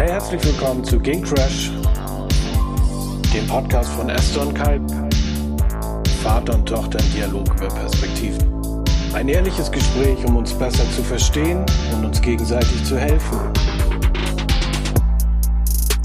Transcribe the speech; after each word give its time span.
Hey, 0.00 0.08
herzlich 0.08 0.42
willkommen 0.42 0.82
zu 0.82 0.98
Game 0.98 1.22
Crash, 1.22 1.70
dem 3.34 3.46
Podcast 3.46 3.92
von 3.92 4.08
Esther 4.08 4.46
und 4.46 4.54
Kai. 4.54 4.80
Vater 6.22 6.54
und 6.54 6.66
Tochter 6.66 6.98
im 7.00 7.12
Dialog 7.12 7.46
über 7.54 7.68
Perspektiven. 7.68 8.82
Ein 9.12 9.28
ehrliches 9.28 9.70
Gespräch, 9.70 10.16
um 10.24 10.36
uns 10.36 10.54
besser 10.54 10.90
zu 10.92 11.02
verstehen 11.02 11.66
und 11.92 12.06
uns 12.06 12.22
gegenseitig 12.22 12.82
zu 12.82 12.98
helfen. 12.98 13.52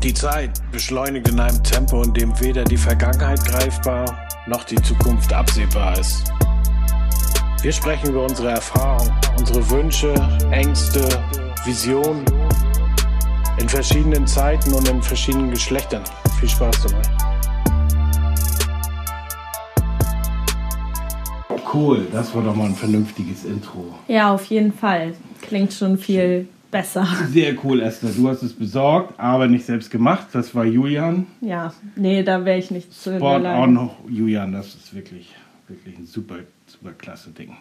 Die 0.04 0.14
Zeit 0.14 0.52
beschleunigt 0.74 1.30
in 1.30 1.40
einem 1.40 1.64
Tempo, 1.64 2.04
in 2.04 2.14
dem 2.14 2.38
weder 2.42 2.66
die 2.66 2.76
Vergangenheit 2.76 3.46
greifbar 3.46 4.28
noch 4.48 4.66
die 4.66 4.82
Zukunft 4.82 5.32
absehbar 5.32 5.98
ist. 5.98 6.34
Wir 7.62 7.72
sprechen 7.72 8.10
über 8.10 8.24
unsere 8.24 8.50
Erfahrungen, 8.50 9.14
unsere 9.40 9.70
Wünsche, 9.70 10.14
Ängste, 10.52 11.08
Visionen 11.64 12.26
in 13.58 13.70
verschiedenen 13.70 14.28
Zeiten 14.28 14.74
und 14.74 14.88
in 14.90 15.02
verschiedenen 15.02 15.52
Geschlechtern. 15.52 16.04
Viel 16.40 16.50
Spaß 16.50 16.84
dabei. 16.84 17.02
Cool, 21.74 22.08
das 22.12 22.34
war 22.34 22.44
doch 22.44 22.56
mal 22.56 22.66
ein 22.68 22.76
vernünftiges 22.76 23.44
Intro. 23.46 23.94
Ja, 24.08 24.34
auf 24.34 24.46
jeden 24.46 24.72
Fall. 24.72 25.14
Klingt 25.42 25.74
schon 25.74 25.98
viel 25.98 26.48
besser. 26.72 27.08
Sehr 27.30 27.54
cool, 27.64 27.82
Esther. 27.82 28.10
Du 28.16 28.28
hast 28.30 28.44
es 28.44 28.54
besorgt, 28.54 29.20
aber 29.20 29.48
nicht 29.48 29.66
selbst 29.66 29.92
gemacht. 29.92 30.28
Das 30.34 30.54
war 30.56 30.66
Julian. 30.66 31.26
Ja, 31.42 31.74
nee, 31.96 32.24
da 32.24 32.44
wäre 32.46 32.58
ich 32.58 32.72
nicht 32.72 32.94
zu 32.94 33.16
Sport 33.16 33.46
auch 33.46 33.68
noch. 33.68 33.98
Julian, 34.10 34.52
das 34.52 34.68
ist 34.68 34.94
wirklich, 34.94 35.34
wirklich 35.68 35.98
ein 35.98 36.06
super, 36.06 36.36
super 36.80 36.92
klasse 36.98 37.32
Ding. 37.32 37.56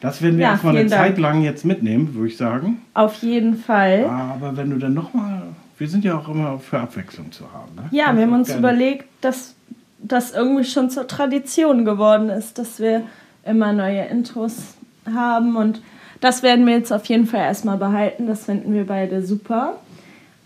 Das 0.00 0.20
werden 0.22 0.38
wir 0.38 0.44
Ja, 0.44 0.52
erstmal 0.52 0.76
eine 0.76 0.88
Dank. 0.88 1.02
Zeit 1.02 1.18
lang 1.18 1.42
jetzt 1.42 1.64
mitnehmen, 1.64 2.14
würde 2.14 2.28
ich 2.28 2.36
sagen. 2.36 2.82
Auf 2.94 3.22
jeden 3.22 3.56
Fall. 3.56 4.04
Aber 4.06 4.56
wenn 4.56 4.70
du 4.70 4.78
dann 4.78 4.94
nochmal. 4.94 5.42
Wir 5.78 5.88
sind 5.88 6.04
ja 6.04 6.16
auch 6.16 6.28
immer 6.28 6.58
für 6.58 6.78
Abwechslung 6.80 7.32
zu 7.32 7.44
haben. 7.52 7.74
Ne? 7.74 7.82
Ja, 7.90 8.06
Kannst 8.06 8.18
wir 8.18 8.26
haben 8.26 8.34
uns 8.34 8.54
überlegt, 8.54 9.06
dass 9.20 9.54
das 9.98 10.32
irgendwie 10.32 10.64
schon 10.64 10.90
zur 10.90 11.06
Tradition 11.06 11.84
geworden 11.84 12.28
ist, 12.28 12.58
dass 12.58 12.78
wir 12.78 13.02
immer 13.44 13.72
neue 13.72 14.02
Intros 14.06 14.74
haben 15.12 15.56
und 15.56 15.80
das 16.20 16.44
werden 16.44 16.66
wir 16.66 16.74
jetzt 16.76 16.92
auf 16.92 17.06
jeden 17.06 17.26
Fall 17.26 17.40
erstmal 17.40 17.76
behalten. 17.78 18.28
Das 18.28 18.44
finden 18.44 18.72
wir 18.74 18.86
beide 18.86 19.24
super. 19.26 19.78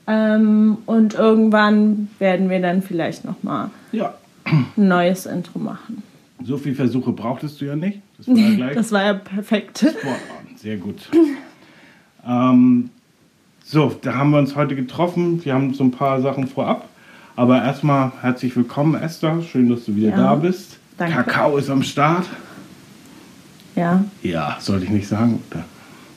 Ähm, 0.06 0.78
und 0.86 1.14
irgendwann 1.14 2.08
werden 2.18 2.48
wir 2.48 2.60
dann 2.62 2.80
vielleicht 2.80 3.24
nochmal 3.26 3.70
Ja, 3.92 4.14
ein 4.46 4.66
neues 4.76 5.26
Intro 5.26 5.58
machen. 5.58 6.02
So 6.44 6.56
viele 6.58 6.74
Versuche 6.74 7.12
brauchtest 7.12 7.60
du 7.60 7.64
ja 7.66 7.76
nicht. 7.76 8.00
Das 8.18 8.28
war 8.28 8.36
ja 8.36 8.50
gleich. 8.56 8.74
Das 8.74 8.92
war 8.92 9.04
ja 9.04 9.14
perfekt. 9.14 9.78
Sport 9.78 9.96
on. 10.04 10.56
Sehr 10.56 10.76
gut. 10.76 11.08
ähm, 12.26 12.90
so, 13.64 13.96
da 14.02 14.14
haben 14.14 14.30
wir 14.30 14.38
uns 14.38 14.54
heute 14.54 14.76
getroffen. 14.76 15.44
Wir 15.44 15.54
haben 15.54 15.74
so 15.74 15.84
ein 15.84 15.90
paar 15.90 16.20
Sachen 16.22 16.46
vorab. 16.46 16.88
Aber 17.34 17.62
erstmal 17.62 18.12
herzlich 18.22 18.56
willkommen, 18.56 18.94
Esther. 18.94 19.42
Schön, 19.42 19.68
dass 19.68 19.84
du 19.84 19.94
wieder 19.96 20.10
Ja, 20.10 20.16
da 20.16 20.34
bist. 20.36 20.78
danke. 20.96 21.14
Kakao 21.16 21.56
ist 21.58 21.68
am 21.68 21.82
Start. 21.82 22.26
Ja, 23.74 24.04
Ja, 24.22 24.56
sollte 24.60 24.84
ich 24.84 24.90
nicht 24.90 25.06
sagen. 25.06 25.42
Oder? 25.50 25.64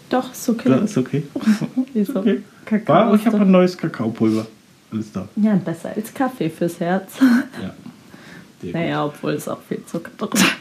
doch, 0.10 0.32
ist 0.32 0.48
okay. 0.48 0.70
Das 0.70 0.92
ist 0.92 0.98
okay. 0.98 1.24
Wieso? 1.94 2.20
okay. 2.20 2.42
Kakao 2.66 2.96
War, 3.10 3.14
ich 3.16 3.26
habe 3.26 3.40
ein 3.40 3.52
neues 3.52 3.78
Kakaopulver. 3.78 4.48
Alles 4.92 5.12
da. 5.12 5.28
Ja, 5.36 5.56
besser 5.56 5.92
als 5.96 6.14
Kaffee 6.14 6.50
fürs 6.50 6.80
Herz. 6.80 7.14
Ja. 7.62 7.74
Sehr 8.62 8.72
gut. 8.72 8.82
Naja, 8.82 9.06
obwohl 9.06 9.32
es 9.34 9.48
auch 9.48 9.62
viel 9.68 9.84
Zucker 9.86 10.12
drin 10.18 10.30
hat. 10.44 10.52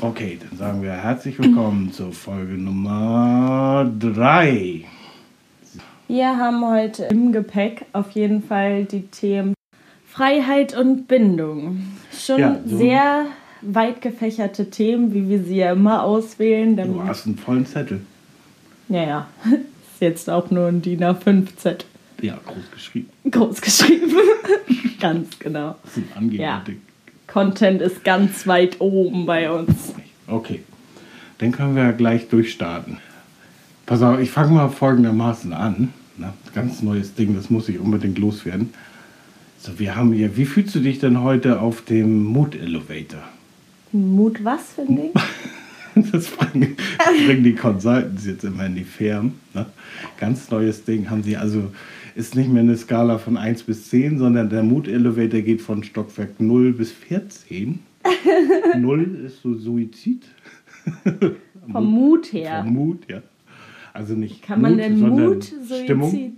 Okay, 0.00 0.38
dann 0.48 0.56
sagen 0.56 0.82
wir 0.82 0.92
herzlich 0.92 1.36
willkommen 1.40 1.92
zur 1.92 2.12
Folge 2.12 2.52
Nummer 2.52 3.90
3. 3.98 4.84
Wir 6.06 6.36
haben 6.38 6.64
heute 6.64 7.04
im 7.06 7.32
Gepäck 7.32 7.86
auf 7.92 8.12
jeden 8.12 8.44
Fall 8.44 8.84
die 8.84 9.02
Themen 9.08 9.54
Freiheit 10.08 10.76
und 10.76 11.08
Bindung. 11.08 11.82
Schon 12.16 12.38
Ja, 12.40 12.60
so- 12.64 12.76
sehr 12.78 13.26
weit 13.62 14.00
gefächerte 14.02 14.70
Themen, 14.70 15.12
wie 15.14 15.28
wir 15.28 15.42
sie 15.42 15.56
ja 15.56 15.72
immer 15.72 16.04
auswählen. 16.04 16.76
Du 16.76 17.02
hast 17.02 17.26
einen 17.26 17.36
vollen 17.36 17.66
Zettel. 17.66 18.02
ja, 18.88 19.02
ja, 19.02 19.26
ist 19.46 20.00
jetzt 20.00 20.30
auch 20.30 20.48
nur 20.52 20.66
ein 20.68 20.80
DIN 20.80 21.02
A5-Z 21.02 21.86
Ja, 22.22 22.38
groß 22.46 22.70
geschrieben. 22.72 23.10
groß 23.30 23.60
geschrieben. 23.60 24.12
ganz 25.00 25.38
genau. 25.38 25.76
Das 25.82 25.94
sind 25.94 26.16
Angebote. 26.16 26.76
Content 27.26 27.82
ist 27.82 28.04
ganz 28.04 28.46
weit 28.46 28.80
oben 28.80 29.26
bei 29.26 29.50
uns. 29.50 29.94
Okay, 30.26 30.62
dann 31.38 31.52
können 31.52 31.74
wir 31.74 31.82
ja 31.82 31.92
gleich 31.92 32.28
durchstarten. 32.28 32.98
Pass 33.86 34.02
auf, 34.02 34.20
ich 34.20 34.30
fange 34.30 34.52
mal 34.52 34.68
folgendermaßen 34.68 35.52
an. 35.52 35.92
Ne? 36.16 36.32
Ganz 36.54 36.82
neues 36.82 37.14
Ding, 37.14 37.34
das 37.34 37.50
muss 37.50 37.68
ich 37.68 37.78
unbedingt 37.78 38.18
loswerden. 38.18 38.72
So, 39.58 39.78
wir 39.78 39.96
haben 39.96 40.12
hier, 40.12 40.36
wie 40.36 40.44
fühlst 40.44 40.74
du 40.74 40.80
dich 40.80 40.98
denn 40.98 41.20
heute 41.20 41.60
auf 41.60 41.84
dem 41.84 42.22
Mood 42.24 42.54
Elevator? 42.54 43.22
Mut 43.92 44.44
was 44.44 44.72
für 44.74 44.82
ein 44.82 44.96
Ding? 44.96 45.10
Das 45.94 46.26
bringen, 46.28 46.74
bringen 47.26 47.44
die 47.44 47.54
Consultants 47.54 48.24
jetzt 48.24 48.44
immer 48.44 48.64
in 48.64 48.76
die 48.76 48.84
Firmen. 48.84 49.38
Ne? 49.52 49.66
Ganz 50.18 50.50
neues 50.50 50.84
Ding 50.84 51.10
haben 51.10 51.22
sie 51.22 51.36
also, 51.36 51.70
ist 52.14 52.34
nicht 52.36 52.50
mehr 52.50 52.62
eine 52.62 52.76
Skala 52.76 53.18
von 53.18 53.36
1 53.36 53.62
bis 53.64 53.88
10, 53.90 54.18
sondern 54.18 54.50
der 54.50 54.62
Mood 54.62 54.88
Elevator 54.88 55.40
geht 55.40 55.60
von 55.60 55.82
Stockwerk 55.82 56.40
0 56.40 56.72
bis 56.72 56.92
14. 56.92 57.78
0 58.78 59.20
ist 59.26 59.42
so 59.42 59.54
Suizid. 59.54 60.24
Vom 61.70 61.86
Mut 61.86 62.32
her. 62.32 62.62
Vom 62.64 62.74
Mut, 62.74 62.98
ja. 63.08 63.22
Also 63.92 64.14
nicht 64.14 64.42
Kann 64.42 64.60
man 64.60 64.72
Mut, 64.72 64.80
denn 64.80 64.98
Mut, 64.98 65.44
Suizid? 65.44 65.84
Stimmung. 65.84 66.32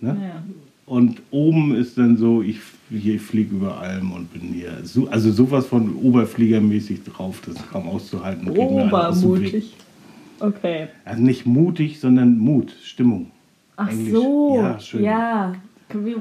Ne? 0.00 0.16
Ja. 0.20 0.42
Und 0.86 1.22
oben 1.30 1.74
ist 1.74 1.96
dann 1.96 2.16
so, 2.16 2.42
ich, 2.42 2.58
ich 2.90 3.20
fliege 3.20 3.56
über 3.56 3.78
allem 3.78 4.12
und 4.12 4.32
bin 4.32 4.42
hier. 4.52 4.78
So, 4.84 5.08
also 5.08 5.32
sowas 5.32 5.66
von 5.66 5.96
oberfliegermäßig 5.96 7.04
drauf, 7.04 7.40
das 7.44 7.56
ist 7.56 7.70
kaum 7.70 7.88
auszuhalten. 7.88 8.48
Obermutig. 8.50 9.74
Okay. 10.40 10.88
Also 11.04 11.22
nicht 11.22 11.46
mutig, 11.46 12.00
sondern 12.00 12.38
Mut, 12.38 12.74
Stimmung. 12.82 13.30
Ach 13.76 13.88
Englisch. 13.90 14.12
so. 14.12 14.56
Ja. 14.56 14.78
Ja. 15.00 15.00
Ja, 15.00 15.52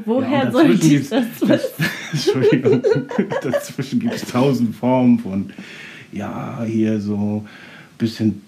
Woher 0.06 0.46
und 0.48 0.52
soll 0.52 0.72
ich 0.72 0.82
gibt's- 0.82 1.10
das 1.10 1.26
wissen? 1.42 1.86
Entschuldigung. 2.12 2.82
Dazwischen 3.44 4.00
gibt 4.00 4.14
es 4.16 4.26
tausend 4.26 4.76
Formen 4.76 5.18
von, 5.20 5.50
ja, 6.12 6.62
hier 6.66 7.00
so 7.00 7.16
ein 7.44 7.48
bisschen 7.98 8.42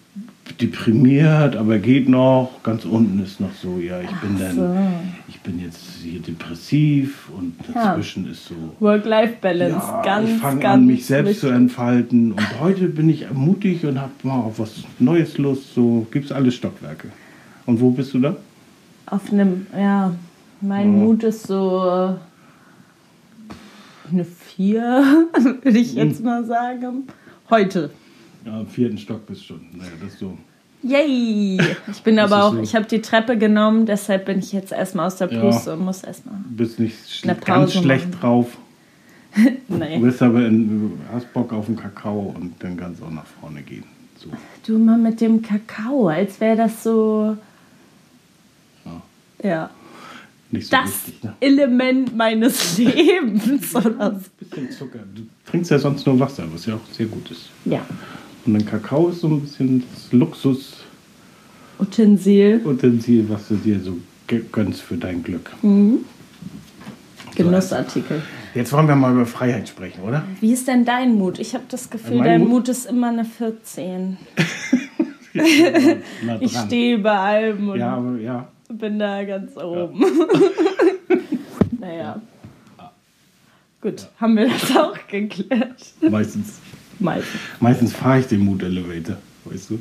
deprimiert, 0.61 1.55
aber 1.55 1.79
geht 1.79 2.07
noch. 2.09 2.61
Ganz 2.63 2.85
unten 2.85 3.23
ist 3.23 3.39
noch 3.39 3.53
so, 3.61 3.79
ja, 3.79 3.99
ich 4.01 4.11
bin 4.17 4.37
dann, 4.39 4.55
so. 4.55 4.77
ich 5.27 5.39
bin 5.41 5.59
jetzt 5.59 5.79
hier 6.03 6.19
depressiv 6.19 7.29
und 7.35 7.55
Ja. 7.73 7.89
dazwischen 7.95 8.29
ist 8.29 8.45
so. 8.45 8.55
Work-Life-Balance. 8.79 9.75
Ja, 9.87 10.01
ganz, 10.03 10.29
ich 10.29 10.37
fange 10.37 10.67
an, 10.67 10.85
mich 10.85 11.05
selbst 11.05 11.39
zu 11.39 11.47
wichtig. 11.47 11.61
entfalten. 11.61 12.31
Und 12.33 12.59
heute 12.59 12.87
bin 12.87 13.09
ich 13.09 13.25
mutig 13.33 13.83
und 13.85 13.99
habe 13.99 14.11
mal 14.23 14.39
auf 14.39 14.59
was 14.59 14.83
Neues 14.99 15.37
Lust. 15.39 15.73
So 15.73 16.05
gibt 16.11 16.25
es 16.25 16.31
alle 16.31 16.51
Stockwerke. 16.51 17.07
Und 17.65 17.81
wo 17.81 17.89
bist 17.89 18.13
du 18.13 18.19
da? 18.19 18.35
Auf 19.07 19.31
einem, 19.31 19.67
ja, 19.77 20.13
mein 20.61 20.93
Ja. 20.97 21.03
Mut 21.05 21.23
ist 21.23 21.47
so 21.47 21.83
äh, 21.85 22.13
eine 24.11 24.25
4, 24.25 25.27
würde 25.61 25.77
ich 25.77 25.93
jetzt 25.95 26.19
Hm. 26.19 26.25
mal 26.25 26.45
sagen. 26.45 27.03
Heute. 27.49 27.91
Ja, 28.45 28.59
im 28.61 28.67
vierten 28.67 28.97
Stock 28.97 29.25
bist 29.25 29.41
du 29.41 29.45
schon. 29.45 29.61
Naja, 29.73 29.91
das 30.03 30.17
so. 30.19 30.37
Yay! 30.83 31.59
Ich 31.91 32.03
bin 32.03 32.15
Das 32.17 32.31
aber 32.31 32.43
auch, 32.45 32.53
so. 32.53 32.61
ich 32.61 32.75
habe 32.75 32.85
die 32.85 33.01
Treppe 33.01 33.37
genommen, 33.37 33.85
deshalb 33.87 34.25
bin 34.25 34.37
ich 34.39 34.51
jetzt 34.51 34.71
erstmal 34.71 35.07
aus 35.07 35.15
der 35.17 35.31
Ja. 35.31 35.41
Puste 35.41 35.73
und 35.73 35.83
muss 35.85 36.03
erstmal. 36.03 36.35
Du 36.49 36.55
bist 36.57 36.79
nicht 36.79 37.23
ganz 37.23 37.39
Pause 37.41 37.79
schlecht 37.79 38.07
machen. 38.09 38.19
drauf. 38.21 38.57
Du 39.67 39.75
Nee. 39.77 39.97
bist 39.99 40.21
aber 40.21 40.45
in, 40.45 40.69
du 40.69 40.97
hast 41.13 41.31
Bock 41.33 41.51
auf 41.51 41.65
den 41.65 41.75
Kakao 41.75 42.33
und 42.39 42.53
dann 42.59 42.77
kannst 42.77 43.01
du 43.01 43.05
auch 43.05 43.11
nach 43.11 43.25
vorne 43.25 43.61
gehen. 43.63 43.83
So. 44.17 44.29
Du 44.65 44.77
mal 44.77 44.97
mit 44.97 45.19
dem 45.19 45.41
Kakao, 45.41 46.07
als 46.07 46.39
wäre 46.39 46.55
das 46.55 46.83
so. 46.83 47.35
Ja. 49.45 49.69
Nicht 50.51 50.67
so 50.67 50.77
Das 50.77 51.07
wichtig, 51.07 51.23
ne? 51.23 51.33
Element 51.39 52.15
meines 52.15 52.77
Lebens. 52.87 53.75
Oder 53.75 54.11
so. 54.19 54.25
Bisschen 54.39 54.71
Zucker. 54.71 54.99
Du 55.13 55.23
trinkst 55.49 55.71
ja 55.71 55.79
sonst 55.79 56.05
nur 56.05 56.19
Wasser, 56.19 56.43
was 56.53 56.65
ja 56.65 56.75
auch 56.75 56.85
sehr 56.91 57.07
gut 57.07 57.29
ist. 57.31 57.49
Ja. 57.65 57.81
Und 58.45 58.53
dann 58.53 58.65
Kakao 58.65 59.09
ist 59.09 59.21
so 59.21 59.27
ein 59.27 59.41
bisschen 59.41 59.83
das 59.93 60.11
Luxusutensil, 60.11 62.61
Utensil. 62.63 63.25
was 63.29 63.47
du 63.47 63.55
dir 63.55 63.79
so 63.79 63.97
gönnst 64.51 64.81
für 64.81 64.97
dein 64.97 65.23
Glück. 65.23 65.51
Genussartikel. 67.35 68.21
Jetzt 68.53 68.71
wollen 68.71 68.87
wir 68.87 68.95
mal 68.95 69.11
über 69.13 69.25
Freiheit 69.25 69.67
sprechen, 69.67 70.01
oder? 70.03 70.23
Wie 70.39 70.53
ist 70.53 70.67
denn 70.67 70.85
dein 70.85 71.15
Mut? 71.15 71.39
Ich 71.39 71.53
habe 71.55 71.65
das 71.69 71.89
Gefühl, 71.89 72.17
Mein 72.17 72.25
dein 72.25 72.41
Mut? 72.41 72.49
Mut 72.49 72.69
ist 72.69 72.85
immer 72.85 73.09
eine 73.09 73.25
14. 73.25 74.17
Na 76.23 76.37
Ich 76.39 76.55
stehe 76.65 76.99
bei 76.99 77.17
allem 77.17 77.69
und 77.69 77.79
Ja, 77.79 77.95
aber 77.97 78.17
ja. 78.19 78.47
Bin 78.69 78.99
da 78.99 79.23
ganz 79.23 79.55
oben. 79.57 79.99
naja. 81.79 82.21
Gut, 83.81 84.07
haben 84.19 84.35
wir 84.37 84.47
das 84.49 84.75
auch 84.75 84.97
geklärt. 85.07 85.93
Meistens, 86.09 86.59
Meistens. 86.99 87.39
meistens 87.59 87.93
fahre 87.93 88.19
ich 88.21 88.27
den 88.27 88.39
Mood 88.41 88.63
Elevator, 88.63 89.17
weißt 89.45 89.69
du? 89.71 89.79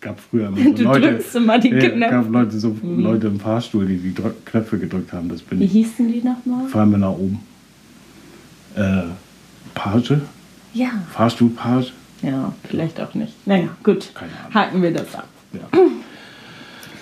gab 0.00 0.20
früher 0.20 0.46
immer 0.46 0.56
so 0.62 0.72
Du 0.72 0.82
Leute. 0.84 1.10
drückst 1.10 1.34
immer 1.36 1.58
die 1.58 1.70
ja, 1.70 1.78
Knöpfe. 1.90 1.98
gab 2.14 2.30
Leute, 2.30 2.58
so 2.58 2.76
Leute 2.82 3.26
im 3.26 3.40
Fahrstuhl, 3.40 3.84
die 3.86 3.96
die 3.98 4.14
Drück 4.14 4.46
Knöpfe 4.46 4.78
gedrückt 4.78 5.12
haben. 5.12 5.28
Das 5.28 5.42
bin 5.42 5.58
Wie 5.58 5.64
ich. 5.64 5.72
hießen 5.72 6.10
die 6.10 6.22
nochmal? 6.22 6.68
Fahren 6.68 6.90
wir 6.92 6.98
nach 6.98 7.10
oben. 7.10 7.40
Äh, 8.76 9.02
Page? 9.74 10.14
Ja. 10.72 10.90
Fahrstuhlpage? 11.12 11.92
Ja, 12.22 12.52
vielleicht 12.68 13.00
auch 13.00 13.12
nicht. 13.14 13.34
Naja, 13.46 13.68
gut. 13.82 14.12
Keine 14.14 14.30
Ahnung. 14.40 14.54
Haken 14.54 14.82
wir 14.82 14.92
das 14.92 15.14
ab. 15.16 15.28
Ja. 15.52 15.60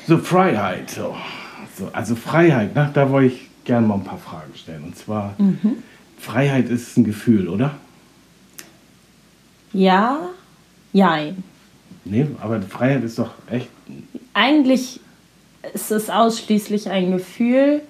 So, 0.07 0.19
Freiheit. 0.19 0.91
So. 0.91 1.17
So, 1.79 1.91
also 1.93 2.15
Freiheit, 2.15 2.75
ne? 2.75 2.91
da 2.95 3.11
wollte 3.11 3.35
ich 3.35 3.49
gerne 3.65 3.87
mal 3.87 3.97
ein 3.97 4.05
paar 4.05 4.19
Fragen 4.19 4.55
stellen. 4.55 4.85
Und 4.85 4.97
zwar, 4.97 5.35
Freiheit 6.19 6.71
ist 6.71 6.97
ein 6.97 7.05
Gefühl, 7.05 7.49
oder? 7.49 7.75
Ja, 9.73 10.31
jein. 10.93 11.45
Nee, 12.05 12.27
aber 12.41 12.63
Freiheit 12.63 13.05
ist 13.05 13.19
doch 13.19 13.33
echt. 13.51 13.69
Eigentlich 14.33 15.01
ist 15.75 15.91
es 15.91 16.09
ausschließlich 16.09 16.89
ein 16.89 17.13
Gefühl, 17.13 17.83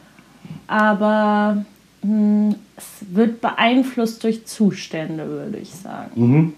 aber 0.67 1.65
hm, 2.03 2.57
es 2.77 2.85
wird 3.13 3.41
beeinflusst 3.41 4.25
durch 4.25 4.47
Zustände, 4.47 5.29
würde 5.29 5.59
ich 5.59 5.71
sagen. 5.71 6.11
Mhm. 6.15 6.55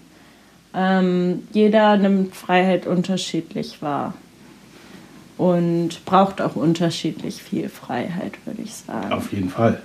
Ähm, 0.73 1.47
jeder 1.51 1.97
nimmt 1.97 2.35
Freiheit 2.35 2.87
unterschiedlich 2.87 3.81
wahr 3.81 4.13
und 5.39 6.03
braucht 6.03 6.41
auch 6.41 6.55
unterschiedlich 6.57 7.41
viel 7.41 7.69
Freiheit, 7.69 8.33
würde 8.45 8.61
ich 8.61 8.73
sagen. 8.73 9.13
Auf 9.13 9.31
jeden 9.31 9.49
Fall. 9.49 9.81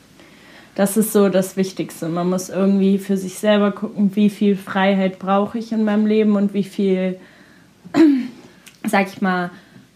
Das 0.75 0.97
ist 0.97 1.13
so 1.13 1.29
das 1.29 1.57
Wichtigste. 1.57 2.09
Man 2.09 2.29
muss 2.29 2.49
irgendwie 2.49 2.99
für 2.99 3.17
sich 3.17 3.35
selber 3.39 3.71
gucken, 3.71 4.17
wie 4.17 4.29
viel 4.31 4.57
Freiheit 4.57 5.21
brauche 5.21 5.57
ich 5.59 5.71
in 5.71 5.85
meinem 5.85 6.07
Leben 6.07 6.35
und 6.35 6.53
wie 6.55 6.65
viel, 6.65 7.19
sag 8.85 9.07
ich 9.07 9.23
mal, 9.23 9.51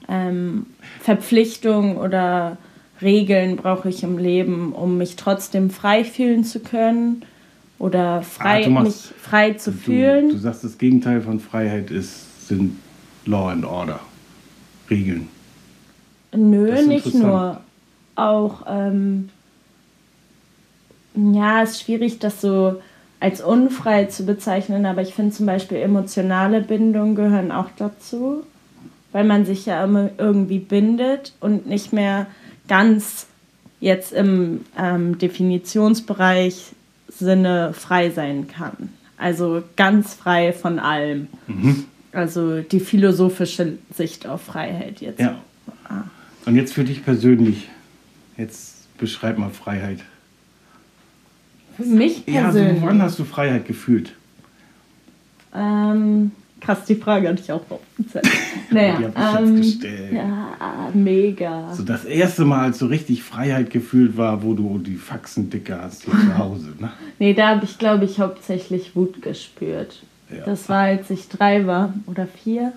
ähm, 0.09 0.67
Verpflichtung 1.01 1.97
oder 1.97 2.57
Regeln 3.03 3.57
brauche 3.57 3.89
ich 3.89 4.05
im 4.05 4.17
Leben, 4.17 4.73
um 4.73 4.97
mich 4.97 5.17
trotzdem 5.17 5.71
frei 5.71 6.05
fühlen 6.05 6.45
zu 6.45 6.61
können 6.61 7.23
oder 7.81 8.23
frei, 8.23 8.65
Ah, 8.67 8.71
machst- 8.71 8.87
mich 9.13 9.21
frei 9.21 9.53
zu 9.55 9.73
Du, 9.73 9.77
fühlen. 9.77 10.29
du 10.31 10.39
sagst, 10.39 10.63
das 10.63 10.79
Gegenteil 10.79 11.21
von 11.21 11.41
Freiheit 11.41 11.91
ist, 11.91 12.47
sind 12.49 12.77
Law 13.27 13.49
and 13.51 13.65
Order. 13.65 13.99
Regeln. 14.89 15.29
Nö, 16.33 16.87
nicht 16.87 17.15
nur. 17.15 17.61
Auch, 18.15 18.63
ähm, 18.69 19.31
ja, 21.15 21.63
es 21.63 21.73
ist 21.73 21.83
schwierig, 21.83 22.19
das 22.19 22.41
so 22.41 22.81
als 23.21 23.41
unfrei 23.41 24.05
zu 24.05 24.25
bezeichnen, 24.25 24.87
aber 24.87 25.03
ich 25.03 25.15
finde 25.15 25.35
zum 25.35 25.47
Beispiel 25.47 25.79
emotionale 25.79 26.61
Bindungen 26.61 27.15
gehören 27.15 27.53
auch 27.53 27.71
dazu, 27.77 28.43
weil 29.13 29.25
man 29.25 29.45
sich 29.45 29.67
ja 29.67 29.83
immer 29.85 30.11
irgendwie 30.19 30.59
bindet 30.59 31.33
und 31.41 31.67
nicht 31.67 31.93
mehr 31.93 32.27
ganz 32.69 33.27
jetzt 33.81 34.13
im 34.13 34.65
ähm, 34.77 35.19
Definitionsbereich 35.19 36.73
Sinne 37.09 37.73
frei 37.73 38.11
sein 38.11 38.49
kann. 38.49 38.91
Also 39.17 39.63
ganz 39.77 40.15
frei 40.15 40.53
von 40.53 40.79
allem. 40.79 41.29
Also 42.13 42.61
die 42.61 42.81
philosophische 42.81 43.79
Sicht 43.93 44.27
auf 44.27 44.43
Freiheit 44.43 45.01
jetzt. 45.01 45.21
Ja. 45.21 45.39
Und 46.49 46.57
jetzt 46.57 46.73
für 46.73 46.83
dich 46.85 47.05
persönlich. 47.05 47.69
Jetzt 48.39 48.97
beschreib 48.97 49.37
mal 49.37 49.51
Freiheit. 49.51 49.99
Für 51.77 51.85
mich 51.85 52.23
Ja, 52.27 52.47
also 52.47 52.59
persönlich. 52.59 52.83
wann 52.85 53.03
hast 53.03 53.19
du 53.19 53.25
Freiheit 53.25 53.67
gefühlt? 53.67 54.15
ähm, 55.55 56.31
krass, 56.61 56.85
die 56.87 56.95
Frage 56.95 57.29
hatte 57.29 57.43
ich 57.43 57.53
auch 57.53 57.63
auf 57.71 57.81
dem 57.99 58.09
Zettel. 58.09 58.31
Naja, 58.71 58.97
Die 58.99 59.05
hab 59.05 59.35
ich 59.35 59.49
ähm, 59.49 59.57
jetzt 59.57 59.81
gestellt. 59.81 60.13
ja, 60.15 60.91
mega. 60.95 61.75
So 61.75 61.83
das 61.83 62.05
erste 62.07 62.45
Mal, 62.47 62.65
als 62.65 62.79
du 62.79 62.87
richtig 62.87 63.23
Freiheit 63.23 63.71
gefühlt 63.71 64.17
war, 64.17 64.43
wo 64.43 64.55
du 64.55 64.79
die 64.79 64.97
Faxen 64.97 65.51
dicker 65.51 65.81
hast 65.83 66.05
hier 66.05 66.15
zu 66.15 66.39
Hause. 66.39 66.73
Ne? 66.79 66.91
Nee, 67.19 67.35
da 67.35 67.49
habe 67.49 67.65
ich, 67.67 67.77
glaube 67.79 68.07
ich, 68.07 68.21
hauptsächlich 68.21 68.97
Wut 68.97 69.21
gespürt. 69.21 70.03
Ja. 70.35 70.45
Das 70.47 70.69
war, 70.71 70.81
als 70.85 71.11
ich 71.11 71.29
drei 71.29 71.67
war 71.67 71.93
oder 72.07 72.27
vier. 72.27 72.73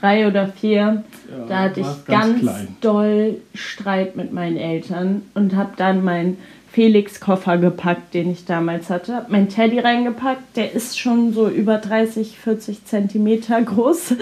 Drei 0.00 0.26
oder 0.26 0.48
vier. 0.48 1.04
Ja, 1.30 1.46
da 1.48 1.58
hatte 1.60 1.80
ich 1.80 2.04
ganz 2.06 2.44
ganz, 2.44 2.68
doll 2.80 3.36
Streit 3.54 4.16
mit 4.16 4.32
meinen 4.32 4.56
Eltern 4.56 5.22
und 5.34 5.54
habe 5.54 5.72
dann 5.76 6.04
meinen 6.04 6.38
Felix-Koffer 6.72 7.58
gepackt, 7.58 8.14
den 8.14 8.30
ich 8.30 8.44
damals 8.44 8.90
hatte. 8.90 9.16
Hab 9.16 9.30
meinen 9.30 9.48
Teddy 9.48 9.80
reingepackt. 9.80 10.56
Der 10.56 10.72
ist 10.72 10.98
schon 10.98 11.32
so 11.32 11.48
über 11.48 11.78
30, 11.78 12.38
40 12.38 12.84
Zentimeter 12.84 13.60
groß. 13.60 14.14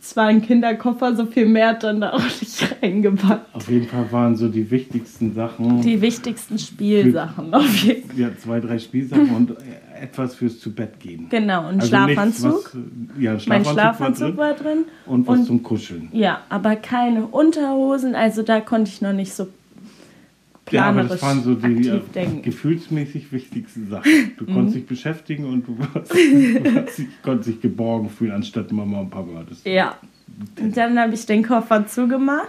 Es 0.00 0.16
war 0.16 0.28
ein 0.28 0.40
Kinderkoffer, 0.40 1.14
so 1.14 1.26
viel 1.26 1.44
mehr 1.44 1.68
hat 1.68 1.82
dann 1.84 2.00
da 2.00 2.14
auch 2.14 2.22
nicht 2.40 2.76
reingepackt. 2.82 3.54
Auf 3.54 3.68
jeden 3.68 3.86
Fall 3.86 4.10
waren 4.10 4.36
so 4.36 4.48
die 4.48 4.70
wichtigsten 4.70 5.34
Sachen. 5.34 5.82
Die 5.82 6.00
wichtigsten 6.00 6.58
Spielsachen 6.58 7.52
auf 7.52 7.76
jeden 7.84 8.08
Fall. 8.08 8.18
ja, 8.18 8.30
zwei, 8.38 8.60
drei 8.60 8.78
Spielsachen 8.78 9.28
und 9.36 9.56
etwas 10.00 10.34
fürs 10.34 10.58
zu 10.60 10.74
Bett 10.74 10.98
gehen. 11.00 11.26
Genau, 11.30 11.66
ein 11.66 11.76
Also 11.80 11.88
Schlafanzug. 11.88 12.52
Nichts, 12.52 12.74
was, 12.74 13.22
ja, 13.22 13.32
ein 13.32 13.40
mein 13.46 13.64
Schlafanzug, 13.64 13.74
Schlafanzug 13.74 14.36
war 14.36 14.48
war 14.48 14.54
drin. 14.54 14.64
drin. 14.64 14.84
Und 15.06 15.26
was 15.26 15.38
und- 15.40 15.46
zum 15.46 15.62
Kuscheln. 15.62 16.08
Ja, 16.12 16.40
aber 16.48 16.76
keine 16.76 17.26
Unterhosen. 17.26 18.14
Also 18.14 18.42
da 18.42 18.60
konnte 18.60 18.90
ich 18.90 19.00
noch 19.02 19.12
nicht 19.12 19.32
so 19.32 19.48
Ja, 20.70 20.84
aber 20.84 20.92
planerisch 21.02 21.10
das 21.20 21.22
waren 21.22 21.42
so 21.42 21.54
die 21.54 21.88
äh, 21.88 22.00
denken. 22.14 22.36
Mhm. 22.38 22.42
gefühlsmäßig 22.42 23.32
wichtigsten 23.32 23.88
Sachen. 23.88 24.10
Du 24.38 24.46
konntest 24.46 24.76
dich 24.76 24.86
beschäftigen 24.86 25.44
und 25.44 25.66
du, 25.66 25.76
warst, 25.78 26.12
du 26.14 26.16
dich, 26.16 27.08
konntest 27.22 27.48
dich 27.50 27.60
geborgen 27.60 28.08
fühlen, 28.08 28.32
anstatt 28.32 28.70
Mama 28.72 29.00
und 29.00 29.10
Papa. 29.10 29.44
Das, 29.48 29.64
Ja. 29.64 29.96
Und 30.60 30.76
dann 30.76 30.96
habe 30.98 31.12
ich 31.14 31.26
den 31.26 31.42
Koffer 31.42 31.86
zugemacht, 31.88 32.48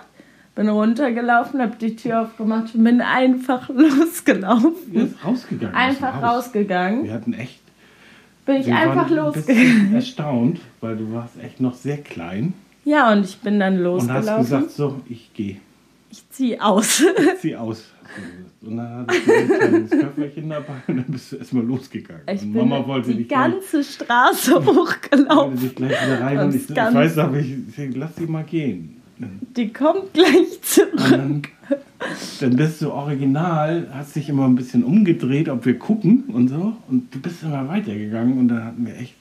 bin 0.55 0.69
runtergelaufen, 0.69 1.61
habe 1.61 1.75
die 1.79 1.95
Tür 1.95 2.21
aufgemacht 2.23 2.75
und 2.75 2.83
bin 2.83 3.01
einfach 3.01 3.67
Du 3.67 3.73
losgelaufen. 3.77 4.73
bist 4.91 5.15
rausgegangen. 5.23 5.75
aus 5.75 5.81
Einfach 5.81 6.21
rausgegangen. 6.21 7.03
Wir 7.05 7.13
hatten 7.13 7.33
echt. 7.33 7.59
Bin 8.45 8.55
ich 8.57 8.73
einfach 8.73 9.07
ein 9.09 9.15
losgegangen. 9.15 9.63
bisschen 9.63 9.95
erstaunt, 9.95 10.59
weil 10.81 10.97
du 10.97 11.11
warst 11.13 11.41
echt 11.41 11.61
noch 11.61 11.75
sehr 11.75 11.97
klein. 11.97 12.53
Ja, 12.83 13.11
und 13.11 13.23
ich 13.23 13.37
bin 13.39 13.59
dann 13.59 13.77
Und 13.77 13.83
losgelaufen. 13.83 14.27
hast 14.29 14.37
gesagt, 14.39 14.71
so, 14.71 14.99
ich 15.07 15.31
gehe. 15.33 15.57
ich 16.09 16.27
ziehe 16.31 16.61
aus. 16.61 17.03
Zieh 17.39 17.55
aus. 17.55 17.85
hast 18.03 18.17
du 18.17 18.21
gesagt. 18.21 18.63
Und 18.63 18.77
dann 18.77 18.97
hattest 19.07 19.27
du 19.27 19.31
ein 19.33 19.47
kleines 19.59 19.89
Köfferchen 19.91 20.49
dabei 20.49 20.73
und 20.87 20.97
dann 20.97 21.05
bist 21.07 21.31
du 21.31 21.35
erstmal 21.37 21.63
losgegangen. 21.63 22.23
Ich 22.31 22.41
und 22.41 22.53
bin 22.53 22.67
Mama 22.69 22.87
wollte 22.87 23.11
die 23.11 23.17
dich 23.19 23.27
gleich, 23.27 23.51
ganze 23.51 23.83
Straße 23.83 24.51
wollte 24.65 24.79
hochgelaufen. 24.79 25.59
dich 25.59 25.75
gleich 25.75 25.91
wieder 25.91 26.19
rein 26.21 26.37
Und 26.39 26.45
und 26.45 26.55
ich, 26.55 26.69
ich 26.69 26.75
weiß 26.75 27.17
aber, 27.19 27.37
ich, 27.37 27.51
ich 27.77 27.95
lass 27.95 28.15
sie 28.15 28.25
mal 28.25 28.43
gehen. 28.43 28.97
Die 29.55 29.71
kommt 29.71 30.13
gleich 30.13 30.61
zurück. 30.61 31.49
Dann 32.39 32.55
bist 32.55 32.81
du 32.81 32.91
original, 32.91 33.87
hast 33.93 34.15
dich 34.15 34.29
immer 34.29 34.45
ein 34.45 34.55
bisschen 34.55 34.83
umgedreht, 34.83 35.49
ob 35.49 35.65
wir 35.65 35.77
gucken 35.77 36.23
und 36.27 36.47
so. 36.47 36.73
Und 36.89 37.13
du 37.13 37.19
bist 37.19 37.43
immer 37.43 37.67
weitergegangen 37.67 38.37
und 38.39 38.47
dann 38.47 38.65
hatten 38.65 38.85
wir 38.85 38.97
echt, 38.97 39.13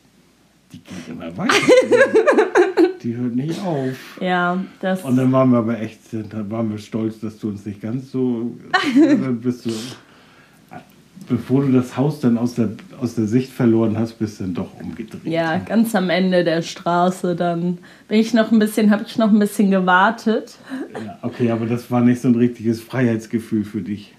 die 0.73 0.79
geht 0.79 1.09
immer 1.09 1.37
weiter. 1.37 1.55
die 3.03 3.17
hört 3.17 3.35
nicht 3.35 3.61
auf. 3.63 4.19
Ja, 4.21 4.63
das. 4.81 5.03
Und 5.05 5.17
dann 5.17 5.31
waren 5.33 5.51
wir 5.51 5.59
aber 5.59 5.81
echt, 5.81 6.01
dann 6.13 6.51
waren 6.51 6.71
wir 6.71 6.79
stolz, 6.79 7.21
dass 7.21 7.39
du 7.39 7.49
uns 7.49 7.67
nicht 7.67 7.81
ganz 7.81 8.11
so, 8.11 8.53
dann 8.95 9.41
bist 9.41 9.67
du, 9.67 9.71
bevor 11.29 11.63
du 11.63 11.73
das 11.73 11.97
Haus 11.97 12.21
dann 12.21 12.39
aus 12.39 12.55
der, 12.55 12.71
aus 13.01 13.15
der 13.15 13.27
Sicht 13.27 13.53
verloren 13.53 13.99
hast, 13.99 14.15
bist 14.15 14.41
du 14.41 14.45
dann 14.45 14.55
doch 14.55 14.81
umgedreht. 14.81 15.25
Ja, 15.25 15.59
ganz 15.59 15.95
am 15.95 16.11
Ende 16.11 16.45
der 16.45 16.63
Straße. 16.63 17.37
Dann 17.37 17.79
bin 18.09 18.19
ich 18.19 18.35
noch 18.35 18.51
ein 18.53 18.59
bisschen, 18.59 18.91
habe 18.91 19.05
ich 19.07 19.19
noch 19.19 19.31
ein 19.31 19.39
bisschen 19.39 19.71
gewartet. 19.71 20.59
Ja, 20.95 21.19
okay, 21.23 21.51
aber 21.51 21.67
das 21.67 21.91
war 21.91 22.01
nicht 22.01 22.21
so 22.21 22.29
ein 22.29 22.35
richtiges 22.35 22.81
Freiheitsgefühl 22.81 23.65
für 23.65 23.81
dich. 23.83 24.15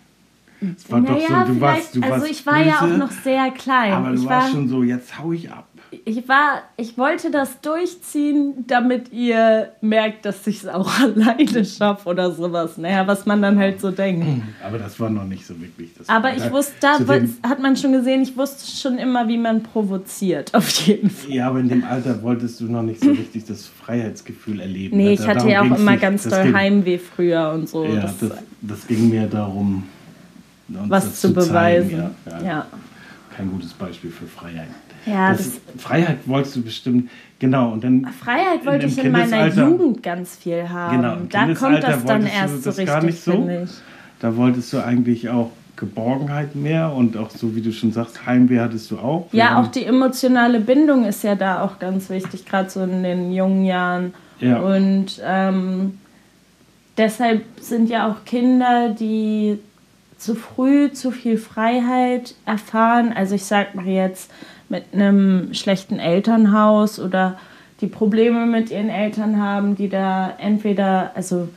Es 0.62 0.92
war 0.92 1.02
doch 1.02 1.20
so, 1.20 1.54
du 1.54 1.60
warst, 1.60 1.96
du 1.96 2.02
also 2.04 2.14
warst 2.14 2.32
ich 2.32 2.46
war 2.46 2.64
ja 2.64 2.82
böse, 2.82 2.94
auch 2.94 2.98
noch 2.98 3.12
sehr 3.12 3.50
klein. 3.50 3.94
Aber 3.94 4.10
du 4.10 4.16
ich 4.16 4.26
warst 4.26 4.48
war, 4.48 4.54
schon 4.54 4.68
so, 4.68 4.84
jetzt 4.84 5.18
hau 5.18 5.32
ich 5.32 5.50
ab. 5.52 5.68
Ich 6.06 6.28
war, 6.30 6.62
ich 6.78 6.98
wollte 6.98 7.32
das 7.32 7.60
durchziehen, 7.60 8.64
damit 8.68 9.12
ihr 9.12 9.74
merkt, 9.82 10.26
dass 10.26 10.48
ich 10.48 10.64
es 10.64 10.68
auch 10.68 10.90
alleine 11.02 11.66
schaffe 11.66 12.08
oder 12.08 12.32
sowas. 12.32 12.78
Naja, 12.78 13.06
was 13.08 13.26
man 13.26 13.42
dann 13.42 13.58
halt 13.60 13.82
so 13.82 13.92
denkt. 13.92 14.26
Aber 14.66 14.78
das 14.78 14.98
war 15.02 15.10
noch 15.10 15.26
nicht 15.26 15.46
so 15.46 15.60
wirklich 15.60 15.92
das. 15.98 16.08
Aber 16.08 16.34
ich 16.36 16.50
wusste, 16.50 16.74
da 16.80 16.98
zu 16.98 17.06
hat 17.44 17.60
man 17.60 17.76
schon 17.76 17.92
gesehen, 17.92 18.22
ich 18.22 18.38
wusste 18.38 18.72
schon 18.72 18.98
immer, 18.98 19.28
wie 19.28 19.38
man 19.38 19.64
provoziert, 19.64 20.54
auf 20.56 20.70
jeden 20.88 21.10
Fall. 21.10 21.32
Ja, 21.32 21.48
aber 21.50 21.60
in 21.60 21.68
dem 21.70 21.84
Alter 21.84 22.22
wolltest 22.24 22.62
du 22.62 22.66
noch 22.72 22.84
nicht 22.84 23.04
so 23.04 23.10
richtig 23.12 23.44
das 23.46 23.68
Freiheitsgefühl 23.68 24.62
erleben. 24.62 24.96
Nee, 24.96 25.14
ich 25.14 25.20
Da- 25.20 25.28
hatte 25.28 25.50
ja 25.50 25.62
auch 25.62 25.66
immer 25.66 25.92
nicht. 25.92 26.02
ganz 26.02 26.24
doll 26.24 26.44
ging- 26.44 26.54
Heimweh 26.56 26.98
früher 27.00 27.52
und 27.54 27.68
so. 27.68 27.84
Ja, 27.86 28.02
das, 28.04 28.18
das, 28.20 28.32
das 28.62 28.88
ging 28.88 29.10
mir 29.10 29.28
darum, 29.28 29.84
was 30.70 31.06
das 31.06 31.20
zu 31.22 31.34
beweisen. 31.34 31.92
Ja, 31.92 32.12
ja. 32.40 32.44
ja. 32.44 32.66
Kein 33.36 33.52
gutes 33.52 33.74
Beispiel 33.74 34.10
für 34.12 34.26
Freiheit. 34.28 34.68
Ja, 35.06 35.32
das, 35.32 35.60
Freiheit 35.78 36.20
wolltest 36.26 36.56
du 36.56 36.62
bestimmt, 36.62 37.10
genau. 37.40 37.72
Und 37.72 37.84
dann 37.84 38.06
Freiheit 38.20 38.66
wollte 38.66 38.86
ich 38.86 38.98
in 38.98 39.12
meiner 39.12 39.48
Jugend 39.48 40.04
ganz 40.04 40.36
viel 40.36 40.70
haben. 40.70 40.98
Genau, 40.98 41.18
da 41.30 41.54
kommt 41.54 41.84
das 41.84 42.06
dann 42.06 42.26
erst 42.26 42.64
so 42.64 42.70
das 42.70 42.78
richtig, 42.78 43.22
so? 43.22 43.32
finde 43.32 43.64
ich. 43.64 43.72
Da 44.20 44.36
wolltest 44.36 44.72
du 44.72 44.84
eigentlich 44.84 45.30
auch 45.30 45.50
Geborgenheit 45.76 46.56
mehr 46.56 46.94
und 46.94 47.18
auch 47.18 47.32
so, 47.32 47.56
wie 47.56 47.62
du 47.62 47.74
schon 47.74 47.92
sagst, 47.92 48.28
Heimweh 48.28 48.60
hattest 48.60 48.92
du 48.92 49.00
auch. 49.00 49.28
Wir 49.32 49.40
Ja, 49.40 49.60
auch 49.60 49.68
die 49.68 49.84
emotionale 49.84 50.60
Bindung 50.60 51.06
ist 51.06 51.24
ja 51.24 51.34
da 51.34 51.64
auch 51.64 51.80
ganz 51.80 52.10
wichtig, 52.12 52.46
gerade 52.46 52.70
so 52.70 52.84
in 52.84 53.02
den 53.02 53.34
jungen 53.34 53.66
Jahren. 53.66 54.14
Ja. 54.40 54.60
Und 54.60 55.20
ähm, 55.26 55.98
deshalb 56.98 57.44
sind 57.60 57.90
ja 57.90 58.12
auch 58.12 58.26
Kinder, 58.26 58.90
die 58.90 59.58
zu 60.18 60.36
früh 60.36 60.92
zu 60.92 61.10
viel 61.10 61.40
Freiheit 61.40 62.36
erfahren. 62.46 63.12
Also 63.12 63.34
ich 63.34 63.46
sag 63.46 63.74
mal 63.74 63.88
jetzt 63.88 64.30
mit 64.72 64.86
einem 64.94 65.54
schlechten 65.54 66.00
Elternhaus 66.00 66.98
oder 66.98 67.38
die 67.82 67.88
Probleme 67.88 68.46
mit 68.46 68.72
ihren 68.72 68.88
Eltern 68.90 69.38
haben, 69.38 69.76
die 69.76 69.90
da 69.90 70.34
entweder 70.40 71.12
also 71.14 71.50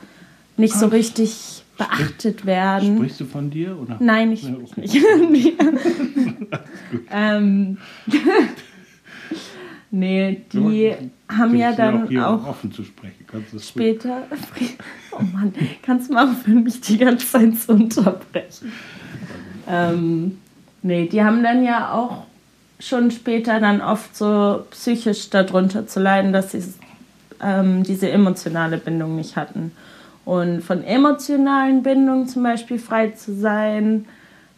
nicht 0.57 0.75
so 0.75 0.87
richtig 0.87 1.63
beachtet 1.79 2.45
werden. 2.45 2.97
Sprichst 2.97 3.21
du 3.21 3.25
von 3.25 3.51
dir 3.51 3.79
oder? 3.81 3.99
Nein, 4.01 4.33
ich 4.33 4.43
ja, 4.43 4.55
okay. 4.55 4.81
nicht. 5.31 5.53
ähm, 7.13 7.79
nee, 9.93 10.43
die 10.53 10.83
ja, 10.83 10.97
haben 11.29 11.57
ja 11.57 11.73
dann 11.73 12.19
auch, 12.19 12.43
auch 12.43 12.49
offen 12.49 12.73
zu 12.73 12.83
sprechen. 12.83 13.25
Kannst 13.29 13.69
später. 13.69 14.25
Oh 15.17 15.23
Mann, 15.33 15.55
kannst 15.83 16.11
du 16.11 16.15
mal 16.15 16.29
aufhören, 16.29 16.65
mich 16.65 16.81
die 16.81 16.99
ganze 16.99 17.25
Zeit 17.25 17.57
zu 17.57 17.71
unterbrechen? 17.71 18.73
Ähm, 19.69 20.39
nee, 20.83 21.07
die 21.07 21.23
haben 21.23 21.45
dann 21.45 21.63
ja 21.63 21.93
auch 21.93 22.25
schon 22.81 23.11
später 23.11 23.61
dann 23.61 23.81
oft 23.81 24.17
so 24.17 24.65
psychisch 24.71 25.31
darunter 25.31 25.87
zu 25.87 26.01
leiden, 26.01 26.33
dass 26.33 26.53
sie 26.53 26.63
ähm, 27.43 27.83
diese 27.83 28.11
emotionale 28.11 28.79
Bindung 28.79 29.17
nicht 29.17 29.37
hatten. 29.37 29.73
Und 30.25 30.63
von 30.63 30.83
emotionalen 30.83 31.83
Bindungen 31.83 32.29
zum 32.29 32.43
Beispiel 32.43 32.79
frei 32.79 33.11
zu 33.11 33.35
sein, 33.35 34.07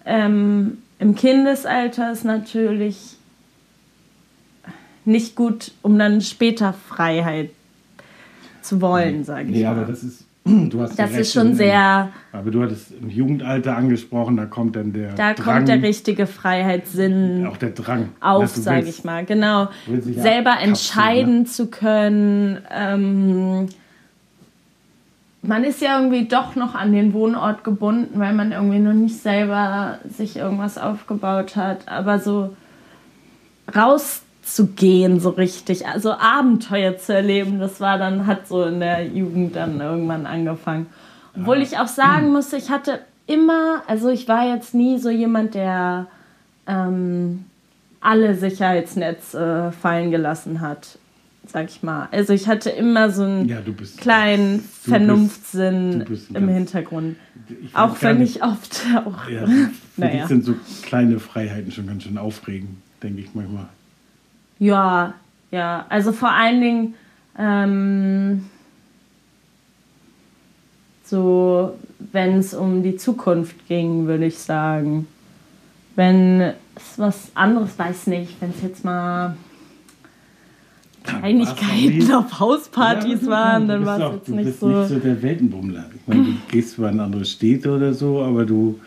ähm, 0.05 0.79
im 0.99 1.15
Kindesalter 1.15 2.13
ist 2.13 2.25
natürlich 2.25 3.17
nicht 5.05 5.35
gut, 5.35 5.73
um 5.83 5.99
dann 5.99 6.21
später 6.21 6.73
Freiheit 6.73 7.51
zu 8.63 8.81
wollen, 8.81 9.25
sage 9.25 9.49
ich 9.49 9.57
nee, 9.57 9.65
mal. 9.65 9.71
aber 9.71 9.85
das 9.85 10.03
ist, 10.03 10.25
du 10.71 10.81
hast 10.81 10.99
das 10.99 11.12
ist 11.12 11.33
schon 11.33 11.55
sehr. 11.55 12.11
Aber 12.33 12.50
du 12.50 12.62
hattest 12.62 12.93
im 12.93 13.11
Jugendalter 13.11 13.76
angesprochen, 13.76 14.37
da 14.37 14.47
kommt 14.47 14.76
dann 14.76 14.93
der 14.93 15.15
Da 15.15 15.35
Drang, 15.35 15.57
kommt 15.57 15.69
der 15.69 15.83
richtige 15.83 16.26
Freiheitssinn. 16.26 17.47
Auch 17.47 17.57
der 17.57 17.71
Drang. 17.71 18.11
Auf, 18.21 18.55
sage 18.55 18.87
ich 18.87 19.05
mal, 19.05 19.25
genau. 19.25 19.69
Selber 20.03 20.57
entscheiden 20.61 21.41
ne? 21.41 21.45
zu 21.45 21.67
können. 21.67 22.59
Ähm, 22.73 23.67
man 25.43 25.65
ist 25.65 25.81
ja 25.81 25.99
irgendwie 25.99 26.26
doch 26.26 26.57
noch 26.57 26.75
an 26.75 26.93
den 26.93 27.12
Wohnort 27.12 27.65
gebunden, 27.65 28.19
weil 28.19 28.33
man 28.33 28.53
irgendwie 28.53 28.79
noch 28.79 28.93
nicht 28.93 29.17
selber 29.17 29.99
sich 30.09 30.37
irgendwas 30.37 30.79
aufgebaut 30.79 31.57
hat. 31.57 31.88
Aber 31.88 32.19
so 32.19 32.57
rauszugehen, 34.47 35.21
so 35.21 35.31
richtig, 35.31 35.87
also 35.87 36.12
Abenteuer 36.12 36.97
zu 36.97 37.15
erleben, 37.15 37.59
das 37.59 37.81
war 37.81 37.99
dann, 37.99 38.26
hat 38.26 38.49
so 38.49 38.65
in 38.65 38.81
der 38.81 39.07
Jugend 39.07 39.57
dann 39.57 39.81
irgendwann 39.81 40.26
angefangen. 40.26 40.87
Obwohl 41.37 41.61
ich 41.61 41.79
auch 41.79 41.88
sagen 41.88 42.33
muss, 42.33 42.53
ich 42.53 42.71
hatte 42.71 43.00
immer, 43.26 43.83
also 43.87 44.09
ich 44.09 44.26
war 44.29 44.49
jetzt 44.49 44.75
nie 44.75 44.99
so 44.99 45.11
jemand, 45.11 45.55
der 45.55 46.07
ähm, 46.67 47.45
alle 48.00 48.35
Sicherheitsnetze 48.35 49.69
äh, 49.69 49.73
fallen 49.73 50.11
gelassen 50.11 50.61
hat 50.61 50.99
sag 51.49 51.71
ich 51.71 51.81
mal. 51.85 52.09
Also 52.11 52.33
ich 52.33 52.49
hatte 52.49 52.71
immer 52.71 53.09
so 53.11 53.23
einen 53.23 53.49
ja, 53.49 53.61
bist, 53.61 54.00
kleinen 54.00 54.59
Vernunftsinn 54.83 56.05
im 56.35 56.49
Hintergrund. 56.49 57.17
Auch 57.73 58.03
wenn 58.03 58.21
ich 58.21 58.43
oft 58.43 58.85
auch. 59.07 59.29
Ja, 59.29 59.47
für 59.47 59.71
naja. 59.97 60.12
dich 60.12 60.26
sind 60.26 60.45
so 60.45 60.57
kleine 60.83 61.21
Freiheiten 61.21 61.71
schon 61.71 61.87
ganz 61.87 62.03
schön 62.03 62.19
aufregend, 62.19 62.79
denke 63.00 63.21
ich 63.21 63.33
manchmal. 63.33 63.69
Ja, 64.59 65.15
ja. 65.51 65.87
Also 65.89 66.13
vor 66.13 66.31
allen 66.31 66.61
Dingen 66.61 66.95
ähm, 67.39 68.47
so, 71.05 71.79
wenn 72.13 72.39
es 72.39 72.55
um 72.55 72.83
die 72.83 72.97
Zukunft 72.97 73.67
ging, 73.69 74.07
würde 74.07 74.27
ich 74.27 74.39
sagen. 74.39 75.07
Wenn 75.95 76.41
es 76.75 76.99
was 76.99 77.31
anderes, 77.35 77.79
weiß 77.79 78.09
nicht, 78.09 78.41
wenn 78.41 78.51
es 78.51 78.63
jetzt 78.63 78.85
mal 78.85 79.37
Kleinigkeiten 81.05 82.13
auf 82.13 82.39
Hauspartys 82.41 83.23
ja, 83.23 83.29
waren, 83.29 83.69
dann 83.69 83.87
war 83.87 84.01
es 84.01 84.15
jetzt 84.17 84.29
nicht 84.29 84.59
so. 84.59 84.69
Du 84.69 84.81
bist 84.81 84.91
nicht 84.91 85.03
so 85.03 85.09
der 85.09 85.23
Weltenbummler. 85.23 85.85
Ich 85.95 86.07
meine, 86.07 86.25
du 86.25 86.33
gehst 86.49 86.75
zwar 86.75 86.91
in 86.91 87.01
andere 87.01 87.25
Städte 87.25 87.71
oder 87.71 87.95
so, 87.95 88.23
aber 88.23 88.45
du, 88.45 88.79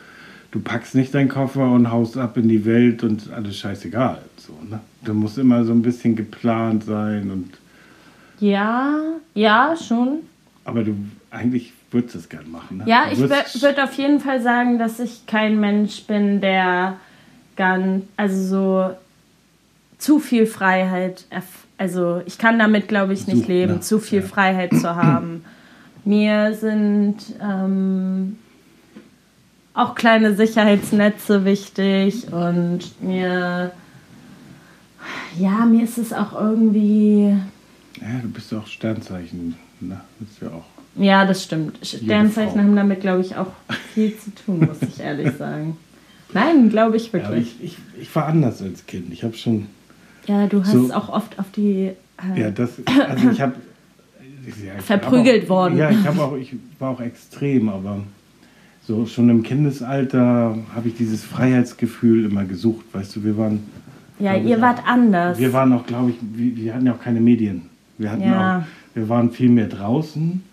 du 0.52 0.60
packst 0.60 0.96
nicht 0.96 1.14
deinen 1.14 1.30
Koffer 1.30 1.72
und 1.72 1.90
haust 1.90 2.18
ab 2.18 2.38
in 2.38 2.50
die 2.50 2.66
Welt 2.66 3.04
und 3.04 3.32
alles 3.32 3.58
scheißegal. 3.58 4.20
So, 4.50 4.70
ne? 4.70 4.80
Du 5.04 5.14
musst 5.14 5.38
immer 5.38 5.64
so 5.64 5.72
ein 5.72 5.82
bisschen 5.82 6.16
geplant 6.16 6.84
sein 6.84 7.30
und. 7.32 7.52
Ja, 8.40 9.00
ja, 9.34 9.76
schon. 9.76 10.20
Aber 10.66 10.84
du 10.84 10.96
eigentlich 11.30 11.74
würdest 11.92 12.16
es 12.16 12.30
gern 12.30 12.50
machen. 12.50 12.78
Ne? 12.78 12.84
Ja, 12.88 13.06
ich 13.12 13.20
würde 13.20 13.84
auf 13.84 13.94
jeden 13.94 14.20
Fall 14.20 14.42
sagen, 14.42 14.80
dass 14.80 15.00
ich 15.00 15.26
kein 15.26 15.60
Mensch 15.60 16.04
bin, 16.04 16.42
der 16.42 16.98
ganz, 17.56 18.06
also 18.16 18.38
so 18.38 18.90
zu 19.98 20.20
viel 20.20 20.46
Freiheit 20.46 21.26
also 21.80 22.22
ich 22.26 22.38
kann 22.38 22.60
damit, 22.60 22.90
glaube 22.90 23.14
ich, 23.14 23.26
nicht 23.26 23.44
Such, 23.44 23.48
leben, 23.48 23.74
ne? 23.76 23.80
zu 23.80 24.00
viel 24.00 24.20
ja. 24.20 24.28
Freiheit 24.28 24.74
zu 24.74 24.96
haben. 24.98 25.46
Mir 26.04 26.54
sind 26.54 27.16
ähm, 27.42 28.38
auch 29.74 29.96
kleine 29.96 30.36
Sicherheitsnetze 30.36 31.46
wichtig 31.46 32.34
und 32.34 33.02
mir, 33.02 33.72
ja, 35.38 35.66
mir 35.66 35.84
ist 35.84 35.98
es 35.98 36.14
auch 36.14 36.34
irgendwie. 36.34 37.36
Ja, 38.02 38.20
du 38.22 38.30
bist 38.30 38.54
auch 38.54 38.68
Sternzeichen, 38.68 39.56
ne? 39.80 40.00
Bist 40.20 40.42
ja 40.42 40.50
auch. 40.50 40.66
Ja, 40.96 41.26
das 41.26 41.44
stimmt. 41.44 41.78
Sternzeichen 41.86 42.60
haben 42.60 42.76
damit, 42.76 43.02
glaube 43.02 43.22
ich, 43.22 43.36
auch 43.36 43.52
viel 43.94 44.18
zu 44.18 44.34
tun, 44.34 44.60
muss 44.60 44.82
ich 44.82 45.00
ehrlich 45.00 45.36
sagen. 45.38 45.78
Nein, 46.34 46.70
glaube 46.70 46.98
ich 46.98 47.12
wirklich. 47.14 47.56
Ja, 47.60 47.64
ich, 47.64 47.74
ich, 47.74 47.78
ich 48.02 48.16
war 48.16 48.26
anders 48.26 48.62
als 48.62 48.86
Kind. 48.86 49.12
Ich 49.12 49.24
habe 49.24 49.36
schon 49.36 49.68
ja, 50.30 50.46
du 50.46 50.62
hast 50.62 50.72
so, 50.72 50.94
auch 50.94 51.10
oft 51.10 51.40
auf 51.40 51.48
die. 51.56 51.92
Äh, 52.36 52.40
ja, 52.40 52.52
das. 52.52 52.74
Also 52.86 53.32
ich 53.32 53.42
habe. 53.42 53.54
Ja, 54.66 54.80
verprügelt 54.80 55.46
auch, 55.46 55.50
worden. 55.50 55.78
Ja, 55.78 55.90
ich, 55.90 56.08
auch, 56.08 56.36
ich 56.36 56.56
war 56.78 56.92
auch 56.92 57.02
extrem, 57.02 57.70
aber 57.70 58.02
so 58.84 59.06
schon 59.06 59.30
im 59.30 59.44
Kindesalter 59.44 60.58
habe 60.74 60.88
ich 60.88 60.96
dieses 60.96 61.24
Freiheitsgefühl 61.24 62.26
immer 62.26 62.46
gesucht. 62.46 62.86
Weißt 62.94 63.16
du, 63.16 63.24
wir 63.24 63.38
waren. 63.38 63.64
Ja, 64.20 64.36
ihr 64.36 64.62
wart 64.62 64.82
anders. 64.86 65.40
Wir 65.40 65.54
waren 65.54 65.74
auch, 65.74 65.86
glaube 65.86 66.12
ich, 66.12 66.18
wir, 66.22 66.56
wir, 66.56 66.76
hatten 66.76 66.86
ja 66.86 66.94
auch 66.94 67.02
keine 67.02 67.22
Medien. 67.22 67.64
Wir, 67.98 68.12
hatten 68.12 68.24
ja. 68.24 68.60
auch, 68.60 68.96
wir 68.96 69.10
waren 69.10 69.32
viel 69.32 69.50
mehr 69.50 69.68
draußen 69.68 70.44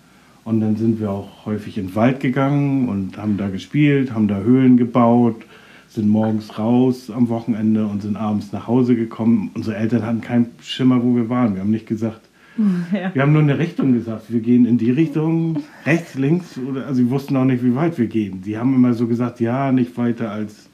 und 0.45 0.61
dann 0.61 0.77
sind 0.77 1.01
wir 1.01 1.11
auch 1.11 1.47
häufig 1.47 1.79
in 1.79 1.89
den 1.89 1.95
Wald 1.95 2.21
gegangen 2.21 2.89
und 2.89 3.19
haben 3.19 3.37
da 3.37 3.49
gespielt, 3.49 4.13
haben 4.13 4.29
da 4.29 4.39
Höhlen 4.39 4.77
gebaut 4.77 5.43
sind 5.97 6.09
morgens 6.09 6.59
raus 6.59 7.11
am 7.11 7.29
Wochenende 7.29 7.87
und 7.87 8.03
sind 8.03 8.17
abends 8.17 8.53
nach 8.53 8.67
Hause 8.67 8.95
gekommen. 8.95 9.51
Unsere 9.55 9.77
Eltern 9.77 10.05
hatten 10.05 10.21
keinen 10.21 10.51
Schimmer, 10.61 11.03
wo 11.03 11.17
wir 11.17 11.29
waren. 11.29 11.55
Wir 11.55 11.63
haben 11.63 11.71
nicht 11.71 11.87
gesagt, 11.87 12.21
ja. 12.93 13.15
wir 13.15 13.23
haben 13.23 13.33
nur 13.33 13.43
eine 13.43 13.59
Richtung 13.59 13.93
gesagt. 13.93 14.25
Wir 14.29 14.41
gehen 14.41 14.67
in 14.67 14.79
die 14.79 14.91
Richtung, 14.91 15.63
rechts, 15.85 16.15
links. 16.15 16.59
Oder, 16.59 16.87
also 16.87 17.03
sie 17.03 17.11
wussten 17.11 17.37
auch 17.37 17.45
nicht, 17.45 17.65
wie 17.65 17.75
weit 17.75 17.99
wir 17.99 18.07
gehen. 18.07 18.43
Die 18.43 18.59
haben 18.59 18.75
immer 18.75 18.95
so 18.95 19.07
gesagt, 19.07 19.41
ja, 19.41 19.73
nicht 19.73 19.97
weiter 19.97 20.31
als 20.31 20.69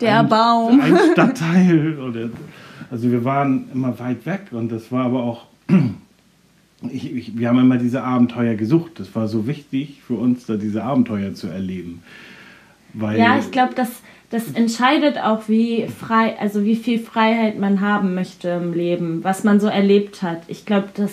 der 0.00 0.20
ein, 0.20 0.28
Baum. 0.28 0.80
Ein 0.80 0.98
Stadtteil. 1.12 1.98
Oder, 2.08 2.30
also 2.90 3.10
wir 3.10 3.24
waren 3.24 3.68
immer 3.72 3.98
weit 3.98 4.24
weg 4.26 4.46
und 4.50 4.70
das 4.70 4.90
war 4.92 5.06
aber 5.06 5.22
auch. 5.22 5.46
Ich, 6.92 7.12
ich, 7.12 7.36
wir 7.36 7.48
haben 7.48 7.58
immer 7.58 7.76
diese 7.76 8.04
Abenteuer 8.04 8.54
gesucht. 8.54 9.00
Das 9.00 9.12
war 9.16 9.26
so 9.26 9.48
wichtig 9.48 10.00
für 10.06 10.14
uns, 10.14 10.46
da 10.46 10.54
diese 10.54 10.84
Abenteuer 10.84 11.34
zu 11.34 11.48
erleben. 11.48 12.04
Weil 12.94 13.18
ja, 13.18 13.36
ich 13.36 13.50
glaube, 13.50 13.74
das, 13.74 13.90
das 14.30 14.52
entscheidet 14.52 15.18
auch, 15.18 15.48
wie 15.48 15.88
frei, 15.88 16.38
also 16.38 16.64
wie 16.64 16.76
viel 16.76 17.00
Freiheit 17.00 17.58
man 17.58 17.80
haben 17.80 18.14
möchte 18.14 18.50
im 18.50 18.74
Leben, 18.74 19.24
was 19.24 19.42
man 19.42 19.58
so 19.58 19.66
erlebt 19.66 20.22
hat. 20.22 20.42
Ich 20.46 20.66
glaube, 20.66 20.90
das 20.94 21.10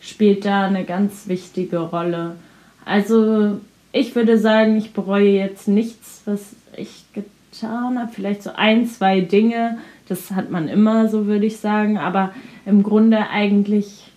spielt 0.00 0.44
da 0.44 0.66
eine 0.66 0.84
ganz 0.84 1.26
wichtige 1.26 1.78
Rolle. 1.78 2.36
Also 2.84 3.58
ich 3.90 4.14
würde 4.14 4.38
sagen, 4.38 4.76
ich 4.76 4.92
bereue 4.92 5.30
jetzt 5.30 5.66
nichts, 5.66 6.22
was 6.26 6.54
ich 6.76 7.06
getan 7.12 7.41
habe. 7.62 8.08
Vielleicht 8.12 8.42
so 8.42 8.50
ein, 8.54 8.86
zwei 8.86 9.20
Dinge, 9.20 9.78
das 10.08 10.30
hat 10.30 10.50
man 10.50 10.68
immer, 10.68 11.08
so 11.08 11.26
würde 11.26 11.46
ich 11.46 11.58
sagen. 11.58 11.98
Aber 11.98 12.32
im 12.66 12.82
Grunde 12.82 13.28
eigentlich 13.30 14.10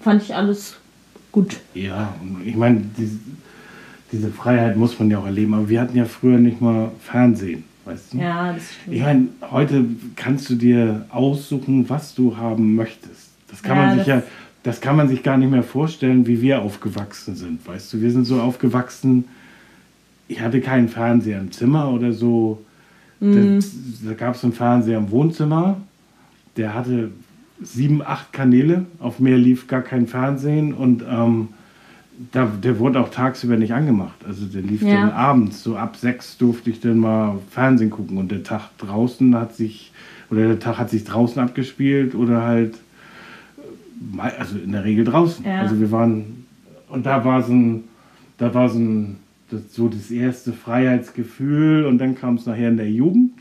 fand 0.00 0.22
ich 0.22 0.34
alles 0.34 0.76
gut. 1.32 1.60
Ja, 1.74 2.14
ich 2.44 2.56
meine, 2.56 2.82
diese 4.12 4.30
Freiheit 4.30 4.76
muss 4.76 4.98
man 4.98 5.10
ja 5.10 5.18
auch 5.18 5.26
erleben. 5.26 5.54
Aber 5.54 5.68
wir 5.68 5.80
hatten 5.80 5.96
ja 5.96 6.04
früher 6.04 6.38
nicht 6.38 6.60
mal 6.60 6.90
Fernsehen, 7.00 7.64
weißt 7.84 8.12
du? 8.12 8.18
Ja, 8.18 8.52
das 8.52 8.74
stimmt. 8.74 8.96
Ich 8.96 9.02
meine, 9.02 9.28
heute 9.50 9.84
kannst 10.16 10.50
du 10.50 10.54
dir 10.54 11.06
aussuchen, 11.10 11.88
was 11.88 12.14
du 12.14 12.36
haben 12.36 12.74
möchtest. 12.74 13.30
Das 13.48 13.62
kann 13.62 13.76
ja, 13.76 13.86
man 13.86 13.98
sich 13.98 14.06
ja, 14.06 14.22
das 14.62 14.80
kann 14.80 14.96
man 14.96 15.08
sich 15.08 15.22
gar 15.22 15.36
nicht 15.36 15.50
mehr 15.50 15.62
vorstellen, 15.62 16.26
wie 16.26 16.42
wir 16.42 16.62
aufgewachsen 16.62 17.34
sind, 17.34 17.66
weißt 17.66 17.92
du? 17.92 18.00
Wir 18.00 18.10
sind 18.10 18.24
so 18.24 18.40
aufgewachsen. 18.40 19.24
Ich 20.30 20.40
hatte 20.40 20.60
keinen 20.60 20.88
Fernseher 20.88 21.40
im 21.40 21.50
Zimmer 21.50 21.90
oder 21.90 22.12
so. 22.12 22.64
Mhm. 23.18 23.56
Das, 23.56 23.74
da 24.06 24.14
gab 24.14 24.36
es 24.36 24.44
einen 24.44 24.52
Fernseher 24.52 24.96
im 24.98 25.10
Wohnzimmer. 25.10 25.78
Der 26.56 26.72
hatte 26.72 27.10
sieben, 27.60 28.00
acht 28.00 28.32
Kanäle. 28.32 28.86
Auf 29.00 29.18
mehr 29.18 29.36
lief 29.36 29.66
gar 29.66 29.82
kein 29.82 30.06
Fernsehen 30.06 30.72
und 30.72 31.02
ähm, 31.10 31.48
da, 32.30 32.46
der 32.62 32.78
wurde 32.78 33.00
auch 33.00 33.10
tagsüber 33.10 33.56
nicht 33.56 33.74
angemacht. 33.74 34.24
Also 34.24 34.46
der 34.46 34.62
lief 34.62 34.82
Ja. 34.82 35.00
dann 35.00 35.10
abends. 35.10 35.64
So 35.64 35.76
ab 35.76 35.96
sechs 35.96 36.38
durfte 36.38 36.70
ich 36.70 36.78
dann 36.80 36.98
mal 36.98 37.38
Fernsehen 37.50 37.90
gucken 37.90 38.16
und 38.16 38.30
der 38.30 38.44
Tag 38.44 38.70
draußen 38.78 39.34
hat 39.34 39.56
sich, 39.56 39.90
oder 40.30 40.46
der 40.46 40.60
Tag 40.60 40.78
hat 40.78 40.90
sich 40.90 41.02
draußen 41.02 41.42
abgespielt 41.42 42.14
oder 42.14 42.42
halt, 42.42 42.76
äh, 44.16 44.20
also 44.38 44.56
in 44.58 44.70
der 44.70 44.84
Regel 44.84 45.04
draußen. 45.04 45.44
Ja. 45.44 45.62
Also 45.62 45.80
wir 45.80 45.90
waren, 45.90 46.46
und 46.88 47.04
da 47.04 47.24
war 47.24 47.42
so 47.42 47.52
ein, 47.52 47.82
da 48.38 48.54
war 48.54 48.68
so 48.68 48.78
ein, 48.78 49.16
das, 49.50 49.74
so 49.74 49.88
das 49.88 50.10
erste 50.10 50.52
Freiheitsgefühl 50.52 51.84
und 51.86 51.98
dann 51.98 52.14
kam 52.14 52.36
es 52.36 52.46
nachher 52.46 52.68
in 52.68 52.76
der 52.76 52.90
Jugend. 52.90 53.32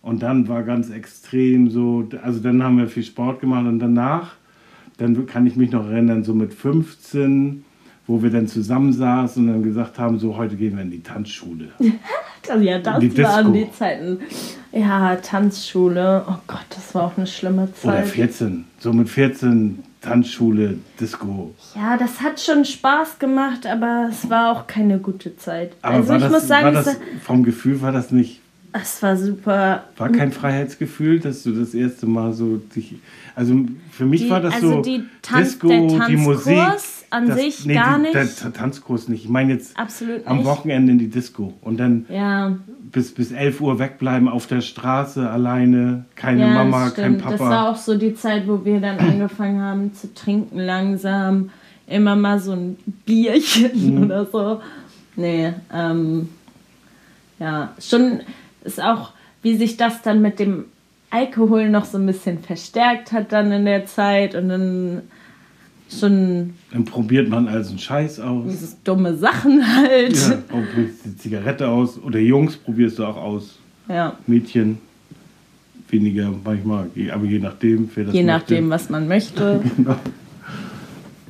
Und 0.00 0.22
dann 0.22 0.48
war 0.48 0.62
ganz 0.62 0.90
extrem 0.90 1.70
so, 1.70 2.08
also 2.22 2.40
dann 2.40 2.62
haben 2.62 2.78
wir 2.78 2.88
viel 2.88 3.02
Sport 3.02 3.40
gemacht 3.40 3.66
und 3.66 3.78
danach, 3.78 4.36
dann 4.96 5.26
kann 5.26 5.46
ich 5.46 5.56
mich 5.56 5.70
noch 5.70 5.86
erinnern, 5.88 6.24
so 6.24 6.34
mit 6.34 6.54
15, 6.54 7.64
wo 8.06 8.22
wir 8.22 8.30
dann 8.30 8.46
zusammensaßen 8.46 9.46
und 9.46 9.52
dann 9.52 9.62
gesagt 9.62 9.98
haben, 9.98 10.18
so 10.18 10.36
heute 10.36 10.56
gehen 10.56 10.76
wir 10.76 10.82
in 10.82 10.90
die 10.90 11.02
Tanzschule. 11.02 11.68
Also 12.48 12.64
ja, 12.64 12.78
das 12.78 13.00
Die 13.00 13.18
waren 13.18 13.52
die 13.52 13.70
Zeiten. 13.70 14.20
Ja, 14.72 15.16
Tanzschule. 15.16 16.24
Oh 16.26 16.36
Gott, 16.46 16.64
das 16.70 16.94
war 16.94 17.04
auch 17.04 17.18
eine 17.18 17.26
schlimme 17.26 17.64
Oder 17.64 17.74
Zeit. 17.74 18.06
14, 18.06 18.64
so 18.78 18.92
mit 18.94 19.10
14 19.10 19.80
Tanzschule, 20.00 20.78
Disco. 21.00 21.54
Ja, 21.74 21.96
das 21.96 22.20
hat 22.20 22.40
schon 22.40 22.64
Spaß 22.64 23.18
gemacht, 23.18 23.66
aber 23.66 24.08
es 24.10 24.28
war 24.30 24.52
auch 24.52 24.66
keine 24.66 24.98
gute 24.98 25.36
Zeit. 25.36 25.72
Aber 25.82 25.96
also 25.96 26.14
ich 26.14 26.20
das, 26.22 26.32
muss 26.32 26.46
sagen, 26.48 26.72
das, 26.74 26.96
vom 27.24 27.42
Gefühl 27.42 27.80
war 27.80 27.92
das 27.92 28.10
nicht, 28.12 28.40
es 28.72 29.02
war 29.02 29.16
super. 29.16 29.84
war 29.96 30.08
kein 30.10 30.30
Freiheitsgefühl, 30.30 31.18
dass 31.20 31.42
du 31.42 31.52
das 31.52 31.74
erste 31.74 32.06
Mal 32.06 32.32
so 32.32 32.58
dich, 32.58 32.94
also 33.34 33.64
für 33.90 34.04
mich 34.06 34.22
Die- 34.22 34.30
war 34.30 34.40
das 34.40 34.54
also 34.54 34.70
so 34.74 34.82
die 34.82 35.04
Tanz- 35.22 35.58
Disco, 35.58 35.98
die 36.08 36.16
Musik. 36.16 36.56
An 37.10 37.32
sich 37.32 37.66
gar 37.68 37.96
die, 37.96 38.02
nicht. 38.02 38.14
Der 38.14 38.34
Ta- 38.34 38.50
Tanzkurs 38.50 39.08
nicht. 39.08 39.24
Ich 39.24 39.30
meine 39.30 39.52
jetzt 39.54 39.78
Absolut 39.78 40.26
am 40.26 40.38
nicht. 40.38 40.46
Wochenende 40.46 40.92
in 40.92 40.98
die 40.98 41.08
Disco 41.08 41.54
und 41.62 41.78
dann 41.78 42.06
Ja, 42.08 42.56
bis, 42.92 43.12
bis 43.14 43.32
11 43.32 43.60
Uhr 43.60 43.78
wegbleiben 43.78 44.28
auf 44.28 44.46
der 44.46 44.60
Straße 44.60 45.28
alleine, 45.28 46.04
keine 46.16 46.42
ja 46.42 46.48
Mama, 46.48 46.84
das 46.86 46.94
kein. 46.94 47.18
Papa. 47.18 47.30
Das 47.32 47.40
war 47.40 47.68
auch 47.70 47.76
so 47.76 47.96
die 47.96 48.14
Zeit, 48.14 48.46
wo 48.48 48.64
wir 48.64 48.80
dann 48.80 48.98
angefangen 48.98 49.60
haben 49.60 49.94
zu 49.94 50.12
trinken 50.14 50.58
langsam. 50.58 51.50
Immer 51.86 52.16
mal 52.16 52.38
so 52.38 52.52
ein 52.52 52.76
Bierchen 53.06 53.96
Mhm. 53.96 54.02
oder 54.04 54.26
so. 54.26 54.60
Nee, 55.16 55.52
ähm, 55.72 56.28
ja, 57.38 57.72
schon 57.80 58.20
ist 58.64 58.82
auch, 58.82 59.12
wie 59.42 59.56
sich 59.56 59.76
das 59.76 60.02
dann 60.02 60.20
mit 60.20 60.38
dem 60.38 60.66
Alkohol 61.10 61.68
noch 61.70 61.84
so 61.86 61.96
ein 61.98 62.04
bisschen 62.06 62.40
verstärkt 62.40 63.12
hat 63.12 63.32
dann 63.32 63.50
in 63.52 63.64
der 63.64 63.86
Zeit 63.86 64.34
und 64.34 64.48
dann 64.48 65.02
schon 65.88 66.54
Dann 66.72 66.84
probiert 66.84 67.28
man 67.28 67.48
also 67.48 67.70
einen 67.70 67.78
Scheiß 67.78 68.20
aus. 68.20 68.44
dieses 68.50 68.82
dumme 68.82 69.14
Sachen 69.16 69.62
halt. 69.76 70.16
Ja, 70.16 70.38
oh, 70.52 70.62
probierst 70.74 71.04
die 71.04 71.16
Zigarette 71.16 71.68
aus. 71.68 71.98
Oder 72.02 72.18
Jungs 72.18 72.56
probierst 72.56 72.98
du 72.98 73.04
auch 73.04 73.16
aus. 73.16 73.58
Ja, 73.88 74.16
Mädchen 74.26 74.78
weniger 75.90 76.30
manchmal, 76.44 76.90
aber 77.12 77.24
je 77.24 77.38
nachdem, 77.38 77.88
wer 77.94 78.04
das 78.04 78.14
je 78.14 78.22
möchte. 78.22 78.38
nachdem, 78.38 78.70
was 78.70 78.90
man 78.90 79.08
möchte. 79.08 79.62
Genau. 79.76 79.96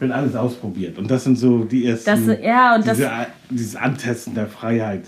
Wird 0.01 0.13
alles 0.13 0.37
ausprobiert. 0.37 0.97
Und 0.97 1.11
das 1.11 1.25
sind 1.25 1.37
so 1.37 1.65
die 1.65 1.87
ersten. 1.87 2.27
Das, 2.27 2.39
ja, 2.41 2.77
und 2.77 2.87
das, 2.87 2.97
diese, 2.99 3.11
dieses 3.51 3.75
Antesten 3.77 4.33
der 4.35 4.47
Freiheit. 4.47 5.07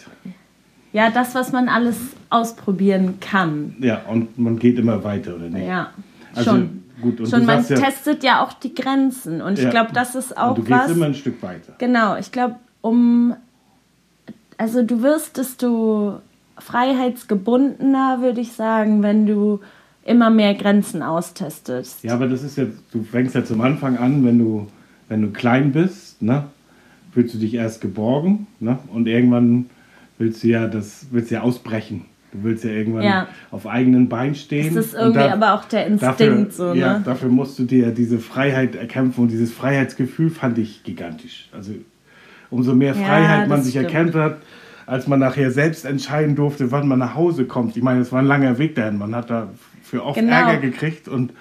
ja, 0.92 1.10
das, 1.10 1.32
was 1.36 1.52
man 1.52 1.68
alles 1.68 1.96
ausprobieren 2.28 3.14
kann. 3.20 3.76
Ja, 3.80 4.02
und 4.08 4.36
man 4.36 4.58
geht 4.58 4.78
immer 4.80 5.02
weiter, 5.04 5.36
oder 5.36 5.48
nicht? 5.48 5.64
Ja, 5.66 5.90
Also, 6.34 6.50
schon. 6.50 6.82
Gut, 7.00 7.20
und 7.20 7.28
schon 7.28 7.44
man 7.46 7.64
ja- 7.66 7.76
testet 7.76 8.22
ja 8.24 8.42
auch 8.44 8.52
die 8.52 8.74
Grenzen. 8.74 9.40
Und 9.42 9.58
ich 9.58 9.64
Ja. 9.64 9.70
glaube, 9.70 9.92
das 9.92 10.14
ist 10.14 10.36
auch 10.36 10.54
du 10.54 10.62
gehst 10.62 10.78
was. 10.80 10.90
immer 10.90 11.06
ein 11.06 11.14
Stück 11.14 11.42
weiter. 11.42 11.74
Genau, 11.78 12.16
ich 12.16 12.30
glaube, 12.32 12.56
um. 12.80 13.34
Also, 14.58 14.82
du 14.82 15.02
wirst, 15.02 15.36
desto 15.38 16.20
freiheitsgebundener, 16.58 18.18
würde 18.20 18.40
ich 18.40 18.52
sagen, 18.52 19.02
wenn 19.02 19.26
du 19.26 19.60
immer 20.04 20.30
mehr 20.30 20.54
Grenzen 20.54 21.02
austestest. 21.02 22.02
Ja, 22.04 22.14
aber 22.14 22.26
das 22.28 22.42
ist 22.42 22.56
jetzt, 22.56 22.78
du 22.92 23.02
fängst 23.02 23.34
ja 23.34 23.44
zum 23.44 23.60
Anfang 23.60 23.96
an, 23.98 24.24
wenn 24.24 24.38
du, 24.38 24.66
wenn 25.08 25.22
du 25.22 25.30
klein 25.30 25.72
bist, 25.72 26.20
ne, 26.22 26.44
fühlst 27.12 27.34
du 27.34 27.38
dich 27.38 27.54
erst 27.54 27.80
geborgen, 27.80 28.46
ne, 28.60 28.78
und 28.92 29.06
irgendwann 29.06 29.66
willst 30.18 30.42
du 30.42 30.48
ja 30.48 30.66
das, 30.66 31.06
willst 31.10 31.30
du 31.30 31.36
ja 31.36 31.40
ausbrechen. 31.42 32.04
Du 32.32 32.44
willst 32.44 32.62
ja 32.64 32.70
irgendwann 32.70 33.02
Ja. 33.02 33.28
auf 33.50 33.66
eigenen 33.66 34.08
Beinen 34.08 34.34
stehen. 34.36 34.74
Das 34.74 34.86
ist 34.86 34.94
irgendwie 34.94 35.18
da- 35.18 35.32
aber 35.32 35.54
auch 35.54 35.64
der 35.64 35.86
Instinkt 35.86 36.20
dafür, 36.20 36.46
so, 36.50 36.74
ja, 36.74 36.98
ne? 36.98 37.02
dafür 37.04 37.28
musst 37.28 37.58
du 37.58 37.64
dir 37.64 37.90
diese 37.90 38.18
Freiheit 38.18 38.76
erkämpfen 38.76 39.22
und 39.22 39.28
dieses 39.32 39.52
Freiheitsgefühl 39.52 40.30
fand 40.30 40.58
ich 40.58 40.84
gigantisch. 40.84 41.48
Also 41.52 41.72
umso 42.50 42.74
mehr 42.74 42.94
Ja, 42.94 43.04
Freiheit 43.04 43.48
man 43.48 43.58
das 43.58 43.64
sich 43.66 43.74
stimmt. 43.74 43.86
erkämpft 43.92 44.14
hat, 44.16 44.36
als 44.86 45.06
man 45.08 45.18
nachher 45.20 45.50
selbst 45.50 45.84
entscheiden 45.84 46.36
durfte, 46.36 46.70
wann 46.72 46.86
man 46.88 46.98
nach 47.00 47.14
Hause 47.14 47.44
kommt. 47.46 47.76
Ich 47.76 47.82
meine, 47.82 48.00
es 48.00 48.12
war 48.12 48.20
ein 48.20 48.26
langer 48.26 48.58
Weg 48.58 48.74
dahin. 48.76 48.98
Man 48.98 49.14
hat 49.14 49.30
da 49.30 49.48
für 49.82 50.04
oft 50.04 50.18
Genau. 50.18 50.32
Ärger 50.32 50.58
gekriegt 50.58 51.08
und 51.08 51.32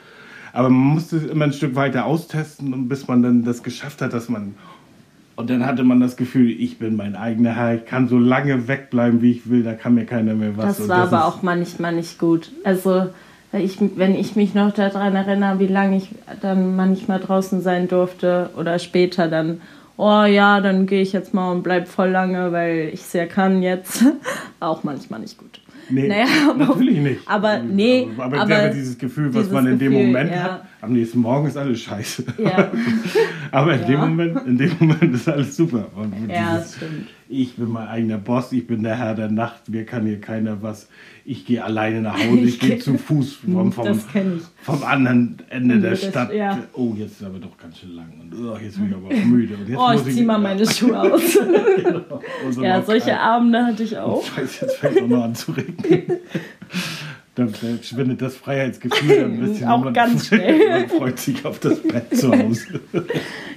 aber 0.54 0.70
man 0.70 0.94
musste 0.96 1.18
es 1.18 1.26
immer 1.26 1.46
ein 1.46 1.54
Stück 1.54 1.76
weiter 1.76 2.06
austesten 2.06 2.88
bis 2.88 3.08
man 3.08 3.22
dann 3.22 3.44
das 3.44 3.62
geschafft 3.62 4.02
hat, 4.02 4.14
dass 4.14 4.30
man 4.30 4.56
und 5.40 5.50
dann 5.50 5.66
hatte 5.66 5.86
man 5.86 6.02
das 6.02 6.18
Gefühl, 6.18 6.50
ich 6.52 6.80
bin 6.80 6.98
mein 6.98 7.16
eigener 7.16 7.56
Herr, 7.56 7.74
ich 7.76 7.86
kann 7.86 8.10
so 8.10 8.20
lange 8.20 8.68
wegbleiben, 8.68 9.22
wie 9.22 9.32
ich 9.32 9.50
will, 9.50 9.64
da 9.64 9.74
kann 9.74 9.96
mir 9.96 10.04
keiner 10.06 10.34
mehr 10.36 10.58
was. 10.58 10.78
Das 10.80 10.90
war 10.90 11.04
aber 11.08 11.18
ist- 11.20 11.24
auch 11.24 11.42
manchmal 11.44 11.96
nicht 11.96 12.20
gut. 12.20 12.52
Also, 12.66 13.08
ich, 13.54 13.78
wenn 13.96 14.16
ich 14.16 14.36
mich 14.36 14.54
noch 14.54 14.74
daran 14.74 15.16
erinnere, 15.16 15.60
wie 15.62 15.68
lange 15.68 15.96
ich 15.96 16.10
dann 16.42 16.76
manchmal 16.76 17.22
draußen 17.22 17.62
sein 17.62 17.88
durfte 17.88 18.50
oder 18.58 18.80
später 18.80 19.30
dann, 19.30 19.62
oh 19.96 20.24
ja, 20.24 20.60
dann 20.60 20.88
gehe 20.88 21.02
ich 21.02 21.14
jetzt 21.14 21.34
mal 21.34 21.52
und 21.54 21.64
bleib 21.64 21.88
voll 21.88 22.10
lange, 22.10 22.52
weil 22.52 22.90
ich 22.94 23.00
es 23.00 23.14
ja 23.14 23.26
kann 23.26 23.62
jetzt. 23.64 24.04
auch 24.60 24.84
manchmal 24.84 25.22
nicht 25.22 25.38
gut. 25.38 25.62
Nee, 25.90 26.08
Naja, 26.10 26.26
aber- 26.50 26.66
natürlich 26.66 27.00
nicht. 27.00 27.20
aber 27.28 27.60
nee, 27.60 28.10
aber, 28.18 28.26
aber, 28.26 28.42
aber 28.42 28.56
aber 28.58 28.68
dieses 28.70 28.98
Gefühl, 28.98 29.28
was 29.34 29.44
dieses 29.44 29.52
man 29.54 29.66
in 29.68 29.80
dem 29.80 29.92
Gefühl, 29.94 30.08
Moment 30.08 30.32
ja. 30.32 30.44
hat, 30.44 30.64
am 30.82 30.94
nächsten 30.94 31.20
Morgen 31.20 31.48
ist 31.48 31.58
alles 31.58 31.82
scheiße. 31.82 32.24
Ja, 32.38 32.72
aber 33.52 33.74
in, 33.76 33.82
dem 33.82 33.92
Ja. 33.92 34.06
Moment, 34.06 34.48
in 34.48 34.58
dem 34.58 34.72
Moment 34.80 35.14
ist 35.14 35.28
alles 35.28 35.56
super. 35.58 35.88
Ja, 36.28 36.56
dieses, 36.58 36.72
das 36.72 36.76
stimmt. 36.78 37.08
ich 37.28 37.56
bin 37.56 37.70
mein 37.70 37.88
eigener 37.88 38.18
Boss, 38.18 38.52
ich 38.54 38.66
bin 38.66 38.84
der 38.84 38.96
Herr 38.98 39.14
der 39.16 39.30
Nacht, 39.30 39.68
mir 39.70 39.86
kann 39.86 40.06
hier 40.06 40.22
keiner 40.22 40.62
was. 40.62 40.88
Ich 41.26 41.46
gehe 41.46 41.64
alleine 41.64 42.02
nach 42.02 42.16
Hause, 42.16 42.40
ich 42.40 42.44
Ich 42.56 42.60
gehe 42.60 42.70
geh- 42.72 42.80
zu 42.80 42.98
Fuß 42.98 43.34
vom, 43.52 43.72
vom, 43.74 43.86
Das 43.86 43.98
ich. 44.14 44.44
vom 44.62 44.84
anderen 44.84 45.38
Ende 45.50 45.80
der 45.80 45.92
des- 45.92 46.06
Stadt. 46.08 46.34
ja. 46.34 46.58
Oh, 46.74 46.94
jetzt 46.98 47.20
ist 47.20 47.24
aber 47.24 47.40
doch 47.40 47.58
ganz 47.58 47.78
schön 47.80 47.96
lang. 47.96 48.12
Und 48.20 48.34
oh, 48.34 48.58
jetzt 48.58 48.78
bin 48.78 48.88
ich 48.90 48.96
aber 48.96 49.08
auch 49.08 49.26
müde. 49.26 49.56
Und 49.56 49.68
jetzt 49.70 49.78
Oh, 49.78 49.92
muss 49.92 50.08
ich 50.08 50.16
zieh 50.16 50.24
mal 50.24 50.40
meine 50.40 50.66
Schuhe 50.66 51.00
aus. 51.00 51.38
So 52.52 52.64
ja, 52.64 52.82
solche. 52.82 53.20
Abende 53.20 53.64
hatte 53.66 53.84
ich 53.84 53.98
auch. 53.98 54.24
Scheiße, 54.26 54.66
jetzt 54.66 54.78
fängt 54.78 54.96
es 54.98 55.02
auch 55.04 55.08
noch 55.08 55.24
an 55.24 55.36
zu 55.36 55.52
regnen. 55.52 56.20
Dann 57.36 57.50
verschwindet 57.50 58.22
das 58.22 58.36
Freiheitsgefühl 58.36 59.24
ein 59.26 59.40
bisschen. 59.40 59.68
Auch 59.70 59.78
und 59.78 59.84
man, 59.86 59.94
ganz 59.94 60.28
schnell. 60.28 60.70
Man 60.70 60.90
freut 60.90 61.20
sich 61.20 61.46
auf 61.46 61.60
das 61.60 61.80
Bett 61.82 62.16
zu 62.18 62.32
Hause. 62.32 62.80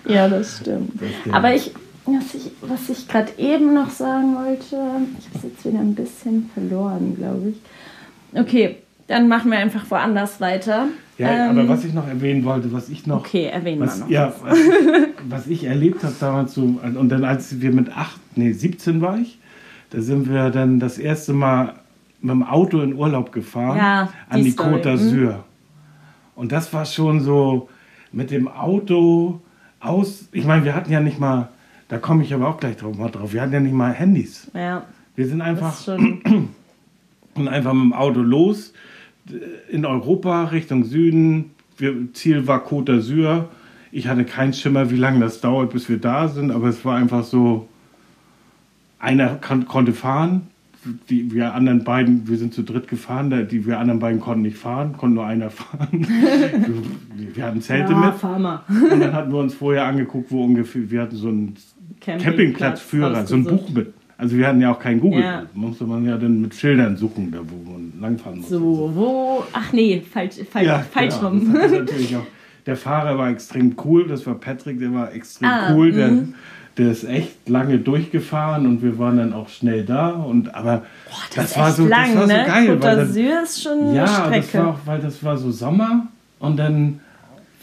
Ja, 0.08 0.28
das 0.28 0.58
stimmt. 0.58 0.90
stimmt. 1.20 1.34
Aber 1.34 1.54
ich, 1.54 1.70
was 2.06 2.34
ich, 2.34 2.50
was 2.60 2.88
ich 2.88 3.06
gerade 3.06 3.30
eben 3.38 3.72
noch 3.72 3.88
sagen 3.90 4.34
wollte, 4.34 4.76
ich 5.18 5.26
habe 5.28 5.36
es 5.36 5.42
jetzt 5.44 5.64
wieder 5.64 5.78
ein 5.78 5.94
bisschen 5.94 6.50
verloren, 6.52 7.14
glaube 7.16 7.50
ich. 7.50 8.38
Okay, 8.40 8.76
dann 9.06 9.28
machen 9.28 9.50
wir 9.52 9.58
einfach 9.58 9.88
woanders 9.90 10.40
weiter. 10.40 10.88
Ja, 11.18 11.28
Ähm, 11.50 11.50
aber 11.58 11.68
was 11.68 11.84
ich 11.84 11.92
noch 11.94 12.08
erwähnen 12.08 12.44
wollte, 12.44 12.72
was 12.72 12.88
ich 12.88 13.06
noch. 13.06 13.20
Okay, 13.20 13.44
erwähnen 13.44 13.80
wir 13.80 13.86
was, 13.86 14.00
noch. 14.00 14.10
ja, 14.10 14.32
was, 14.42 14.58
was 15.28 15.46
ich 15.46 15.64
erlebt 15.64 16.02
habe 16.02 16.14
damals 16.18 16.54
so, 16.54 16.62
und 16.62 17.08
dann 17.08 17.24
als 17.24 17.60
wir 17.60 17.70
mit 17.70 17.96
8, 17.96 18.18
nee, 18.34 18.50
17 18.52 19.00
war 19.00 19.18
ich, 19.18 19.38
da 19.90 20.00
sind 20.00 20.28
wir 20.28 20.50
dann 20.50 20.80
das 20.80 20.98
erste 20.98 21.32
Mal 21.32 21.74
mit 22.22 22.30
dem 22.30 22.42
Auto 22.42 22.80
in 22.80 22.94
Urlaub 22.94 23.32
gefahren 23.32 23.76
Ja, 23.76 24.08
an 24.28 24.42
die 24.42 24.50
Story, 24.50 24.76
Côte 24.76 24.82
d'Azur. 24.82 25.34
Und 26.34 26.52
das 26.52 26.72
war 26.72 26.86
schon 26.86 27.20
so 27.20 27.68
mit 28.12 28.30
dem 28.30 28.48
Auto 28.48 29.40
aus, 29.80 30.28
ich 30.32 30.44
meine, 30.44 30.64
wir 30.64 30.74
hatten 30.74 30.92
ja 30.92 31.00
nicht 31.00 31.18
mal, 31.18 31.48
da 31.88 31.98
komme 31.98 32.22
ich 32.22 32.32
aber 32.32 32.48
auch 32.48 32.58
gleich 32.58 32.76
drauf, 32.76 32.96
mal 32.96 33.10
drauf, 33.10 33.32
wir 33.32 33.42
hatten 33.42 33.52
ja 33.52 33.60
nicht 33.60 33.74
mal 33.74 33.92
Handys. 33.92 34.50
Ja, 34.54 34.84
Wir 35.16 35.26
sind 35.26 35.42
einfach 35.42 35.86
und 35.88 36.22
einfach 37.48 37.72
mit 37.72 37.82
dem 37.82 37.92
Auto 37.92 38.20
los 38.20 38.72
in 39.68 39.84
Europa 39.84 40.44
Richtung 40.44 40.84
Süden. 40.84 41.50
Wir, 41.76 42.12
Ziel 42.12 42.46
war 42.46 42.64
Côte 42.64 42.92
d'Azur. 42.92 43.46
Ich 43.90 44.08
hatte 44.08 44.24
keinen 44.24 44.52
Schimmer, 44.52 44.90
wie 44.90 44.96
lange 44.96 45.20
das 45.20 45.40
dauert, 45.40 45.72
bis 45.72 45.88
wir 45.88 45.98
da 45.98 46.28
sind, 46.28 46.50
aber 46.50 46.68
es 46.68 46.84
war 46.84 46.96
einfach 46.96 47.24
so, 47.24 47.68
einer 49.02 49.34
kon 49.34 49.66
konnte 49.66 49.92
fahren, 49.92 50.46
die 51.08 51.32
wir 51.32 51.54
anderen 51.54 51.84
beiden, 51.84 52.28
wir 52.28 52.36
sind 52.36 52.54
zu 52.54 52.62
dritt 52.62 52.88
gefahren, 52.88 53.30
da- 53.30 53.42
die 53.42 53.66
wir 53.66 53.78
anderen 53.78 54.00
beiden 54.00 54.20
konnten 54.20 54.42
nicht 54.42 54.56
fahren, 54.58 54.94
konnte 54.96 55.14
nur 55.16 55.26
einer 55.26 55.50
fahren. 55.50 55.88
wir, 57.16 57.36
wir 57.36 57.44
hatten 57.44 57.60
Zelte 57.60 57.92
ja, 57.92 57.98
mit 58.06 58.14
fahr 58.14 58.38
mal. 58.38 58.62
und 58.68 59.00
dann 59.00 59.12
hatten 59.12 59.32
wir 59.32 59.38
uns 59.38 59.54
vorher 59.54 59.84
angeguckt, 59.84 60.30
wo 60.30 60.44
ungefähr, 60.44 60.90
wir 60.90 61.02
hatten 61.02 61.16
so 61.16 61.28
einen 61.28 61.54
Campingplatzführer, 62.00 63.26
so 63.26 63.36
ein. 63.36 63.44
Buch 63.44 63.68
mit. 63.70 63.92
Also 64.18 64.36
wir 64.36 64.46
hatten 64.46 64.60
ja 64.60 64.70
auch 64.72 64.78
kein 64.78 65.00
Google. 65.00 65.20
Ja. 65.22 65.46
Musste 65.52 65.84
man 65.84 66.04
ja 66.06 66.16
dann 66.16 66.40
mit 66.40 66.54
Schildern 66.54 66.96
suchen, 66.96 67.32
da 67.32 67.38
wo 67.38 67.72
man 67.72 67.92
langfahren 68.00 68.38
musste. 68.38 68.54
So, 68.58 68.92
wo. 68.94 69.44
Ach 69.52 69.72
nee, 69.72 70.00
falsch, 70.00 70.36
falsch, 70.50 70.68
falsch 70.92 71.14
genau. 71.16 71.28
rum. 71.28 71.54
Der 72.66 72.76
Fahrer 72.76 73.18
war 73.18 73.30
extrem 73.30 73.74
cool, 73.84 74.06
das 74.06 74.24
war 74.24 74.36
Patrick, 74.36 74.78
der 74.78 74.94
war 74.94 75.12
extrem 75.12 75.48
Ah, 75.48 75.74
cool. 75.74 75.90
Der, 75.90 76.08
mhm. 76.08 76.34
Der 76.78 76.90
ist 76.90 77.04
echt 77.04 77.48
lange 77.48 77.78
durchgefahren 77.78 78.66
und 78.66 78.82
wir 78.82 78.98
waren 78.98 79.18
dann 79.18 79.32
auch 79.32 79.48
schnell 79.48 79.84
da. 79.84 80.08
Und, 80.10 80.54
aber 80.54 80.82
Das, 81.34 81.50
ist 81.52 81.58
war 81.58 81.72
so, 81.72 81.86
lang, 81.86 82.14
das 82.14 82.16
war 82.16 82.26
ne? 82.26 82.44
so 82.46 82.50
geil. 82.50 82.78
Côte 82.78 82.98
d'Azur 83.06 83.42
ist 83.42 83.62
schon 83.62 83.94
ja, 83.94 84.04
eine 84.24 84.36
das 84.36 84.48
Strecke. 84.48 84.64
war 84.66 84.72
auch, 84.74 84.78
weil 84.86 85.00
das 85.00 85.22
war 85.22 85.36
so 85.36 85.50
Sommer 85.50 86.06
und 86.38 86.56
dann, 86.56 87.00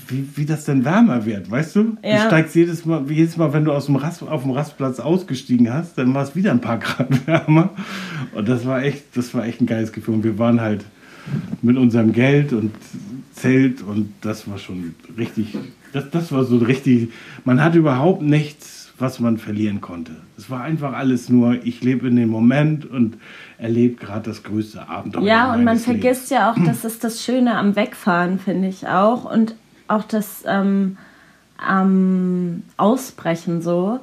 wie, 0.07 0.27
wie 0.35 0.45
das 0.45 0.65
denn 0.65 0.85
wärmer 0.85 1.25
wird, 1.25 1.49
weißt 1.49 1.75
du? 1.75 1.83
Du 1.83 1.97
Ja. 2.07 2.27
steigst 2.27 2.55
jedes 2.55 2.85
Mal, 2.85 3.03
jedes 3.11 3.37
Mal, 3.37 3.51
wenn 3.53 3.65
du 3.65 3.71
aus 3.73 3.87
dem 3.87 3.95
Rast, 3.95 4.21
auf 4.23 4.41
dem 4.43 4.51
Rastplatz 4.51 4.99
ausgestiegen 4.99 5.71
hast, 5.73 5.97
dann 5.97 6.13
war 6.13 6.23
es 6.23 6.35
wieder 6.35 6.51
ein 6.51 6.61
paar 6.61 6.77
Grad 6.79 7.09
wärmer. 7.27 7.69
Und 8.33 8.47
das 8.47 8.65
war 8.65 8.83
echt, 8.83 9.03
das 9.15 9.33
war 9.33 9.45
echt 9.45 9.59
ein 9.61 9.65
geiles 9.67 9.91
Gefühl. 9.91 10.15
Und 10.15 10.23
wir 10.23 10.37
waren 10.39 10.61
halt 10.61 10.83
mit 11.61 11.77
unserem 11.77 12.11
Geld 12.13 12.53
und 12.53 12.71
Zelt 13.33 13.81
und 13.83 14.11
das 14.21 14.49
war 14.49 14.57
schon 14.57 14.95
richtig, 15.17 15.55
das, 15.93 16.09
das 16.09 16.31
war 16.31 16.43
so 16.43 16.57
richtig, 16.57 17.09
man 17.45 17.63
hat 17.63 17.73
überhaupt 17.75 18.21
nichts, 18.21 18.88
was 18.99 19.19
man 19.19 19.37
verlieren 19.37 19.81
konnte. 19.81 20.13
Es 20.37 20.49
war 20.49 20.61
einfach 20.61 20.93
alles 20.93 21.29
nur, 21.29 21.65
ich 21.65 21.81
lebe 21.81 22.07
in 22.07 22.15
dem 22.15 22.29
Moment 22.29 22.85
und 22.85 23.17
erlebe 23.57 23.95
gerade 23.95 24.29
das 24.29 24.43
größte 24.43 24.87
Abenteuer. 24.87 25.23
Ja, 25.23 25.53
und 25.53 25.63
man 25.63 25.77
Lebens. 25.77 25.85
vergisst 25.85 26.31
ja 26.31 26.51
auch, 26.51 26.55
das 26.65 26.85
ist 26.85 27.03
das 27.03 27.23
Schöne 27.23 27.57
am 27.57 27.75
Wegfahren, 27.75 28.39
finde 28.39 28.67
ich 28.67 28.87
auch. 28.87 29.25
Und 29.31 29.55
auch 29.87 30.03
das 30.03 30.43
ähm, 30.45 30.97
am 31.57 32.63
Ausbrechen 32.77 33.61
so. 33.61 33.99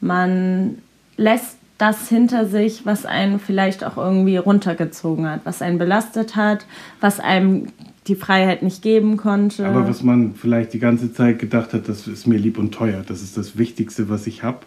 Man 0.00 0.78
lässt 1.16 1.58
das 1.84 2.08
hinter 2.08 2.46
sich, 2.46 2.86
was 2.86 3.04
einen 3.04 3.38
vielleicht 3.38 3.84
auch 3.84 3.98
irgendwie 3.98 4.38
runtergezogen 4.38 5.28
hat, 5.28 5.40
was 5.44 5.60
einen 5.60 5.76
belastet 5.76 6.34
hat, 6.34 6.64
was 7.00 7.20
einem 7.20 7.66
die 8.06 8.14
Freiheit 8.14 8.62
nicht 8.62 8.80
geben 8.80 9.18
konnte. 9.18 9.66
Aber 9.66 9.86
was 9.86 10.02
man 10.02 10.34
vielleicht 10.34 10.72
die 10.72 10.78
ganze 10.78 11.12
Zeit 11.12 11.38
gedacht 11.38 11.74
hat, 11.74 11.86
das 11.86 12.06
ist 12.06 12.26
mir 12.26 12.38
lieb 12.38 12.56
und 12.56 12.72
teuer. 12.72 13.04
Das 13.06 13.22
ist 13.22 13.36
das 13.36 13.58
Wichtigste, 13.58 14.08
was 14.08 14.26
ich 14.26 14.42
habe. 14.42 14.60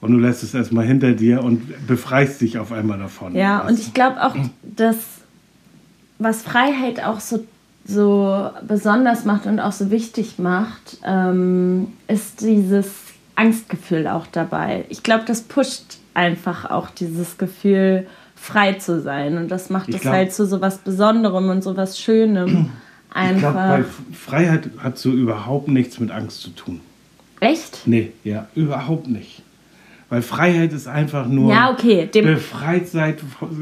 Und 0.00 0.10
du 0.10 0.18
lässt 0.18 0.42
es 0.42 0.52
erstmal 0.52 0.86
hinter 0.86 1.12
dir 1.12 1.44
und 1.44 1.86
befreist 1.86 2.40
dich 2.40 2.58
auf 2.58 2.72
einmal 2.72 2.98
davon. 2.98 3.36
Ja, 3.36 3.60
und 3.60 3.78
ich 3.78 3.94
glaube 3.94 4.20
auch, 4.24 4.34
dass 4.62 4.96
was 6.18 6.42
Freiheit 6.42 7.04
auch 7.04 7.20
so, 7.20 7.44
so 7.84 8.50
besonders 8.66 9.24
macht 9.24 9.46
und 9.46 9.60
auch 9.60 9.72
so 9.72 9.92
wichtig 9.92 10.40
macht, 10.40 10.98
ähm, 11.06 11.88
ist 12.08 12.40
dieses 12.40 12.86
Angstgefühl 13.36 14.08
auch 14.08 14.26
dabei. 14.26 14.84
Ich 14.88 15.02
glaube, 15.02 15.24
das 15.26 15.42
pusht 15.42 16.00
einfach 16.14 16.70
auch 16.70 16.90
dieses 16.90 17.38
Gefühl, 17.38 18.06
frei 18.34 18.74
zu 18.74 19.00
sein. 19.00 19.36
Und 19.36 19.48
das 19.50 19.70
macht 19.70 19.88
es 19.90 20.04
halt 20.04 20.32
zu 20.32 20.46
so 20.46 20.60
was 20.60 20.78
Besonderem 20.78 21.48
und 21.50 21.62
so 21.62 21.76
was 21.76 21.98
Schönem. 21.98 22.70
Ich 23.10 23.38
glaube, 23.38 23.58
Einfach. 23.58 23.84
Freiheit 24.12 24.70
hat 24.78 24.98
so 24.98 25.10
überhaupt 25.10 25.68
nichts 25.68 25.98
mit 25.98 26.10
Angst 26.10 26.42
zu 26.42 26.50
tun. 26.50 26.80
Echt? 27.40 27.82
Nee, 27.86 28.12
ja, 28.22 28.46
überhaupt 28.54 29.08
nicht. 29.08 29.42
Weil 30.10 30.22
Freiheit 30.22 30.72
ist 30.72 30.86
einfach 30.86 31.26
nur 31.26 31.52
Ja, 31.52 31.70
okay. 31.70 32.08
Befreit, 32.12 32.88
sein, 32.88 33.16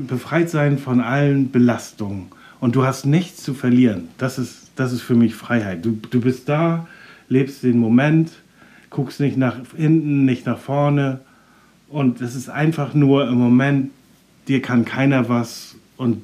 befreit 0.07 0.51
sein 0.51 0.79
von 0.79 1.01
allen 1.01 1.51
Belastungen. 1.51 2.27
Und 2.61 2.75
du 2.75 2.85
hast 2.85 3.07
nichts 3.07 3.43
zu 3.43 3.55
verlieren. 3.55 4.09
Das 4.19 4.39
ist, 4.39 4.71
das 4.75 4.93
ist 4.93 5.03
für 5.03 5.15
mich 5.15 5.35
Freiheit. 5.35 5.85
Du, 5.85 5.99
du 6.11 6.21
bist 6.21 6.49
da, 6.49 6.87
lebst 7.29 7.63
den 7.63 7.79
Moment, 7.79 8.33
guckst 8.91 9.21
nicht 9.21 9.37
nach 9.37 9.57
hinten, 9.77 10.25
nicht 10.25 10.47
nach 10.47 10.59
vorne. 10.59 11.21
Und 11.89 12.21
es 12.21 12.35
ist 12.35 12.49
einfach 12.51 12.95
nur 12.95 13.27
im 13.29 13.35
Moment, 13.39 13.91
dir 14.47 14.61
kann 14.63 14.85
keiner 14.85 15.29
was 15.29 15.77
und 15.97 16.23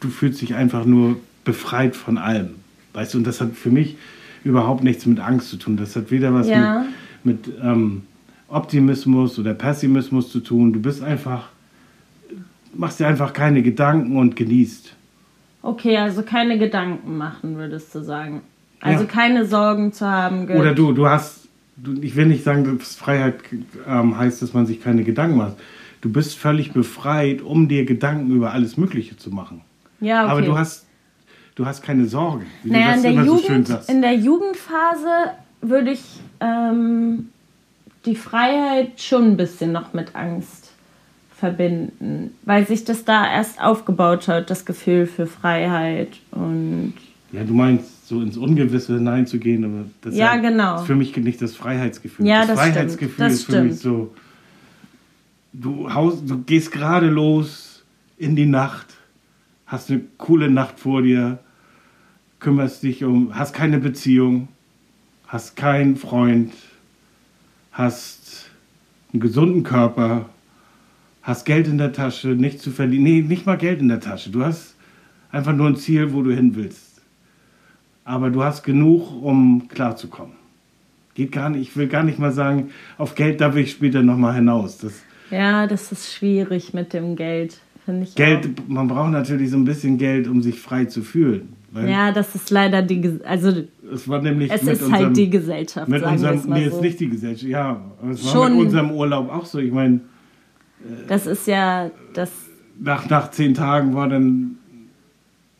du 0.00 0.08
fühlst 0.08 0.40
dich 0.40 0.54
einfach 0.54 0.84
nur 0.84 1.16
befreit 1.44 1.96
von 1.96 2.18
allem. 2.18 2.50
Weißt 2.92 3.14
du, 3.14 3.18
und 3.18 3.26
das 3.26 3.40
hat 3.40 3.52
für 3.54 3.70
mich 3.70 3.96
überhaupt 4.44 4.84
nichts 4.84 5.04
mit 5.06 5.18
Angst 5.20 5.48
zu 5.50 5.56
tun. 5.56 5.76
Das 5.76 5.96
hat 5.96 6.10
weder 6.10 6.32
was 6.32 6.48
Ja. 6.48 6.84
mit, 7.24 7.46
mit 7.48 7.56
ähm, 7.62 8.02
Optimismus 8.48 9.38
oder 9.38 9.52
Pessimismus 9.54 10.30
zu 10.30 10.40
tun. 10.40 10.72
Du 10.72 10.80
bist 10.80 11.02
einfach, 11.02 11.48
machst 12.74 13.00
dir 13.00 13.06
einfach 13.08 13.32
keine 13.32 13.62
Gedanken 13.62 14.16
und 14.16 14.36
genießt. 14.36 14.94
okay, 15.62 15.96
also 15.96 16.22
keine 16.22 16.58
Gedanken 16.58 17.16
machen, 17.16 17.56
würdest 17.56 17.94
du 17.94 18.02
sagen. 18.02 18.42
Also 18.80 19.04
Ja. 19.04 19.10
keine 19.10 19.46
Sorgen 19.46 19.92
zu 19.92 20.06
haben. 20.06 20.46
Ge- 20.46 20.58
Oder 20.58 20.74
du, 20.74 20.92
du 20.92 21.08
hast, 21.08 21.48
ich 22.02 22.14
will 22.16 22.26
nicht 22.26 22.44
sagen, 22.44 22.78
dass 22.78 22.94
Freiheit 22.96 23.36
ähm, 23.86 24.16
heißt, 24.16 24.42
dass 24.42 24.52
man 24.52 24.66
sich 24.66 24.80
keine 24.82 25.04
Gedanken 25.04 25.36
macht. 25.36 25.56
Du 26.00 26.10
bist 26.10 26.36
völlig 26.36 26.72
befreit, 26.72 27.40
um 27.42 27.68
dir 27.68 27.84
Gedanken 27.84 28.30
über 28.34 28.52
alles 28.52 28.76
Mögliche 28.76 29.16
zu 29.16 29.30
machen. 29.30 29.62
Ja, 30.00 30.22
okay. 30.24 30.30
Aber 30.32 30.42
du 30.42 30.56
hast, 30.58 30.86
du 31.54 31.66
hast 31.66 31.82
keine 31.82 32.06
Sorgen, 32.06 32.44
wie 32.62 32.70
Naja, 32.70 32.94
in 32.94 33.02
der, 33.02 33.24
so 33.24 33.36
Jugend, 33.36 33.68
sagst. 33.68 33.90
in 33.90 34.02
der 34.02 34.14
Jugendphase 34.14 35.30
würde 35.62 35.92
ich 35.92 36.02
ähm, 36.40 37.30
die 38.04 38.16
Freiheit 38.16 39.00
schon 39.00 39.32
ein 39.32 39.36
bisschen 39.36 39.72
noch 39.72 39.94
mit 39.94 40.14
Angst 40.14 40.70
verbinden, 41.36 42.34
weil 42.44 42.66
sich 42.66 42.84
das 42.84 43.04
da 43.04 43.30
erst 43.30 43.60
aufgebaut 43.60 44.28
hat, 44.28 44.50
das 44.50 44.64
Gefühl 44.64 45.06
für 45.06 45.26
Freiheit 45.26 46.10
und 46.30 46.94
Ja, 47.32 47.42
du 47.44 47.54
meinst, 47.54 47.90
so 48.06 48.20
ins 48.20 48.36
Ungewisse 48.36 48.94
hineinzugehen, 48.94 49.64
aber 49.64 49.84
das 50.02 50.14
Ja, 50.14 50.34
ist 50.34 50.42
genau. 50.42 50.80
ist 50.80 50.86
für 50.86 50.94
mich 50.94 51.16
nicht 51.16 51.40
das 51.40 51.54
Freiheitsgefühl. 51.56 52.26
Ja, 52.26 52.40
das, 52.40 52.48
das. 52.48 52.58
Freiheitsgefühl 52.60 53.24
Das 53.24 53.32
ist 53.34 53.44
für 53.44 53.62
mich 53.62 53.78
stimmt. 53.78 53.80
so, 53.82 54.14
du, 55.52 55.92
haust, 55.92 56.28
du 56.28 56.38
gehst 56.42 56.70
gerade 56.72 57.08
los 57.08 57.82
in 58.18 58.36
die 58.36 58.46
Nacht, 58.46 58.86
hast 59.66 59.90
eine 59.90 60.02
coole 60.18 60.50
Nacht 60.50 60.78
vor 60.78 61.02
dir, 61.02 61.38
kümmerst 62.40 62.82
dich 62.82 63.04
um, 63.04 63.34
hast 63.34 63.54
keine 63.54 63.78
Beziehung, 63.78 64.48
hast 65.26 65.56
keinen 65.56 65.96
Freund, 65.96 66.52
hast 67.72 68.50
einen 69.12 69.20
gesunden 69.20 69.62
Körper, 69.62 70.28
hast 71.22 71.46
Geld 71.46 71.66
in 71.68 71.78
der 71.78 71.92
Tasche, 71.94 72.28
nichts 72.28 72.62
zu 72.62 72.70
verlieren. 72.70 73.02
Nee, 73.04 73.22
nicht 73.22 73.46
mal 73.46 73.56
Geld 73.56 73.80
in 73.80 73.88
der 73.88 74.00
Tasche. 74.00 74.28
Du 74.30 74.44
hast 74.44 74.74
einfach 75.32 75.54
nur 75.54 75.68
ein 75.68 75.76
Ziel, 75.76 76.12
wo 76.12 76.22
du 76.22 76.32
hin 76.32 76.54
willst. 76.54 76.83
Aber 78.04 78.30
du 78.30 78.42
hast 78.42 78.62
genug, 78.62 79.22
um 79.22 79.68
klarzukommen. 79.68 80.34
Geht 81.14 81.32
gar 81.32 81.48
nicht, 81.48 81.62
ich 81.62 81.76
will 81.76 81.86
gar 81.86 82.02
nicht 82.02 82.18
mal 82.18 82.32
sagen, 82.32 82.70
auf 82.98 83.14
Geld 83.14 83.40
darf 83.40 83.56
ich 83.56 83.70
später 83.70 84.02
nochmal 84.02 84.34
hinaus. 84.34 84.78
Das 84.78 85.02
ja, 85.30 85.66
das 85.66 85.90
ist 85.90 86.12
schwierig 86.12 86.74
mit 86.74 86.92
dem 86.92 87.16
Geld, 87.16 87.58
finde 87.84 88.04
ich. 88.04 88.14
Geld, 88.14 88.68
man 88.68 88.88
braucht 88.88 89.10
natürlich 89.10 89.50
so 89.50 89.56
ein 89.56 89.64
bisschen 89.64 89.96
Geld, 89.98 90.28
um 90.28 90.42
sich 90.42 90.60
frei 90.60 90.84
zu 90.84 91.02
fühlen. 91.02 91.54
Auch. 91.74 91.82
Ja, 91.82 92.12
das 92.12 92.34
ist 92.36 92.50
leider 92.50 92.82
die, 92.82 93.18
also 93.24 93.52
es 93.92 94.08
war 94.08 94.22
nämlich 94.22 94.50
es 94.52 94.62
ist 94.62 94.82
unserem, 94.82 94.92
halt 94.92 95.16
die 95.16 95.28
Gesellschaft, 95.28 95.88
mit 95.88 96.04
unserem, 96.04 96.38
es 96.38 96.46
mal 96.46 96.60
nee, 96.60 96.68
so. 96.68 96.76
ist 96.76 96.82
nicht 96.82 97.00
die 97.00 97.08
Gesellschaft, 97.08 97.50
ja, 97.50 97.80
aber 98.00 98.12
es 98.12 98.24
war 98.24 98.32
Schon. 98.32 98.52
mit 98.52 98.66
unserem 98.66 98.92
Urlaub 98.92 99.28
auch 99.28 99.44
so. 99.44 99.58
Ich 99.58 99.72
meine, 99.72 100.00
Das 101.08 101.26
ist 101.26 101.48
ja 101.48 101.90
das 102.12 102.30
nach, 102.78 103.08
nach 103.08 103.30
zehn 103.30 103.54
Tagen 103.54 103.94
war 103.94 104.08
dann, 104.08 104.58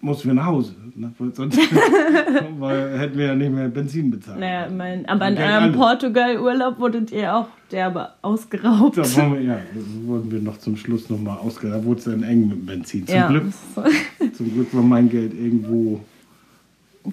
mussten 0.04 0.28
wir 0.28 0.34
nach 0.34 0.46
Hause. 0.46 0.74
Ne? 0.94 1.12
Weil 1.18 1.34
Sonst 1.34 1.58
weil, 2.58 2.98
hätten 2.98 3.18
wir 3.18 3.26
ja 3.26 3.34
nicht 3.34 3.50
mehr 3.50 3.68
Benzin 3.68 4.10
bezahlt. 4.10 4.38
Naja, 4.38 4.68
mein, 4.70 5.06
aber 5.06 5.28
in 5.28 5.38
eurem. 5.38 5.72
Portugal-Urlaub 5.72 6.78
wurdet 6.78 7.10
ihr 7.10 7.34
auch 7.34 7.48
derbe 7.72 8.10
ausgeraubt. 8.22 8.98
Da 8.98 9.02
wir, 9.02 9.40
ja, 9.40 9.54
da 9.54 10.06
wurden 10.06 10.30
wir 10.30 10.40
noch 10.40 10.58
zum 10.58 10.76
Schluss 10.76 11.10
nochmal 11.10 11.38
ausgedacht. 11.38 11.80
Da 11.80 11.84
wurde 11.84 11.98
es 11.98 12.04
dann 12.04 12.22
eng 12.22 12.48
mit 12.48 12.66
Benzin. 12.66 13.06
Zum, 13.06 13.16
ja. 13.16 13.28
Glück, 13.28 13.44
zum 14.34 14.54
Glück 14.54 14.74
war 14.74 14.82
mein 14.82 15.08
Geld 15.08 15.34
irgendwo. 15.34 16.00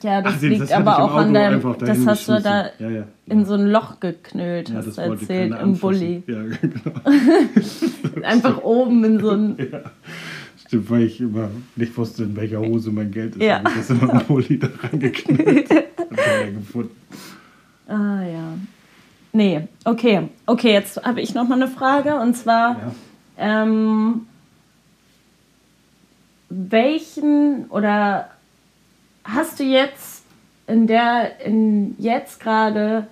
ja, 0.03 0.21
das 0.21 0.33
Ach, 0.33 0.33
das 0.33 0.41
liegt 0.41 0.61
hatte 0.61 0.77
aber 0.77 1.03
auch 1.03 1.15
an 1.15 1.33
deinem. 1.33 1.75
Das 1.79 2.05
hast 2.05 2.29
du 2.29 2.39
da. 2.39 2.65
Ja, 2.77 2.89
ja. 2.89 3.03
in 3.25 3.45
so 3.45 3.55
ein 3.55 3.65
Loch 3.67 3.99
geknüllt, 3.99 4.69
ja, 4.69 4.75
hast 4.75 4.89
das 4.89 4.95
du 4.95 5.01
erzählt, 5.01 5.55
im. 5.59 5.77
Bulli. 5.77 6.21
Ja, 6.27 6.43
genau. 6.61 8.27
Einfach 8.27 8.61
oben 8.61 9.03
in 9.05 9.19
so 9.19 9.31
ein. 9.31 9.57
Stimmt, 10.71 10.89
weil 10.89 11.03
ich 11.03 11.19
immer 11.19 11.49
nicht 11.75 11.97
wusste, 11.97 12.23
in 12.23 12.37
welcher 12.37 12.61
Hose 12.61 12.91
mein 12.91 13.11
Geld 13.11 13.35
ist. 13.35 13.41
Ja. 13.41 13.57
habe 13.57 13.71
ich 13.71 13.75
das 13.75 13.89
immer 13.89 14.13
im 14.13 14.25
Bulli 14.25 14.57
da 14.57 14.69
reingeknüllt. 14.81 15.67
Gefunden. 16.55 16.95
Ah 17.89 18.23
ja. 18.23 18.53
Nee, 19.33 19.67
okay. 19.83 20.29
Okay, 20.45 20.71
jetzt 20.71 21.03
habe 21.03 21.19
ich 21.19 21.33
noch 21.33 21.45
mal 21.45 21.55
eine 21.55 21.67
Frage 21.67 22.15
und 22.15 22.37
zwar. 22.37 22.77
Ja. 23.37 23.65
Ähm, 23.67 24.27
welchen 26.47 27.65
oder 27.65 28.29
hast 29.25 29.59
du 29.59 29.65
jetzt 29.65 30.23
in 30.67 30.87
der, 30.87 31.41
in 31.45 31.95
jetzt 31.97 32.39
gerade, 32.39 33.07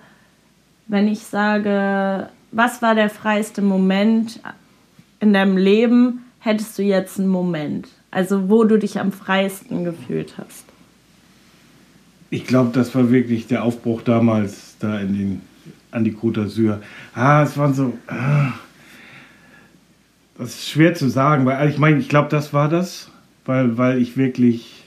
wenn 0.86 1.08
ich 1.08 1.20
sage, 1.24 2.30
was 2.52 2.80
war 2.80 2.94
der 2.94 3.10
freiste 3.10 3.60
Moment 3.60 4.40
in 5.20 5.34
deinem 5.34 5.58
Leben, 5.58 6.24
hättest 6.40 6.78
du 6.78 6.82
jetzt 6.82 7.18
einen 7.18 7.28
Moment? 7.28 7.88
Also 8.10 8.48
wo 8.50 8.64
du 8.64 8.78
dich 8.78 8.98
am 8.98 9.12
freisten 9.12 9.84
gefühlt 9.84 10.34
hast. 10.36 10.64
Ich 12.30 12.46
glaube, 12.46 12.70
das 12.72 12.94
war 12.94 13.10
wirklich 13.10 13.46
der 13.46 13.64
Aufbruch 13.64 14.02
damals 14.02 14.76
da 14.78 14.98
in 15.00 15.14
den, 15.14 15.40
an 15.90 16.04
die 16.04 16.12
Côte 16.12 16.44
d'Azur. 16.44 16.78
Ah, 17.14 17.42
es 17.42 17.56
waren 17.56 17.74
so. 17.74 17.94
Ah, 18.06 18.52
Das 20.38 20.50
ist 20.50 20.70
schwer 20.70 20.94
zu 20.94 21.08
sagen, 21.08 21.44
weil 21.44 21.68
ich 21.68 21.78
meine, 21.78 21.98
ich 21.98 22.08
glaube, 22.08 22.28
das 22.30 22.52
war 22.52 22.68
das, 22.68 23.10
weil, 23.44 23.76
weil 23.76 24.00
ich 24.00 24.16
wirklich 24.16 24.84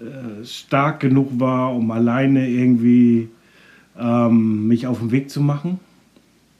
äh, 0.00 0.44
stark 0.44 1.00
genug 1.00 1.38
war, 1.38 1.74
um 1.74 1.90
alleine 1.90 2.48
irgendwie 2.48 3.28
ähm, 3.98 4.66
mich 4.66 4.86
auf 4.86 4.98
den 4.98 5.10
Weg 5.12 5.30
zu 5.30 5.40
machen. 5.40 5.78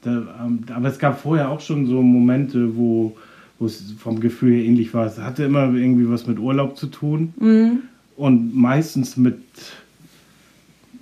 Da, 0.03 0.23
ähm, 0.45 0.63
aber 0.73 0.89
es 0.89 0.99
gab 0.99 1.21
vorher 1.21 1.49
auch 1.49 1.59
schon 1.59 1.85
so 1.85 2.01
Momente, 2.01 2.75
wo 2.77 3.17
wo 3.61 3.67
es 3.67 3.93
vom 3.99 4.19
Gefühl 4.19 4.53
her 4.55 4.65
ähnlich 4.65 4.91
war. 4.93 5.05
Es 5.05 5.19
hatte 5.19 5.43
immer 5.43 5.71
irgendwie 5.73 6.09
was 6.09 6.25
mit 6.25 6.39
Urlaub 6.39 6.77
zu 6.77 6.87
tun 6.87 7.33
Mhm. 7.39 7.79
und 8.17 8.55
meistens 8.55 9.15
mit 9.17 9.37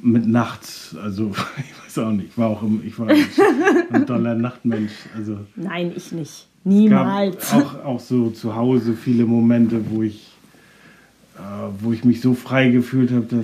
mit 0.02 0.28
nachts. 0.28 0.96
Also 1.02 1.32
ich 1.58 1.86
weiß 1.86 1.98
auch 2.06 2.12
nicht. 2.12 2.28
Ich 2.32 2.38
war 2.38 2.50
auch 2.50 2.62
im, 2.62 2.82
ich 2.86 2.98
war 3.00 3.08
ein 3.10 4.06
toller 4.08 4.36
Nachtmensch. 4.36 4.92
Also 5.16 5.40
Nein, 5.56 5.92
ich 5.96 6.12
nicht. 6.12 6.48
Niemals. 6.66 7.54
auch, 7.54 7.84
auch 7.86 8.00
so 8.02 8.30
zu 8.30 8.56
Hause 8.56 8.94
viele 8.94 9.26
Momente, 9.26 9.80
wo 9.90 10.04
ich, 10.04 10.28
äh, 11.38 11.40
wo 11.82 11.94
ich 11.94 12.04
mich 12.04 12.20
so 12.22 12.34
frei 12.34 12.70
gefühlt 12.70 13.12
habe, 13.12 13.26
da, 13.30 13.38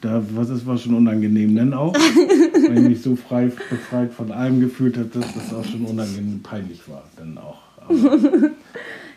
da, 0.00 0.22
was 0.34 0.48
das 0.48 0.66
war 0.66 0.76
schon 0.78 0.94
unangenehm, 0.94 1.54
dann 1.54 1.72
auch. 1.72 1.94
Weil 2.68 2.78
ich 2.78 2.88
mich 2.88 3.02
so 3.02 3.14
frei 3.16 3.46
befreit 3.70 4.12
von 4.12 4.32
allem 4.32 4.58
gefühlt 4.60 4.96
habe, 4.96 5.08
dass 5.12 5.32
das 5.34 5.54
auch 5.54 5.64
schon 5.64 5.82
unangenehm 5.86 6.40
peinlich 6.42 6.80
war, 6.88 7.04
dann 7.16 7.38
auch. 7.38 7.67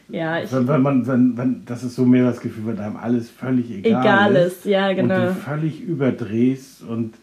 Ja, 0.09 0.41
ich, 0.43 0.51
wenn, 0.51 0.81
man, 0.81 1.07
wenn, 1.07 1.37
wenn, 1.37 1.61
das 1.65 1.83
ist 1.85 1.95
so 1.95 2.05
mehr 2.05 2.25
das 2.25 2.41
Gefühl, 2.41 2.67
wenn 2.67 2.79
einem 2.79 2.97
alles 2.97 3.29
völlig 3.29 3.71
egal, 3.71 4.01
Egal 4.01 4.35
ist, 4.35 4.57
ist, 4.57 4.65
ja, 4.65 4.89
und 4.89 4.95
genau. 4.97 5.27
du 5.27 5.33
völlig 5.33 5.79
überdrehst 5.81 6.83
und 6.83 7.13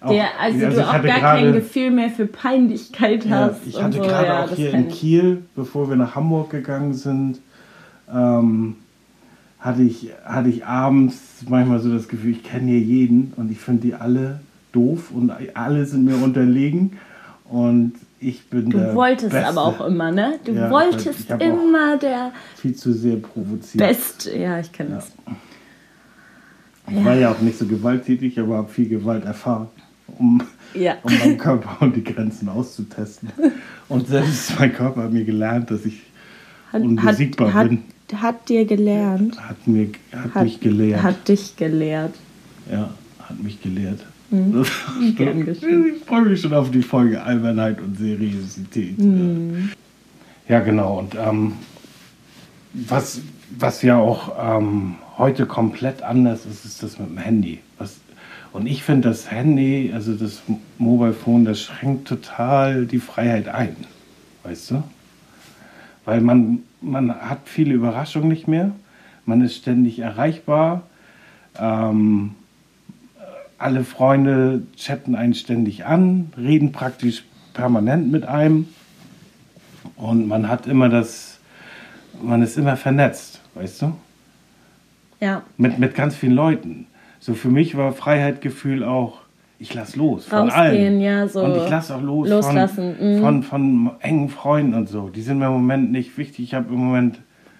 auch, 0.00 0.10
der, 0.12 0.26
also, 0.38 0.56
du 0.60 0.68
ich 0.68 0.78
auch 0.78 0.92
gar 0.92 1.00
gerade- 1.02 1.20
kein 1.20 1.52
Gefühl 1.52 1.90
mehr 1.90 2.10
für 2.10 2.26
Peinlichkeit 2.26 3.24
Ja, 3.24 3.46
hast. 3.50 3.66
ich 3.66 3.74
und 3.76 3.82
hatte 3.82 3.96
so. 3.96 4.02
gerade 4.04 4.26
ja, 4.28 4.44
auch 4.44 4.50
hier 4.54 4.72
in. 4.72 4.86
Kiel, 4.88 5.42
bevor 5.56 5.88
wir 5.88 5.96
nach 5.96 6.14
Hamburg 6.14 6.50
gegangen 6.50 6.94
sind, 6.94 7.40
ähm, 8.14 8.76
hatte, 9.58 9.82
ich, 9.82 10.10
hatte 10.24 10.48
ich 10.50 10.64
abends 10.64 11.18
manchmal 11.48 11.80
so 11.80 11.92
das 11.92 12.06
Gefühl, 12.06 12.30
ich 12.30 12.44
kenne 12.44 12.70
hier 12.70 12.78
jeden 12.78 13.32
und 13.34 13.50
ich 13.50 13.58
finde 13.58 13.82
die 13.82 13.94
alle 13.94 14.38
doof 14.70 15.10
und 15.10 15.32
alle 15.54 15.84
sind 15.86 16.04
mir 16.04 16.14
unterlegen 16.22 16.92
und 17.46 17.94
ich 18.20 18.48
bin 18.50 18.70
der 18.70 18.90
Du 18.90 18.94
wolltest 18.94 19.30
Beste. 19.30 19.46
aber 19.46 19.64
auch 19.64 19.86
immer, 19.86 20.10
ne? 20.10 20.38
Du 20.44 20.52
Ja, 20.52 20.70
wolltest 20.70 21.30
immer 21.30 21.96
der 21.98 22.32
viel 22.56 22.74
zu 22.74 22.92
sehr 22.92 23.16
provoziert. 23.16 23.78
Beste. 23.86 24.36
Ja, 24.36 24.58
ich 24.58 24.72
kenne 24.72 24.96
das. 24.96 25.12
Ich 26.90 27.04
war 27.04 27.14
ja 27.14 27.30
auch 27.30 27.40
nicht 27.40 27.58
so 27.58 27.66
gewalttätig, 27.66 28.38
aber 28.40 28.56
habe 28.56 28.68
viel 28.70 28.88
Gewalt 28.88 29.24
erfahren, 29.24 29.68
um, 30.18 30.40
Ja. 30.74 30.96
um 31.02 31.12
meinen 31.18 31.36
Körper 31.38 31.76
und 31.82 31.94
die 31.96 32.02
Grenzen 32.04 32.48
auszutesten. 32.48 33.30
Und 33.88 34.08
selbst 34.08 34.58
mein 34.58 34.72
Körper 34.72 35.02
hat 35.04 35.12
mir 35.12 35.24
gelernt, 35.24 35.70
dass 35.70 35.84
ich 35.84 36.02
Hat, 36.72 36.82
unbesiegbar 36.82 37.52
hat, 37.52 37.68
bin. 37.68 37.82
Hat, 38.12 38.22
hat 38.22 38.48
dir 38.48 38.64
gelernt. 38.64 39.38
Hat, 39.38 39.66
mir, 39.68 39.90
hat, 40.12 40.34
Hat, 40.34 40.44
mich 40.44 40.60
gelehrt. 40.60 41.02
Hat 41.02 41.28
dich 41.28 41.56
gelehrt. 41.56 42.14
ja, 42.72 42.88
hat 43.20 43.42
mich 43.42 43.60
gelehrt. 43.62 44.00
Mhm. 44.30 44.64
Ich 45.00 46.04
freue 46.04 46.22
mich 46.22 46.40
schon 46.40 46.54
auf 46.54 46.70
die 46.70 46.82
Folge 46.82 47.22
Albernheit 47.22 47.80
und 47.80 47.96
Seriosität. 47.96 48.98
Mhm. 48.98 49.70
Ja, 50.48 50.60
genau. 50.60 50.98
Und 50.98 51.14
ähm, 51.14 51.52
was, 52.72 53.20
was 53.58 53.82
ja 53.82 53.98
auch 53.98 54.32
ähm, 54.38 54.96
heute 55.16 55.46
komplett 55.46 56.02
anders 56.02 56.46
ist, 56.46 56.64
ist 56.64 56.82
das 56.82 56.98
mit 56.98 57.08
dem 57.08 57.18
Handy. 57.18 57.60
Was, 57.78 58.00
und 58.52 58.66
ich 58.66 58.82
finde, 58.82 59.08
das 59.08 59.30
Handy, 59.30 59.90
also 59.94 60.14
das 60.14 60.42
Mobile 60.78 61.12
Phone, 61.12 61.44
das 61.44 61.60
schränkt 61.60 62.08
total 62.08 62.86
die 62.86 62.98
Freiheit 62.98 63.48
ein. 63.48 63.76
Weißt 64.42 64.70
du? 64.70 64.82
Weil 66.04 66.20
man, 66.20 66.60
man 66.80 67.14
hat 67.14 67.40
viele 67.44 67.74
Überraschungen 67.74 68.28
nicht 68.28 68.48
mehr. 68.48 68.72
Man 69.26 69.42
ist 69.42 69.56
ständig 69.56 69.98
erreichbar. 69.98 70.82
Ähm, 71.58 72.34
alle 73.58 73.84
Freunde 73.84 74.62
chatten 74.76 75.14
einen 75.14 75.34
ständig 75.34 75.84
an, 75.84 76.32
reden 76.36 76.72
praktisch 76.72 77.24
permanent 77.54 78.10
mit 78.10 78.24
einem. 78.26 78.68
Und 79.96 80.28
man 80.28 80.48
hat 80.48 80.66
immer 80.66 80.88
das, 80.88 81.40
man 82.22 82.42
ist 82.42 82.56
immer 82.56 82.76
vernetzt, 82.76 83.40
weißt 83.54 83.82
du? 83.82 83.92
Ja. 85.20 85.42
Mit, 85.56 85.78
mit 85.78 85.94
ganz 85.94 86.14
vielen 86.14 86.34
Leuten. 86.34 86.86
So 87.18 87.34
für 87.34 87.48
mich 87.48 87.76
war 87.76 87.92
Freiheitgefühl 87.92 88.84
auch, 88.84 89.18
ich 89.58 89.74
lass 89.74 89.96
los 89.96 90.26
von 90.26 90.48
Rausgehen, 90.48 90.54
allen. 90.54 91.00
ja, 91.00 91.26
so 91.26 91.42
Und 91.42 91.56
ich 91.56 91.68
lass 91.68 91.90
auch 91.90 92.00
los 92.00 92.28
loslassen, 92.28 92.94
von, 92.96 93.16
mhm. 93.16 93.20
von, 93.20 93.42
von 93.42 93.90
engen 94.00 94.28
Freunden 94.28 94.74
und 94.74 94.88
so. 94.88 95.08
Die 95.08 95.22
sind 95.22 95.38
mir 95.38 95.46
im 95.46 95.52
Moment 95.52 95.90
nicht 95.90 96.16
wichtig. 96.16 96.44
Ich 96.44 96.54
habe 96.54 96.72
im 96.72 96.78
Moment, 96.78 97.18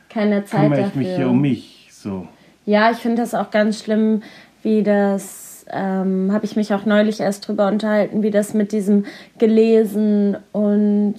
Keine 0.09 0.45
Zeit 0.45 0.61
kümmere 0.61 0.81
ich 0.81 0.87
dafür. 0.87 1.03
mich 1.03 1.17
hier 1.17 1.29
um 1.29 1.41
mich. 1.41 1.89
So. 1.91 2.29
Ja, 2.67 2.93
ich 2.93 2.99
finde 2.99 3.23
das 3.23 3.35
auch 3.35 3.51
ganz 3.51 3.83
schlimm, 3.83 4.23
wie 4.63 4.85
das, 4.85 5.48
ähm, 5.71 6.31
habe 6.33 6.45
ich 6.45 6.57
mich 6.57 6.73
auch 6.75 6.85
neulich 6.87 7.21
erst 7.21 7.47
drüber 7.49 7.69
unterhalten, 7.69 8.23
wie 8.23 8.31
das 8.31 8.55
mit 8.55 8.73
diesem 8.73 9.05
gelesen 9.39 10.37
und 10.53 11.15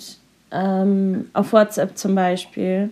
ähm, 0.52 1.26
auf 1.34 1.54
WhatsApp 1.54 1.98
zum 1.98 2.16
Beispiel 2.16 2.90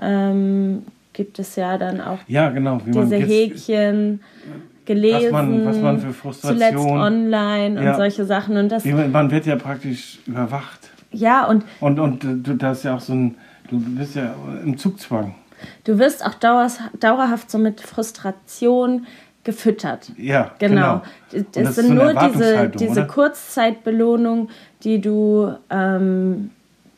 ähm, 0.00 0.82
gibt 1.12 1.38
es 1.38 1.56
ja 1.56 1.78
dann 1.78 2.00
auch 2.00 2.18
Ja, 2.28 2.50
genau. 2.50 2.80
Diese 2.84 3.16
Häkchen 3.16 4.20
gelesen, 4.84 5.24
was 5.26 5.32
man- 5.32 5.64
was 5.66 5.76
man 5.80 5.98
für 6.00 6.12
Frustration- 6.12 6.58
zuletzt 6.58 6.78
online 6.86 7.78
und 7.78 7.84
Ja. 7.86 7.94
solche 7.96 8.24
Sachen 8.24 8.56
und 8.56 8.68
das 8.70 8.84
man, 8.84 9.30
wird 9.30 9.46
ja 9.46 9.56
praktisch 9.56 10.18
überwacht. 10.26 10.90
ja 11.12 11.44
und 11.46 11.64
Und, 11.80 11.98
und 11.98 12.22
du 12.24 12.54
das 12.54 12.78
ist 12.78 12.84
ja 12.84 12.96
auch 12.96 13.00
so 13.00 13.12
ein, 13.12 13.34
du 13.70 13.78
bist 13.80 14.14
ja 14.16 14.34
im 14.64 14.78
Zugzwang. 14.78 15.34
du 15.84 15.98
wirst 15.98 16.24
auch 16.24 16.34
dauerhaft 16.34 17.50
so 17.50 17.58
mit 17.58 17.80
Frustration 17.80 19.06
gefüttert. 19.44 20.10
Ja, 20.18 20.50
Genau. 20.58 21.02
genau. 21.30 21.42
Es 21.54 21.64
das 21.66 21.74
sind 21.76 21.88
so 21.88 21.94
nur 21.94 22.14
diese, 22.14 22.68
diese? 22.68 23.06
Kurzzeitbelohnung, 23.06 24.48
die 24.84 25.00
du 25.00 25.52
ähm, 25.70 26.50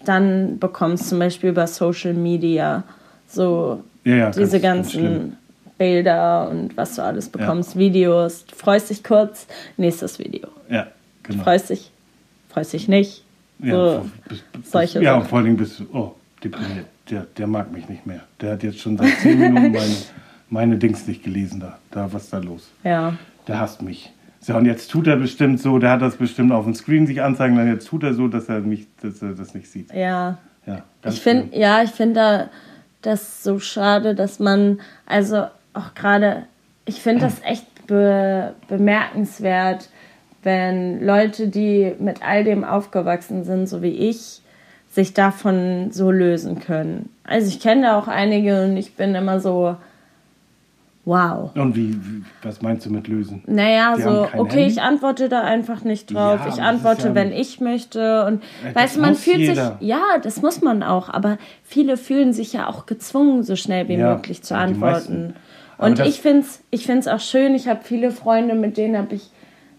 dann 0.05 0.59
bekommst, 0.59 1.09
zum 1.09 1.19
Beispiel 1.19 1.51
über 1.51 1.67
Social 1.67 2.15
Media. 2.15 2.83
So 3.29 3.83
Ja, 4.05 4.15
ja, 4.17 4.31
diese 4.31 4.61
ganz- 4.61 4.63
ganz 4.63 4.63
ganzen 4.63 4.91
schlimm. 5.01 5.33
Bilder 5.79 6.49
und 6.51 6.77
was 6.77 6.97
du 6.97 7.03
alles 7.03 7.29
bekommst, 7.29 7.79
Videos. 7.79 8.45
Du 8.47 8.55
freust 8.55 8.91
dich 8.91 9.03
kurz, 9.03 9.47
nächstes 9.79 10.19
Video. 10.19 10.49
Ja, 10.69 10.89
genau. 11.23 11.43
Freust 11.45 11.71
dich, 11.71 11.91
freust 12.51 12.73
dich 12.75 12.87
nicht. 12.89 13.25
Ja, 13.61 13.75
so, 13.75 14.07
bis- 14.29 14.41
bis- 14.53 14.71
solche 14.71 15.03
ja 15.03 15.15
und 15.17 15.27
vor 15.27 15.43
Dingen 15.43 15.57
bist 15.57 15.81
du, 15.81 15.85
oh, 15.93 16.15
deprimiert. 16.45 16.87
Der, 17.11 17.27
der 17.37 17.47
mag 17.47 17.73
mich 17.73 17.89
nicht 17.89 18.07
mehr. 18.07 18.21
Der 18.41 18.53
hat 18.53 18.63
jetzt 18.63 18.79
schon 18.79 18.97
seit 18.97 19.19
zehn 19.21 19.39
Minuten 19.39 19.73
meine, 19.73 19.97
meine 20.51 20.77
Dings 20.77 21.07
nicht 21.07 21.23
gelesen 21.23 21.61
da. 21.61 21.79
Da, 21.91 22.13
was 22.13 22.29
da 22.31 22.39
los? 22.39 22.69
ja. 22.85 23.15
Der 23.49 23.59
hasst 23.59 23.81
mich. 23.81 24.13
So, 24.41 24.55
und 24.55 24.67
jetzt 24.67 24.91
tut 24.91 25.07
er 25.07 25.17
bestimmt 25.17 25.61
so, 25.61 25.79
der 25.79 25.91
hat 25.91 26.03
das 26.03 26.17
bestimmt 26.17 26.53
auf 26.53 26.65
dem 26.65 26.75
Screen 26.75 27.07
sich 27.07 27.21
anzeigen, 27.23 27.57
dann 27.57 27.69
jetzt 27.69 27.87
tut 27.89 28.03
er 28.03 28.15
so, 28.15 28.29
dass 28.29 28.49
er, 28.49 28.61
mich, 28.61 28.87
dass 29.03 29.23
er 29.23 29.33
das 29.33 29.55
nicht 29.55 29.71
sieht. 29.71 29.93
Ja, 29.93 30.39
Ja, 30.67 30.83
Ich 31.05 31.21
finde, 31.21 31.57
ja, 31.59 31.83
ich 31.83 31.91
finde 31.91 32.15
da 32.15 32.51
das 33.03 33.43
so 33.43 33.59
schade, 33.59 34.15
dass 34.15 34.39
man, 34.39 34.81
also 35.07 35.47
auch 35.73 35.95
gerade, 35.95 36.45
ich 36.85 37.01
finde 37.01 37.23
das 37.23 37.43
echt 37.43 37.87
be 37.87 38.55
bemerkenswert, 38.69 39.89
wenn 40.43 41.05
Leute, 41.05 41.49
die 41.49 41.95
mit 41.99 42.23
all 42.23 42.45
dem 42.45 42.65
aufgewachsen 42.65 43.45
sind, 43.45 43.69
so 43.69 43.83
wie 43.83 44.09
ich, 44.09 44.43
sich 44.91 45.13
davon 45.13 45.93
so 45.93 46.11
lösen 46.11 46.61
können. 46.61 47.11
Also 47.25 47.49
ich 47.49 47.61
kenne 47.61 47.83
da 47.83 47.99
auch 47.99 48.09
einige 48.09 48.65
und 48.65 48.77
ich 48.77 48.95
bin 48.95 49.15
immer 49.15 49.39
so, 49.41 49.77
wow. 51.05 51.51
Und 51.57 51.75
wie, 51.77 51.95
wie, 51.95 52.23
was 52.43 52.61
meinst 52.63 52.87
du 52.87 52.91
mit 52.91 53.09
lösen? 53.09 53.43
Naja, 53.47 53.97
Die 53.97 54.03
so, 54.03 54.29
okay, 54.37 54.59
Handy? 54.61 54.67
ich 54.73 54.81
antworte 54.83 55.29
da 55.29 55.41
einfach 55.43 55.83
nicht 55.83 56.13
drauf. 56.13 56.41
Ja, 56.45 56.49
ich 56.49 56.61
antworte, 56.63 57.09
ja- 57.09 57.15
wenn 57.15 57.33
ich 57.33 57.61
möchte. 57.61 58.25
Und 58.27 58.43
Ja, 58.65 58.75
weißt 58.75 58.97
du, 58.97 59.01
man 59.01 59.15
fühlt 59.15 59.39
jeder. 59.39 59.77
sich, 59.79 59.89
ja, 59.89 60.03
das 60.23 60.43
muss 60.43 60.61
man 60.63 60.83
auch, 60.83 61.09
aber 61.09 61.39
viele 61.63 61.97
fühlen 61.97 62.33
sich 62.33 62.53
ja 62.53 62.69
auch 62.69 62.87
gezwungen, 62.87 63.43
so 63.43 63.57
schnell 63.57 63.89
wie 63.89 63.97
möglich 64.15 64.43
zu 64.43 64.57
antworten. 64.57 65.35
Und 65.79 65.99
das- 65.99 66.09
ich 66.09 66.21
finde 66.21 66.41
es 66.41 66.63
ich 66.71 66.85
find's 66.87 67.09
auch 67.09 67.21
schön, 67.21 67.55
ich 67.55 67.67
habe 67.69 67.81
viele 67.83 68.11
Freunde, 68.11 68.55
mit 68.55 68.77
denen 68.77 68.97
habe 68.99 69.15
ich 69.15 69.31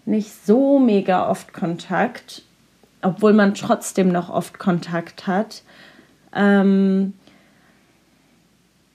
nicht 0.04 0.32
so 0.44 0.80
mega 0.80 1.30
oft 1.30 1.52
Kontakt, 1.52 2.42
obwohl 3.02 3.32
man 3.32 3.54
trotzdem 3.54 4.08
noch 4.10 4.28
oft 4.28 4.58
Kontakt 4.58 5.28
hat. 5.28 5.62
Ähm, 6.34 7.12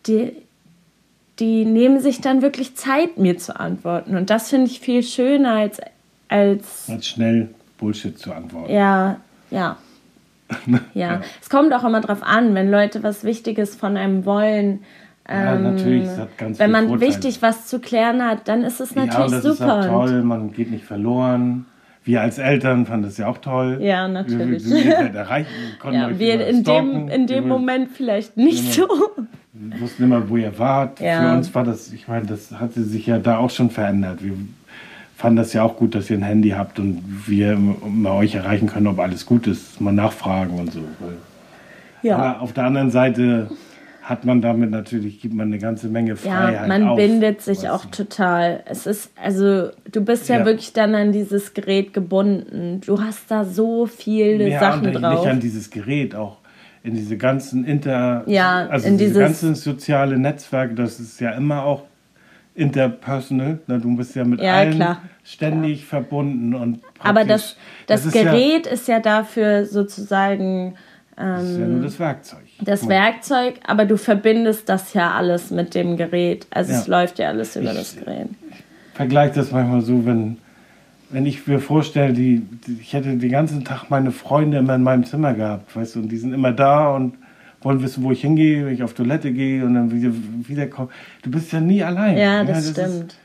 die, 0.06 0.34
die 1.40 1.66
nehmen 1.66 2.00
sich 2.00 2.22
dann 2.22 2.42
wirklich 2.42 2.76
Zeit, 2.76 3.18
mir 3.18 3.38
zu 3.38 3.60
antworten. 3.60 4.16
Und 4.18 4.30
das 4.30 4.50
finde 4.50 4.68
ich 4.68 4.80
viel 4.80 5.04
schöner 5.04 5.54
als, 5.54 5.80
als 6.30 6.90
Als 6.90 7.08
schnell 7.08 7.50
Bullshit 7.78 8.18
zu 8.18 8.34
antworten. 8.34 8.72
ja, 8.74 9.18
ja. 9.52 9.78
Ja, 10.94 11.22
es 11.42 11.50
kommt 11.50 11.74
auch 11.74 11.84
immer 11.84 12.00
drauf 12.02 12.24
an, 12.24 12.56
wenn 12.56 12.72
Leute 12.72 13.04
was 13.04 13.24
Wichtiges 13.26 13.76
von 13.76 13.98
einem 13.98 14.26
wollen. 14.26 14.80
Ja, 15.30 15.56
ähm, 15.56 15.64
natürlich, 15.64 16.04
es 16.06 16.18
hat 16.18 16.38
ganz 16.38 16.58
wenn 16.58 16.72
man 16.72 16.88
Vorteile. 16.88 17.12
wichtig 17.12 17.42
was 17.42 17.68
zu 17.68 17.80
klären 17.80 18.24
hat, 18.26 18.48
dann 18.48 18.64
ist 18.64 18.80
es 18.80 18.96
Ja, 18.96 19.06
natürlich 19.06 19.26
und 19.26 19.32
das 19.34 19.44
super. 19.44 19.80
ist 19.82 19.88
auch 19.88 20.06
toll, 20.06 20.24
man 20.24 20.54
geht 20.54 20.72
nicht 20.72 20.86
verloren. 20.86 21.66
wir 22.06 22.22
als 22.22 22.38
Eltern 22.38 22.86
fanden 22.86 23.04
das 23.08 23.18
ja 23.18 23.28
auch 23.28 23.40
toll. 23.40 23.80
Ja, 23.82 24.08
natürlich. 24.08 24.64
Wir, 24.64 24.76
wir, 24.86 25.14
wir, 25.14 25.20
erreichen, 25.20 25.50
ja, 25.92 26.18
wir 26.18 26.48
in 26.48 26.64
dem, 26.64 27.10
in 27.10 27.28
dem 27.28 27.46
Moment 27.50 27.92
vielleicht 27.92 28.38
nicht 28.38 28.74
so. 28.74 28.88
Wir 29.60 29.82
wussten 29.82 30.04
immer, 30.04 30.30
wo 30.30 30.38
ihr 30.38 30.58
wart. 30.60 31.00
Ja. 31.00 31.22
Für 31.22 31.38
uns 31.38 31.54
war 31.56 31.64
das, 31.64 31.92
ich 31.92 32.08
meine, 32.08 32.26
das 32.26 32.52
hatte 32.52 32.84
sich 32.84 33.08
ja 33.08 33.18
da 33.20 33.38
auch 33.38 33.50
schon 33.50 33.70
verändert. 33.70 34.24
Wir 34.24 34.34
fanden 35.16 35.38
das 35.38 35.54
ja 35.54 35.64
auch 35.64 35.78
gut, 35.78 35.96
dass 35.96 36.10
ihr 36.10 36.18
ein 36.18 36.24
Handy 36.24 36.50
habt 36.50 36.80
und 36.80 37.04
wir 37.28 37.58
mal 37.58 38.12
euch 38.12 38.36
erreichen 38.36 38.68
können, 38.68 38.88
ob 38.88 39.00
alles 39.00 39.26
gut 39.26 39.48
ist, 39.48 39.82
mal 39.82 39.92
nachfragen 39.92 40.60
und 40.60 40.72
so. 40.72 40.82
Ja. 42.04 42.18
Aber 42.18 42.42
auf 42.42 42.54
der 42.54 42.66
anderen 42.66 42.92
Seite 42.92 43.50
hat 44.04 44.24
man 44.24 44.42
damit 44.42 44.70
natürlich, 44.70 45.20
gibt 45.20 45.34
man 45.34 45.48
eine 45.48 45.58
ganze 45.58 45.90
Menge 45.90 46.16
Freiheit. 46.16 46.54
Ja, 46.54 46.68
man 46.68 46.88
auf, 46.88 46.98
bindet 46.98 47.42
sich 47.42 47.68
auch 47.68 47.86
total. 47.86 48.64
Es 48.66 48.86
ist, 48.86 49.12
also 49.22 49.70
du 49.92 50.02
bist 50.02 50.30
ja, 50.30 50.40
ja, 50.40 50.46
wirklich 50.46 50.72
dann 50.72 50.96
an 50.96 51.12
dieses 51.12 51.54
Gerät 51.54 51.94
gebunden. 51.94 52.80
Du 52.86 53.02
hast 53.02 53.30
da 53.30 53.44
so 53.44 53.86
viele 53.86 54.48
ja, 54.48 54.60
Sachen 54.60 54.88
und 54.88 55.02
drauf. 55.02 55.24
Nicht 55.24 55.32
an 55.32 55.40
dieses 55.42 55.70
Gerät, 55.70 56.16
auch 56.16 56.38
in 56.88 56.96
diese 56.96 57.18
ganzen 57.18 57.66
Inter, 57.66 58.24
ja, 58.28 58.68
also 58.68 58.88
in 58.88 58.98
diese 58.98 59.20
ganzen 59.20 59.56
soziale 59.56 60.18
Netzwerke, 60.18 60.74
das 60.74 61.00
ist 61.00 61.20
ja 61.20 61.32
immer 61.32 61.64
auch 61.64 61.84
interpersonal. 62.56 63.60
Ne? 63.68 63.80
Du 63.80 63.96
bist 63.98 64.16
ja 64.16 64.24
mit 64.24 64.42
ja, 64.42 64.56
allen 64.56 64.76
klar. 64.76 65.02
ständig 65.24 65.88
klar. 65.88 66.02
verbunden 66.02 66.56
und 66.56 66.80
Aber 67.00 67.26
das, 67.26 67.58
das, 67.88 68.06
das 68.06 68.14
Gerät 68.14 68.66
ist 68.66 68.66
ja, 68.66 68.72
ist 68.72 68.88
ja 68.88 69.00
dafür 69.00 69.66
sozusagen 69.66 70.76
das 71.18 71.44
ist 71.50 71.60
ja 71.60 71.66
nur 71.66 71.82
das 71.82 72.00
Werkzeug. 72.00 72.44
Das 72.62 72.84
ja. 72.84 72.90
Werkzeug, 72.90 73.56
aber 73.66 73.86
du 73.86 73.98
verbindest 73.98 74.70
das 74.70 74.94
ja 74.94 75.12
alles 75.12 75.50
mit 75.50 75.74
dem 75.74 75.98
Gerät. 75.98 76.46
Also 76.52 76.72
ja. 76.72 76.80
es 76.80 76.88
läuft 76.88 77.18
ja 77.18 77.30
alles 77.30 77.56
über 77.56 77.72
ich, 77.72 77.78
das 77.78 77.96
Gerät. 77.96 78.28
Ich 78.52 78.94
vergleiche 78.94 79.34
das 79.34 79.52
manchmal 79.52 79.82
so, 79.82 80.06
wenn, 80.06 80.38
wenn 81.10 81.26
ich 81.26 81.48
mir 81.48 81.60
vorstelle, 81.60 82.14
die, 82.14 82.40
die, 82.40 82.80
ich 82.82 82.94
hätte 82.94 83.16
den 83.16 83.32
ganzen 83.32 83.64
Tag 83.64 83.90
meine 83.90 84.12
Freunde 84.12 84.58
immer 84.58 84.76
in 84.76 84.84
meinem 84.84 85.06
Zimmer 85.06 85.34
gehabt, 85.34 85.76
weißt 85.76 85.96
du, 85.96 86.00
und 86.02 86.10
die 86.10 86.18
sind 86.18 86.34
immer 86.34 86.52
da 86.52 86.90
und 86.90 87.16
wollen 87.62 87.82
wissen, 87.82 88.04
wo 88.04 88.12
ich 88.12 88.22
hingehe, 88.22 88.66
wenn 88.66 88.74
ich 88.74 88.84
auf 88.84 88.94
Toilette 88.94 89.32
gehe 89.32 89.66
und 89.66 89.74
dann 89.74 89.92
wieder, 89.92 90.12
wieder 90.48 90.68
komme. 90.68 90.90
Du 91.24 91.32
bist 91.32 91.52
ja 91.52 91.60
nie 91.60 91.84
allein. 91.84 92.18
Ja, 92.18 92.44
das, 92.44 92.74
das 92.74 92.88
stimmt. 92.90 93.12
Ist, 93.14 93.20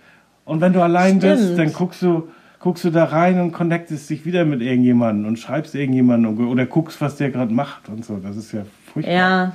und 0.44 0.60
wenn 0.60 0.72
du 0.72 0.82
allein 0.82 1.18
stimmt. 1.18 1.38
bist, 1.38 1.58
dann 1.58 1.72
guckst 1.72 2.02
du, 2.02 2.28
guckst 2.58 2.84
du 2.84 2.90
da 2.90 3.04
rein 3.04 3.40
und 3.40 3.52
connectest 3.52 4.08
dich 4.08 4.24
wieder 4.24 4.44
mit 4.44 4.62
irgendjemandem 4.62 5.26
und 5.26 5.38
schreibst 5.38 5.74
irgendjemanden 5.74 6.38
oder 6.46 6.66
guckst, 6.66 7.00
was 7.00 7.16
der 7.16 7.30
gerade 7.30 7.52
macht 7.52 7.88
und 7.88 8.04
so. 8.04 8.16
Das 8.18 8.36
ist 8.36 8.52
ja 8.52 8.64
furchtbar. 8.92 9.14
Ja. 9.14 9.52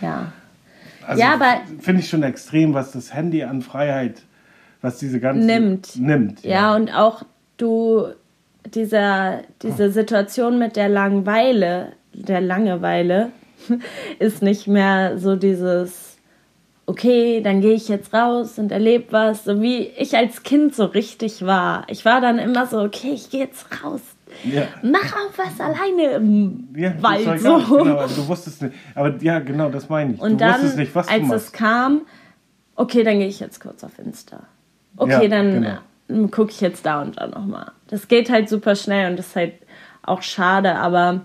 Ja. 0.00 0.32
Also 1.06 1.20
ja, 1.22 1.34
aber 1.34 1.62
finde 1.80 2.02
ich 2.02 2.08
schon 2.08 2.22
extrem, 2.22 2.74
was 2.74 2.92
das 2.92 3.14
Handy 3.14 3.42
an 3.42 3.62
Freiheit, 3.62 4.22
was 4.80 4.98
diese 4.98 5.20
ganze 5.20 5.46
nimmt. 5.46 5.96
nimmt 5.96 6.44
ja. 6.44 6.50
ja, 6.50 6.76
und 6.76 6.90
auch 6.94 7.22
du 7.56 8.08
dieser 8.74 9.42
diese 9.62 9.90
Situation 9.90 10.58
mit 10.58 10.76
der 10.76 10.88
Langeweile, 10.88 11.92
der 12.12 12.40
Langeweile 12.40 13.30
ist 14.18 14.42
nicht 14.42 14.66
mehr 14.66 15.18
so 15.18 15.36
dieses 15.36 16.08
okay, 16.88 17.42
dann 17.42 17.60
gehe 17.60 17.74
ich 17.74 17.88
jetzt 17.88 18.14
raus 18.14 18.58
und 18.58 18.72
erlebe 18.72 19.12
was, 19.12 19.44
so 19.44 19.60
wie 19.60 19.88
ich 19.98 20.16
als 20.16 20.42
Kind 20.42 20.74
so 20.74 20.86
richtig 20.86 21.44
war. 21.44 21.84
Ich 21.88 22.06
war 22.06 22.22
dann 22.22 22.38
immer 22.38 22.66
so, 22.66 22.80
okay, 22.80 23.10
ich 23.12 23.28
gehe 23.28 23.40
jetzt 23.40 23.66
raus. 23.84 24.00
Ja. 24.42 24.62
Mach 24.82 25.12
auch 25.12 25.36
was 25.36 25.60
alleine 25.60 26.12
im 26.12 26.68
ja, 26.74 26.94
Wald. 27.02 27.40
So. 27.40 27.58
Genau, 27.58 28.06
du 28.06 28.28
wusstest 28.28 28.62
nicht. 28.62 28.74
Aber 28.94 29.14
ja, 29.20 29.38
genau, 29.38 29.68
das 29.68 29.90
meine 29.90 30.14
ich. 30.14 30.20
Und 30.20 30.32
du 30.32 30.36
dann, 30.46 30.76
nicht, 30.76 30.94
was 30.94 31.08
als 31.08 31.30
es 31.30 31.52
kam, 31.52 32.02
okay, 32.74 33.02
dann 33.02 33.18
gehe 33.18 33.28
ich 33.28 33.40
jetzt 33.40 33.60
kurz 33.60 33.84
auf 33.84 33.98
Insta. 33.98 34.46
Okay, 34.98 35.24
ja, 35.24 35.28
dann 35.28 35.80
genau. 36.08 36.28
gucke 36.28 36.50
ich 36.50 36.60
jetzt 36.60 36.84
da 36.84 37.02
und 37.02 37.18
da 37.18 37.26
nochmal. 37.26 37.72
Das 37.88 38.08
geht 38.08 38.30
halt 38.30 38.48
super 38.48 38.74
schnell 38.74 39.10
und 39.10 39.18
das 39.18 39.28
ist 39.28 39.36
halt 39.36 39.54
auch 40.02 40.22
schade, 40.22 40.74
aber 40.74 41.22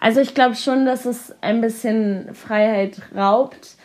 also 0.00 0.20
ich 0.20 0.34
glaube 0.34 0.56
schon, 0.56 0.86
dass 0.86 1.06
es 1.06 1.34
ein 1.40 1.60
bisschen 1.60 2.34
Freiheit 2.34 3.00
raubt 3.14 3.76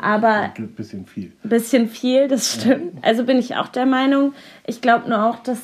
aber 0.00 0.52
ein 0.56 0.68
bisschen 0.68 1.06
viel. 1.06 1.32
Bisschen 1.42 1.88
viel, 1.88 2.28
das 2.28 2.54
stimmt. 2.54 2.94
Also 3.02 3.24
bin 3.24 3.38
ich 3.38 3.56
auch 3.56 3.68
der 3.68 3.86
Meinung. 3.86 4.34
Ich 4.66 4.80
glaube 4.80 5.08
nur 5.08 5.24
auch, 5.24 5.38
dass 5.40 5.60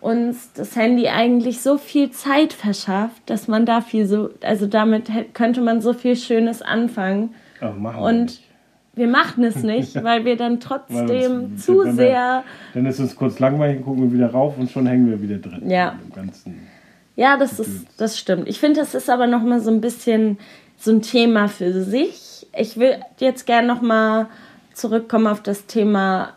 uns 0.00 0.52
das 0.52 0.76
Handy 0.76 1.08
eigentlich 1.08 1.62
so 1.62 1.78
viel 1.78 2.10
Zeit 2.10 2.52
verschafft, 2.52 3.22
dass 3.26 3.48
man 3.48 3.64
da 3.64 3.80
viel 3.80 4.06
so, 4.06 4.30
also 4.42 4.66
damit 4.66 5.10
könnte 5.32 5.60
man 5.60 5.80
so 5.80 5.92
viel 5.92 6.16
Schönes 6.16 6.62
anfangen. 6.62 7.34
Oh, 7.60 7.70
machen 7.70 8.00
wir 8.00 8.02
Und 8.02 8.22
nicht. 8.24 8.42
Wir 8.94 9.08
machen 9.08 9.44
es 9.44 9.56
nicht, 9.62 9.94
weil 10.04 10.24
wir 10.24 10.36
dann 10.36 10.60
trotzdem 10.60 11.56
zu 11.56 11.84
wir, 11.84 11.92
sehr. 11.92 12.44
Dann 12.74 12.86
ist 12.86 12.98
es 12.98 13.16
kurz 13.16 13.38
langweilig, 13.38 13.82
gucken 13.82 14.02
wir 14.04 14.12
wieder 14.12 14.30
rauf 14.30 14.58
und 14.58 14.70
schon 14.70 14.86
hängen 14.86 15.08
wir 15.10 15.20
wieder 15.20 15.38
drin. 15.38 15.68
Ja. 15.68 15.98
Ja, 17.16 17.36
das, 17.36 17.60
ist, 17.60 17.86
das 17.96 18.18
stimmt. 18.18 18.48
Ich 18.48 18.58
finde, 18.58 18.80
das 18.80 18.94
ist 18.94 19.08
aber 19.08 19.26
nochmal 19.28 19.60
so 19.60 19.70
ein 19.70 19.80
bisschen 19.80 20.38
so 20.76 20.90
ein 20.90 21.00
Thema 21.00 21.48
für 21.48 21.84
sich 21.84 22.34
ich 22.56 22.76
will 22.78 23.00
jetzt 23.18 23.46
gerne 23.46 23.66
nochmal 23.68 24.26
zurückkommen 24.72 25.26
auf 25.26 25.42
das 25.42 25.66
Thema 25.66 26.34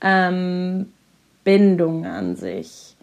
ähm, 0.00 0.92
Bindung 1.44 2.06
an 2.06 2.36
sich. 2.36 2.96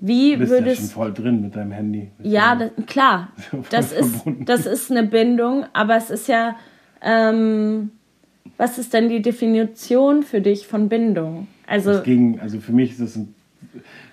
Wie 0.00 0.32
du 0.32 0.40
bist 0.40 0.50
würdest, 0.50 0.80
ja 0.80 0.86
schon 0.86 0.94
voll 0.94 1.12
drin 1.14 1.40
mit 1.40 1.56
deinem 1.56 1.72
Handy. 1.72 2.10
Ja, 2.22 2.56
das, 2.56 2.70
klar. 2.86 3.28
Das 3.70 3.92
ist, 3.92 4.22
das 4.40 4.66
ist 4.66 4.90
eine 4.90 5.04
Bindung, 5.04 5.66
aber 5.72 5.96
es 5.96 6.10
ist 6.10 6.28
ja. 6.28 6.56
Ähm, 7.00 7.90
was 8.56 8.78
ist 8.78 8.92
denn 8.92 9.08
die 9.08 9.22
Definition 9.22 10.22
für 10.22 10.40
dich 10.40 10.66
von 10.66 10.88
Bindung? 10.88 11.48
Also, 11.66 12.02
gegen, 12.02 12.40
also 12.40 12.60
für 12.60 12.72
mich 12.72 12.92
ist 12.92 13.00
das 13.00 13.16
ein, 13.16 13.34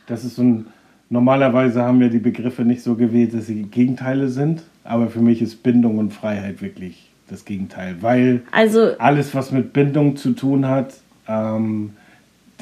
das 0.08 0.24
ist 0.24 0.36
so 0.36 0.44
ein. 0.44 0.66
Normalerweise 1.10 1.82
haben 1.84 2.00
wir 2.00 2.10
die 2.10 2.20
Begriffe 2.20 2.64
nicht 2.64 2.82
so 2.82 2.96
gewählt, 2.96 3.34
dass 3.34 3.48
sie 3.48 3.64
Gegenteile 3.64 4.30
sind, 4.30 4.64
aber 4.86 5.10
für 5.10 5.20
mich 5.20 5.42
ist 5.42 5.62
Bindung 5.62 5.98
und 5.98 6.14
Freiheit 6.14 6.62
wirklich 6.62 7.12
das 7.30 7.44
Gegenteil, 7.44 7.98
weil 8.00 8.44
also, 8.52 8.98
alles, 8.98 9.36
was 9.36 9.52
mit 9.52 9.74
Bindung 9.74 10.16
zu 10.16 10.32
tun 10.32 10.68
hat, 10.68 10.94
ähm, 11.28 11.94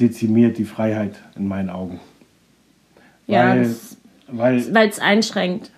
dezimiert 0.00 0.58
die 0.58 0.64
Freiheit 0.64 1.14
in 1.36 1.46
meinen 1.46 1.70
Augen. 1.70 2.00
Ja, 3.26 3.56
weil 4.28 4.56
es 4.56 4.98
einschränkt. 4.98 5.70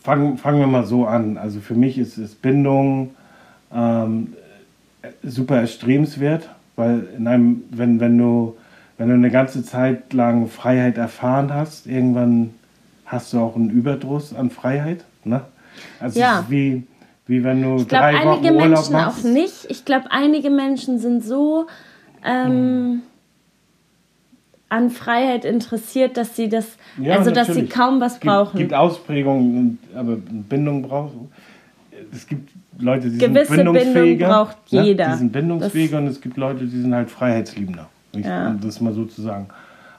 Fangen, 0.00 0.38
fangen 0.38 0.60
wir 0.60 0.66
mal 0.66 0.86
so 0.86 1.06
an. 1.06 1.36
Also 1.38 1.60
für 1.60 1.74
mich 1.74 1.98
ist, 1.98 2.18
ist 2.18 2.40
Bindung 2.42 3.10
ähm, 3.72 4.32
super 5.22 5.56
erstrebenswert, 5.56 6.48
weil 6.76 7.08
in 7.16 7.26
einem, 7.26 7.64
wenn, 7.70 8.00
wenn, 8.00 8.16
du, 8.18 8.56
wenn 8.96 9.08
du 9.08 9.14
eine 9.14 9.30
ganze 9.30 9.64
Zeit 9.64 10.12
lang 10.12 10.48
Freiheit 10.48 10.96
erfahren 10.96 11.52
hast, 11.52 11.86
irgendwann 11.86 12.54
hast 13.06 13.32
du 13.32 13.40
auch 13.40 13.56
einen 13.56 13.70
Überdruss 13.70 14.34
an 14.34 14.50
Freiheit. 14.50 15.04
Ne? 15.24 15.42
Also 16.00 16.20
ja. 16.20 16.44
wie, 16.48 16.84
wie 17.26 17.42
wenn 17.44 17.62
du 17.62 17.76
ich 17.76 17.88
glaub, 17.88 18.02
drei 18.02 18.14
Wochen 18.14 18.28
einige 18.28 18.54
Urlaub 18.54 18.68
Menschen 18.68 18.92
machst. 18.92 19.24
auch 19.24 19.30
nicht. 19.30 19.66
Ich 19.68 19.84
glaube, 19.84 20.10
einige 20.10 20.50
Menschen 20.50 20.98
sind 20.98 21.24
so 21.24 21.66
ähm, 22.24 22.46
hm. 22.46 23.02
an 24.68 24.90
Freiheit 24.90 25.44
interessiert, 25.44 26.16
dass 26.16 26.36
sie 26.36 26.48
das, 26.48 26.76
ja, 26.98 27.16
also 27.16 27.30
natürlich. 27.30 27.46
dass 27.46 27.56
sie 27.56 27.66
kaum 27.66 28.00
was 28.00 28.18
brauchen. 28.18 28.56
Es 28.56 28.60
gibt, 28.60 28.74
Ausprägungen, 28.74 29.78
aber 29.94 30.16
Bindung 30.16 30.82
braucht. 30.82 31.12
Es 32.12 32.26
gibt 32.26 32.50
Leute, 32.78 33.10
die 33.10 33.18
Gewisse 33.18 33.54
sind 33.54 33.64
bindungsfähiger. 33.64 34.02
Bindung 34.02 34.28
braucht 34.28 34.56
jeder. 34.66 35.06
Ne? 35.06 35.12
Die 35.12 35.18
sind 35.18 35.32
bindungsfähiger 35.32 35.96
das 35.96 36.00
und 36.00 36.06
es 36.08 36.20
gibt 36.20 36.36
Leute, 36.36 36.64
die 36.64 36.80
sind 36.80 36.94
halt 36.94 37.10
freiheitsliebender. 37.10 37.88
Ja. 38.14 38.48
Um 38.48 38.60
das 38.60 38.80
mal 38.80 38.92
so 38.92 39.04
zu 39.04 39.22
sagen. 39.22 39.48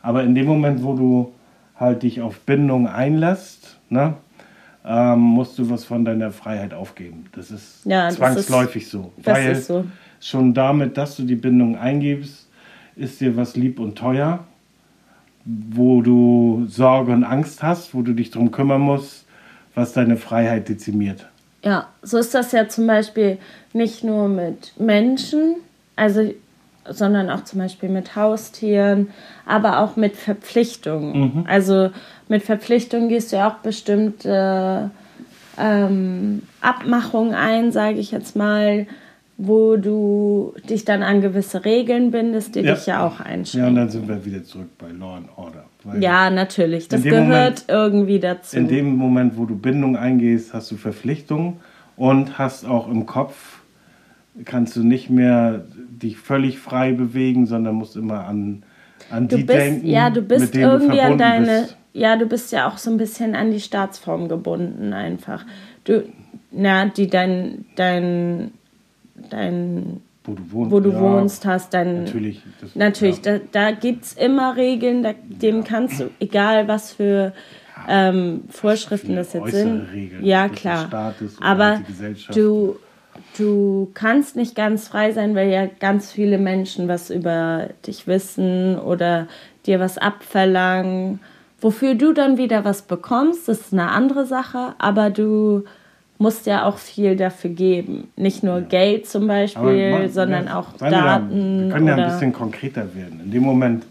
Aber 0.02 0.24
in 0.24 0.34
dem 0.34 0.46
Moment, 0.46 0.84
wo 0.84 0.96
du 0.96 1.34
halt 1.76 2.04
dich 2.04 2.22
auf 2.22 2.39
Bindung 2.42 2.88
einlässt, 2.88 3.78
ne, 3.89 4.15
ähm, 4.86 5.20
musst 5.20 5.60
du 5.60 5.70
was 5.70 5.86
von 5.86 6.06
deiner 6.06 6.32
Freiheit 6.32 6.74
aufgeben. 6.74 7.26
Das 7.34 7.52
ist 7.52 7.86
ja, 7.86 8.10
zwangsläufig 8.10 8.84
ist, 8.84 8.92
so. 8.92 9.12
Das 9.18 9.38
weil 9.38 9.52
ist 9.52 9.68
so. 9.68 9.86
schon 10.22 10.54
damit, 10.54 10.98
dass 10.98 11.18
du 11.18 11.24
die 11.24 11.36
Bindung 11.36 11.78
eingibst, 11.78 12.48
ist 12.96 13.22
dir 13.22 13.36
was 13.36 13.56
lieb 13.56 13.80
und 13.80 13.98
teuer, 13.98 14.46
wo 15.46 16.02
du 16.02 16.65
Sorge 16.68 17.12
und 17.12 17.24
Angst 17.24 17.62
hast, 17.63 17.94
wo 17.94 18.02
du 18.02 18.13
dich 18.13 18.32
darum 18.32 18.52
kümmern 18.52 18.82
musst, 18.82 19.26
was 19.76 19.94
deine 19.94 20.18
Freiheit 20.18 20.70
dezimiert. 20.70 21.28
Ja, 21.63 21.88
so 22.02 22.17
ist 22.17 22.34
das 22.34 22.52
ja 22.52 22.67
zum 22.67 22.88
Beispiel 22.88 23.38
nicht 23.73 24.04
nur 24.04 24.27
mit 24.27 24.73
Menschen, 24.79 25.56
also 25.96 26.33
sondern 26.92 27.29
auch 27.29 27.44
zum 27.44 27.60
Beispiel 27.60 27.90
mit 27.90 28.15
Haustieren, 28.15 29.10
aber 29.46 29.79
auch 29.79 29.96
mit 29.96 30.15
Verpflichtungen. 30.15 31.19
Mhm. 31.19 31.46
Also 31.48 31.92
mit 32.27 32.42
Verpflichtungen 32.44 33.10
gehst 33.10 33.31
du 33.31 33.36
ja 33.36 33.50
auch 33.50 33.56
bestimmte 33.56 34.90
ähm, 35.58 36.44
Abmachungen 36.62 37.36
ein, 37.36 37.71
sage 37.71 38.00
ich 38.00 38.12
jetzt 38.12 38.36
mal, 38.36 38.88
wo 39.42 39.77
du 39.77 40.54
dich 40.69 40.83
dann 40.83 41.02
an 41.02 41.21
gewisse 41.21 41.63
Regeln 41.63 42.12
bindest, 42.12 42.56
die 42.56 42.60
ja. 42.60 42.75
dich 42.75 42.85
ja 42.85 43.08
auch 43.08 43.21
einschränken. 43.21 43.60
Ja, 43.60 43.67
und 43.67 43.75
dann 43.75 43.90
sind 43.90 44.08
wir 44.08 44.25
wieder 44.25 44.44
zurück 44.44 44.67
bei 44.77 44.92
Law 44.92 45.15
and 45.15 45.29
Order. 45.37 45.63
Ja, 46.00 46.29
natürlich. 46.29 46.90
Das 46.90 47.04
gehört 47.04 47.23
Moment, 47.23 47.65
irgendwie 47.69 48.19
dazu. 48.19 48.58
In 48.58 48.67
dem 48.67 48.98
Moment, 48.98 49.37
wo 49.37 49.46
du 49.46 49.56
Bindung 49.56 49.96
eingehst, 49.96 50.54
hast 50.54 50.69
du 50.71 50.75
Verpflichtungen 50.75 51.62
und 51.96 52.37
hast 52.37 52.65
auch 52.65 52.90
im 52.90 53.06
Kopf, 53.06 53.62
kannst 54.44 54.75
du 54.75 54.83
nicht 54.83 55.10
mehr 55.10 55.63
dich 55.90 56.17
völlig 56.17 56.60
frei 56.60 56.92
bewegen, 56.92 57.46
sondern 57.46 57.75
musst 57.75 57.96
immer 57.96 58.25
an 58.25 58.63
an 59.10 59.27
du 59.27 59.37
die 59.37 59.44
bist, 59.44 59.58
denken, 59.58 59.87
ja, 59.87 60.10
du 60.10 60.21
bist 60.21 60.56
irgendwie 60.56 60.98
du 60.98 61.04
an 61.04 61.17
deine, 61.17 61.62
bist. 61.62 61.77
ja, 61.94 62.15
du 62.15 62.25
bist 62.25 62.52
ja 62.52 62.67
auch 62.67 62.77
so 62.77 62.92
ein 62.92 62.98
bisschen 62.98 63.35
an 63.35 63.52
die 63.52 63.60
Staatsform 63.60 64.27
gebunden 64.27 64.94
einfach. 64.94 65.46
Du, 65.85 66.04
na, 66.52 66.85
die 66.85 67.08
dein, 67.08 67.65
dein, 67.75 68.52
dein, 69.30 70.02
Wo 70.24 70.34
du 70.34 70.52
wohnst. 70.52 70.72
wo 70.72 70.80
du 70.80 70.92
ja, 70.92 71.00
wohnst, 71.00 71.46
hast, 71.46 71.74
dein, 71.74 72.04
Natürlich. 72.04 72.42
Das, 72.62 72.76
Natürlich, 72.76 73.26
ja. 73.26 73.40
da, 73.40 73.46
da 73.52 73.72
gibt 73.72 74.06
es 74.06 74.13
immer 74.13 74.56
Regeln, 74.56 75.04
da, 75.04 75.13
dem 75.28 75.63
kannst 75.63 76.00
du, 76.00 76.10
egal 76.20 76.67
was 76.67 76.92
für 76.92 77.34
ähm, 77.88 78.44
Vorschriften 78.50 79.15
das 79.15 79.34
jetzt 79.34 79.52
sind. 79.52 79.88
Regeln 79.94 80.24
ja, 80.24 80.50
klar. 80.50 81.15
Aber 81.42 81.82
du, 82.34 82.78
du 83.38 83.90
kannst 83.94 84.36
nicht 84.36 84.56
ganz 84.56 84.88
frei 84.88 85.12
sein, 85.12 85.36
weil 85.36 85.50
ja 85.50 85.67
ganz 85.67 86.12
viele 86.12 86.38
Menschen 86.38 86.88
was 86.88 87.10
über 87.10 87.70
dich 87.86 88.08
wissen 88.08 88.78
oder 88.78 89.28
dir 89.65 89.80
was 89.80 89.98
abverlangen. 89.98 91.20
Wofür 91.62 91.96
du 91.96 92.13
dann 92.13 92.38
wieder 92.38 92.63
was 92.63 92.84
bekommst, 92.84 93.48
das 93.48 93.60
ist 93.60 93.74
eine 93.74 93.90
andere 93.92 94.26
Sache, 94.26 94.76
aber 94.78 95.10
du 95.10 95.65
musst 96.20 96.46
ja 96.46 96.65
auch 96.65 96.78
viel 96.78 97.15
dafür 97.15 97.50
geben. 97.50 98.10
Nicht 98.15 98.44
nur 98.44 98.62
Geld 98.62 99.08
zum 99.08 99.26
Beispiel, 99.26 99.94
Aber 99.94 100.04
ma- 100.04 100.08
sondern 100.10 100.46
ja, 100.46 100.60
auch 100.60 100.78
seien 100.78 100.92
wir 100.92 101.02
Daten. 101.02 101.63
Wir 101.63 101.70
können 101.74 101.88
ja 101.88 101.96
ein 101.96 102.12
bisschen 102.12 102.34
konkreter 102.34 102.94
werden. 102.94 103.22
In 103.24 103.32
dem 103.32 103.42
Moment, 103.44 103.86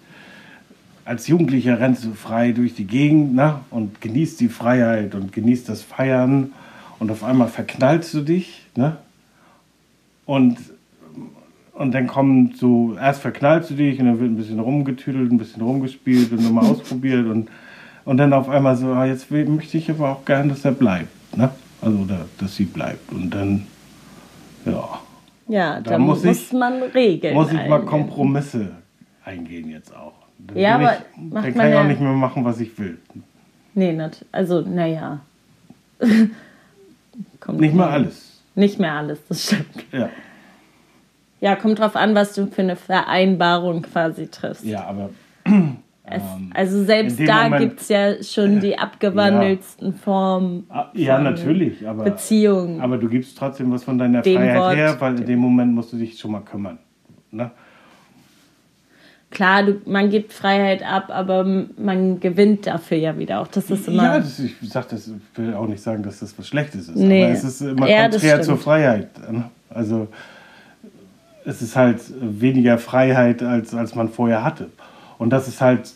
als 1.06 1.26
Jugendlicher 1.26 1.80
rennst 1.80 2.04
du 2.04 2.12
frei 2.12 2.52
durch 2.52 2.74
die 2.74 2.84
Gegend 2.84 3.34
ne? 3.34 3.60
und 3.70 4.00
genießt 4.02 4.38
die 4.40 4.48
Freiheit 4.48 5.14
und 5.14 5.32
genießt 5.32 5.68
das 5.70 5.82
Feiern 5.82 6.52
und 6.98 7.10
auf 7.10 7.24
einmal 7.24 7.48
verknallst 7.48 8.12
du 8.12 8.20
dich. 8.20 8.66
Ne? 8.76 8.98
Und, 10.26 10.58
und 11.72 11.92
dann 11.94 12.06
kommen 12.08 12.52
so, 12.58 12.94
erst 13.00 13.22
verknallst 13.22 13.70
du 13.70 13.74
dich 13.74 13.98
und 14.00 14.04
dann 14.04 14.20
wird 14.20 14.30
ein 14.30 14.36
bisschen 14.36 14.60
rumgetüdelt, 14.60 15.32
ein 15.32 15.38
bisschen 15.38 15.62
rumgespielt 15.62 16.30
und 16.32 16.42
nochmal 16.44 16.66
ausprobiert 16.70 17.26
und, 17.26 17.48
und 18.04 18.18
dann 18.18 18.34
auf 18.34 18.50
einmal 18.50 18.76
so, 18.76 18.88
ah, 18.88 19.06
jetzt 19.06 19.30
möchte 19.30 19.78
ich 19.78 19.88
aber 19.90 20.10
auch 20.10 20.24
gern, 20.26 20.50
dass 20.50 20.62
er 20.66 20.72
bleibt. 20.72 21.08
Ne? 21.34 21.48
Also, 21.80 21.98
oder 21.98 22.26
dass 22.38 22.56
sie 22.56 22.64
bleibt. 22.64 23.12
Und 23.12 23.30
dann, 23.30 23.66
ja. 24.64 25.00
Ja, 25.48 25.80
Da 25.80 25.92
da 25.92 25.98
muss 25.98 26.24
muss, 26.24 26.36
ich- 26.38 26.52
man 26.52 26.82
Regeln 26.82 27.34
muss 27.34 27.48
ich 27.48 27.54
mal 27.54 27.62
eingehen. 27.74 27.86
Kompromisse 27.86 28.70
eingehen 29.24 29.70
jetzt 29.70 29.94
auch. 29.94 30.12
Dann 30.38 30.56
Ja, 30.56 30.74
aber 30.76 30.92
ich, 30.94 31.00
dann 31.32 31.42
kann 31.42 31.52
ich 31.52 31.56
auch 31.74 31.80
ja- 31.80 31.84
nicht 31.84 32.00
mehr 32.00 32.12
machen, 32.12 32.44
was 32.44 32.60
ich 32.60 32.78
will. 32.78 32.98
Nee, 33.74 33.92
nat 33.92 34.24
also, 34.32 34.60
naja. 34.60 35.20
Nicht 36.00 37.74
mal 37.74 37.84
drauf- 37.84 37.92
alles. 37.92 38.40
Nicht 38.54 38.78
mehr 38.78 38.92
alles, 38.92 39.20
das 39.28 39.44
stimmt. 39.46 39.84
Ja, 39.92 40.08
Ja, 41.40 41.54
kommt 41.56 41.78
drauf 41.78 41.94
an, 41.96 42.14
was 42.16 42.34
du 42.34 42.46
für 42.48 42.62
eine 42.62 42.74
Vereinbarung 42.76 43.82
quasi 43.82 44.26
triffst. 44.28 44.64
ja 44.64 44.84
aber 44.84 45.10
Es, 46.10 46.22
ähm, 46.22 46.50
also 46.54 46.84
selbst 46.84 47.18
da 47.26 47.58
gibt 47.58 47.80
es 47.80 47.88
ja 47.88 48.22
schon 48.22 48.60
die 48.60 48.78
abgewandeltsten 48.78 49.94
Formen 49.94 50.64
ah, 50.68 50.86
ja, 50.94 51.16
von 51.16 51.24
natürlich. 51.24 51.86
Aber, 51.86 52.04
Beziehungen. 52.04 52.80
aber 52.80 52.98
du 52.98 53.08
gibst 53.08 53.36
trotzdem 53.36 53.70
was 53.72 53.84
von 53.84 53.98
deiner 53.98 54.22
Freiheit 54.22 54.58
Wort- 54.58 54.76
her, 54.76 54.96
weil 54.98 55.18
in 55.20 55.26
dem 55.26 55.38
Moment 55.38 55.74
musst 55.74 55.92
du 55.92 55.96
dich 55.96 56.18
schon 56.18 56.32
mal 56.32 56.40
kümmern. 56.40 56.78
Ne? 57.30 57.50
Klar, 59.30 59.62
du, 59.64 59.80
man 59.84 60.08
gibt 60.08 60.32
Freiheit 60.32 60.82
ab, 60.82 61.10
aber 61.10 61.44
man 61.76 62.18
gewinnt 62.18 62.66
dafür 62.66 62.96
ja 62.96 63.18
wieder 63.18 63.40
auch. 63.40 63.48
Das 63.48 63.70
ist 63.70 63.86
immer. 63.86 64.02
Ja, 64.02 64.18
das, 64.18 64.38
ich 64.38 64.54
sag 64.62 64.88
das, 64.88 65.10
will 65.34 65.52
auch 65.52 65.66
nicht 65.68 65.82
sagen, 65.82 66.02
dass 66.02 66.20
das 66.20 66.38
was 66.38 66.48
Schlechtes 66.48 66.88
ist. 66.88 66.96
Nee. 66.96 67.24
Aber 67.24 67.32
es 67.32 67.44
ist 67.44 67.60
immer 67.60 67.86
Ja, 67.88 68.08
konträr 68.08 68.40
zur 68.40 68.56
Freiheit. 68.56 69.10
ne? 69.30 69.44
Also 69.68 70.08
es 71.44 71.60
ist 71.60 71.76
halt 71.76 72.00
weniger 72.20 72.78
Freiheit, 72.78 73.42
als, 73.42 73.74
als 73.74 73.94
man 73.94 74.08
vorher 74.08 74.42
hatte. 74.44 74.70
Und 75.18 75.30
das 75.30 75.46
ist 75.46 75.60
halt 75.60 75.92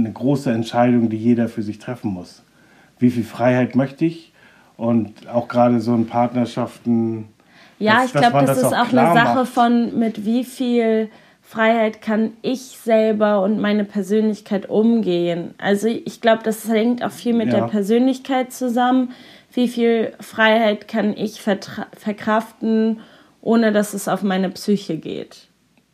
eine 0.00 0.12
große 0.12 0.50
Entscheidung, 0.50 1.08
die 1.10 1.16
jeder 1.18 1.48
für 1.48 1.62
sich 1.62 1.78
treffen 1.78 2.12
muss. 2.12 2.42
Wie 2.98 3.10
viel 3.10 3.24
Freiheit 3.24 3.74
möchte 3.74 4.04
ich? 4.04 4.32
Und 4.76 5.28
auch 5.28 5.48
gerade 5.48 5.80
so 5.80 5.94
in 5.94 6.06
Partnerschaften. 6.06 7.28
Ja, 7.78 7.96
dass- 7.96 8.06
ich 8.06 8.12
glaube, 8.12 8.32
man 8.36 8.46
das, 8.46 8.58
ist 8.58 8.64
auch 8.64 8.72
eine 8.80 8.88
klar 8.88 9.14
Sache 9.14 9.34
macht. 9.40 9.48
von, 9.52 9.98
mit 9.98 10.24
wie 10.24 10.44
viel 10.44 11.08
Freiheit 11.42 12.00
kann 12.00 12.30
ich 12.42 12.60
selber 12.82 13.42
und 13.42 13.60
meine 13.60 13.84
Persönlichkeit 13.84 14.68
umgehen. 14.70 15.54
Also 15.58 15.88
ich 15.88 16.20
glaube, 16.20 16.42
das 16.44 16.66
hängt 16.68 17.04
auch 17.04 17.10
viel 17.10 17.34
mit 17.34 17.52
Ja. 17.52 17.60
der 17.60 17.66
Persönlichkeit 17.66 18.52
zusammen. 18.52 19.10
Wie 19.52 19.68
viel 19.68 20.12
Freiheit 20.20 20.88
kann 20.88 21.14
ich 21.14 21.42
verkraften, 21.42 23.00
ohne 23.42 23.72
dass 23.72 23.92
es 23.94 24.08
auf 24.08 24.22
meine 24.22 24.48
Psyche 24.50 24.96
geht? 24.96 25.48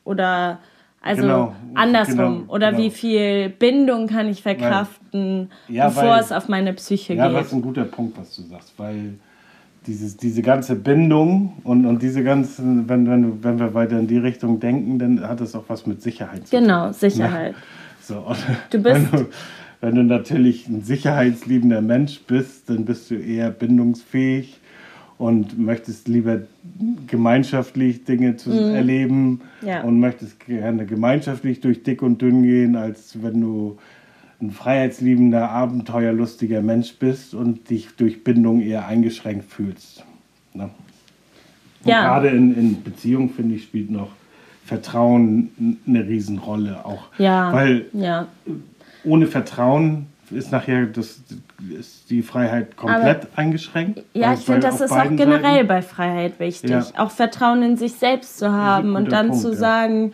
Oder 0.05 0.59
also 1.01 1.22
Genau, 1.22 1.55
andersrum. 1.74 2.16
genau, 2.16 2.53
Oder 2.53 2.70
genau. 2.72 2.82
wie 2.82 2.90
viel 2.90 3.49
Bindung 3.51 4.07
kann 4.09 4.28
ich 4.28 4.42
verkraften, 4.42 5.51
Ja, 5.68 5.88
bevor 5.88 6.05
weil- 6.05 6.20
es 6.20 6.32
auf 6.32 6.49
meine 6.49 6.72
Psyche 6.74 7.14
Ja, 7.14 7.28
geht? 7.28 7.36
das 7.36 7.46
ist 7.49 7.53
ein 7.55 7.62
guter 7.62 7.84
Punkt, 7.84 8.18
was 8.18 8.34
du 8.36 8.42
sagst, 8.42 8.74
weil 8.76 9.14
dieses, 9.86 10.16
diese 10.16 10.42
ganze 10.42 10.74
Bindung 10.74 11.55
und, 11.64 11.86
und 11.86 12.03
diese 12.03 12.22
ganzen, 12.22 12.88
wenn, 12.88 13.09
wenn, 13.09 13.42
wenn 13.42 13.59
wir 13.59 13.72
weiter 13.74 13.99
in 13.99 14.07
die 14.07 14.18
Richtung 14.18 14.61
denken, 14.61 14.99
dann 14.99 15.26
hat 15.26 15.40
das 15.40 15.55
auch 15.55 15.64
was 15.68 15.86
mit 15.86 16.03
Sicherheit 16.03 16.46
zu 16.46 16.57
tun. 16.57 16.64
Genau, 16.64 16.92
Sicherheit. 16.92 17.55
So, 18.01 18.18
und 18.20 18.36
Du 18.70 18.78
bist- 18.82 19.12
wenn, 19.12 19.20
du, 19.20 19.26
wenn 19.82 19.94
du 19.94 20.03
natürlich 20.03 20.66
ein 20.66 20.82
sicherheitsliebender 20.82 21.82
Mensch 21.82 22.20
bist, 22.26 22.70
dann 22.70 22.84
bist 22.86 23.11
du 23.11 23.16
eher 23.16 23.51
bindungsfähig 23.51 24.59
und 25.18 25.58
möchtest 25.58 26.06
lieber 26.08 26.40
gemeinschaftlich 27.08 28.04
Dinge 28.04 28.36
zu 28.36 28.50
erleben 28.52 29.40
Mhm. 29.60 29.68
Ja. 29.68 29.82
und 29.82 29.98
möchtest 30.00 30.40
gerne 30.46 30.86
gemeinschaftlich 30.86 31.60
durch 31.60 31.82
dick 31.82 32.02
und 32.02 32.22
dünn 32.22 32.42
gehen, 32.44 32.76
als 32.76 33.20
wenn 33.22 33.40
du 33.40 33.78
ein 34.40 34.52
freiheitsliebender, 34.52 35.50
abenteuerlustiger 35.50 36.62
Mensch 36.62 36.94
bist 36.98 37.34
und 37.34 37.68
dich 37.70 37.88
durch 37.96 38.22
Bindung 38.22 38.60
eher 38.60 38.86
eingeschränkt 38.86 39.50
fühlst. 39.50 40.04
Ne? 40.54 40.70
Ja. 41.84 42.02
gerade 42.02 42.28
in, 42.28 42.56
in 42.56 42.82
Beziehungen, 42.82 43.30
finde 43.30 43.56
ich, 43.56 43.64
spielt 43.64 43.90
noch 43.90 44.10
Vertrauen 44.64 45.78
eine 45.86 46.06
Riesenrolle 46.06 46.84
auch. 46.84 47.08
Ja, 47.18 47.52
Weil 47.52 47.86
ja. 47.92 48.28
ohne 49.04 49.26
Vertrauen 49.26 50.06
ist 50.30 50.52
nachher 50.52 50.86
das, 50.86 51.20
ist 51.78 52.10
die 52.10 52.22
Freiheit 52.22 52.76
komplett 52.76 53.28
eingeschränkt. 53.36 54.02
Ja, 54.14 54.28
Weil- 54.28 54.34
ich 54.38 54.44
finde, 54.44 54.60
das 54.60 54.80
ist 54.80 54.92
auch 54.92 55.04
generell 55.08 55.42
Seiten- 55.42 55.68
bei 55.68 55.82
Freiheit 55.82 56.38
wichtig. 56.40 56.70
Ja. 56.70 56.84
Auch 56.96 57.10
Vertrauen 57.10 57.62
in 57.62 57.76
sich 57.76 57.94
selbst 57.94 58.38
zu 58.38 58.52
haben 58.52 58.96
und 58.96 59.10
dann 59.12 59.28
Punkt, 59.28 59.42
zu 59.42 59.50
ja. 59.50 59.56
sagen, 59.56 60.12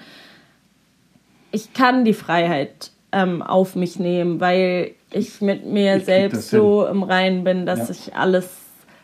ich 1.50 1.72
kann 1.72 2.04
die 2.04 2.14
Freiheit 2.14 2.90
ähm, 3.12 3.42
auf 3.42 3.76
mich 3.76 3.98
nehmen, 4.00 4.40
weil 4.40 4.90
ich 5.12 5.40
mit 5.40 5.64
mir 5.66 5.96
Ich 5.98 6.04
selbst 6.06 6.50
so 6.50 6.84
im 6.86 7.04
Reinen 7.04 7.44
bin, 7.44 7.64
dass 7.64 7.88
Ja. 7.88 7.90
ich 7.90 8.16
alles 8.16 8.48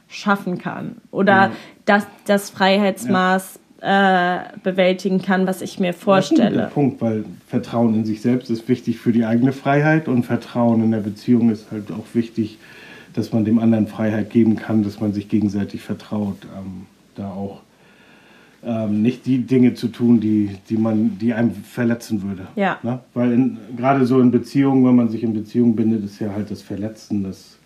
schaffen 0.08 0.58
kann. 0.58 0.96
Oder 1.12 1.52
dass 1.84 2.04
das 2.26 2.50
Freiheitsmaß 2.50 3.59
äh, 3.80 4.38
bewältigen 4.62 5.22
kann, 5.22 5.46
was 5.46 5.62
ich 5.62 5.78
mir 5.78 5.88
Das 5.88 5.96
ist 5.96 6.02
vorstelle. 6.02 6.70
Punkt, 6.72 7.00
weil 7.00 7.24
Vertrauen 7.46 7.94
in 7.94 8.04
sich 8.04 8.20
selbst 8.20 8.50
ist 8.50 8.68
wichtig 8.68 8.98
für 8.98 9.12
die 9.12 9.24
eigene 9.24 9.52
Freiheit 9.52 10.08
und 10.08 10.24
Vertrauen 10.24 10.82
in 10.82 10.90
der 10.90 10.98
Beziehung 10.98 11.50
ist 11.50 11.70
halt 11.70 11.90
auch 11.90 12.04
wichtig, 12.14 12.58
dass 13.14 13.32
man 13.32 13.44
dem 13.44 13.58
anderen 13.58 13.86
Freiheit 13.86 14.30
geben 14.30 14.56
kann, 14.56 14.82
dass 14.82 15.00
man 15.00 15.12
sich 15.12 15.28
gegenseitig 15.28 15.80
vertraut, 15.82 16.46
ähm, 16.56 16.86
da 17.14 17.30
auch 17.30 17.60
ähm, 18.62 19.02
nicht 19.02 19.24
die 19.26 19.38
Dinge 19.38 19.74
zu 19.74 19.88
tun, 19.88 20.20
die, 20.20 20.50
die, 20.68 20.76
man, 20.76 21.18
die 21.18 21.32
einem 21.32 21.52
verletzen 21.52 22.22
würde. 22.22 22.48
Ja. 22.56 22.78
Ne? 22.82 23.00
Weil 23.14 23.56
gerade 23.76 24.04
so 24.04 24.20
in 24.20 24.30
Beziehungen, 24.30 24.84
wenn 24.84 24.96
man 24.96 25.08
sich 25.08 25.22
in 25.22 25.32
Beziehungen 25.32 25.74
bindet, 25.74 26.04
ist 26.04 26.20
ja 26.20 26.30
halt 26.32 26.50
das 26.50 26.60
Verletzen, 26.60 27.24
das, 27.24 27.58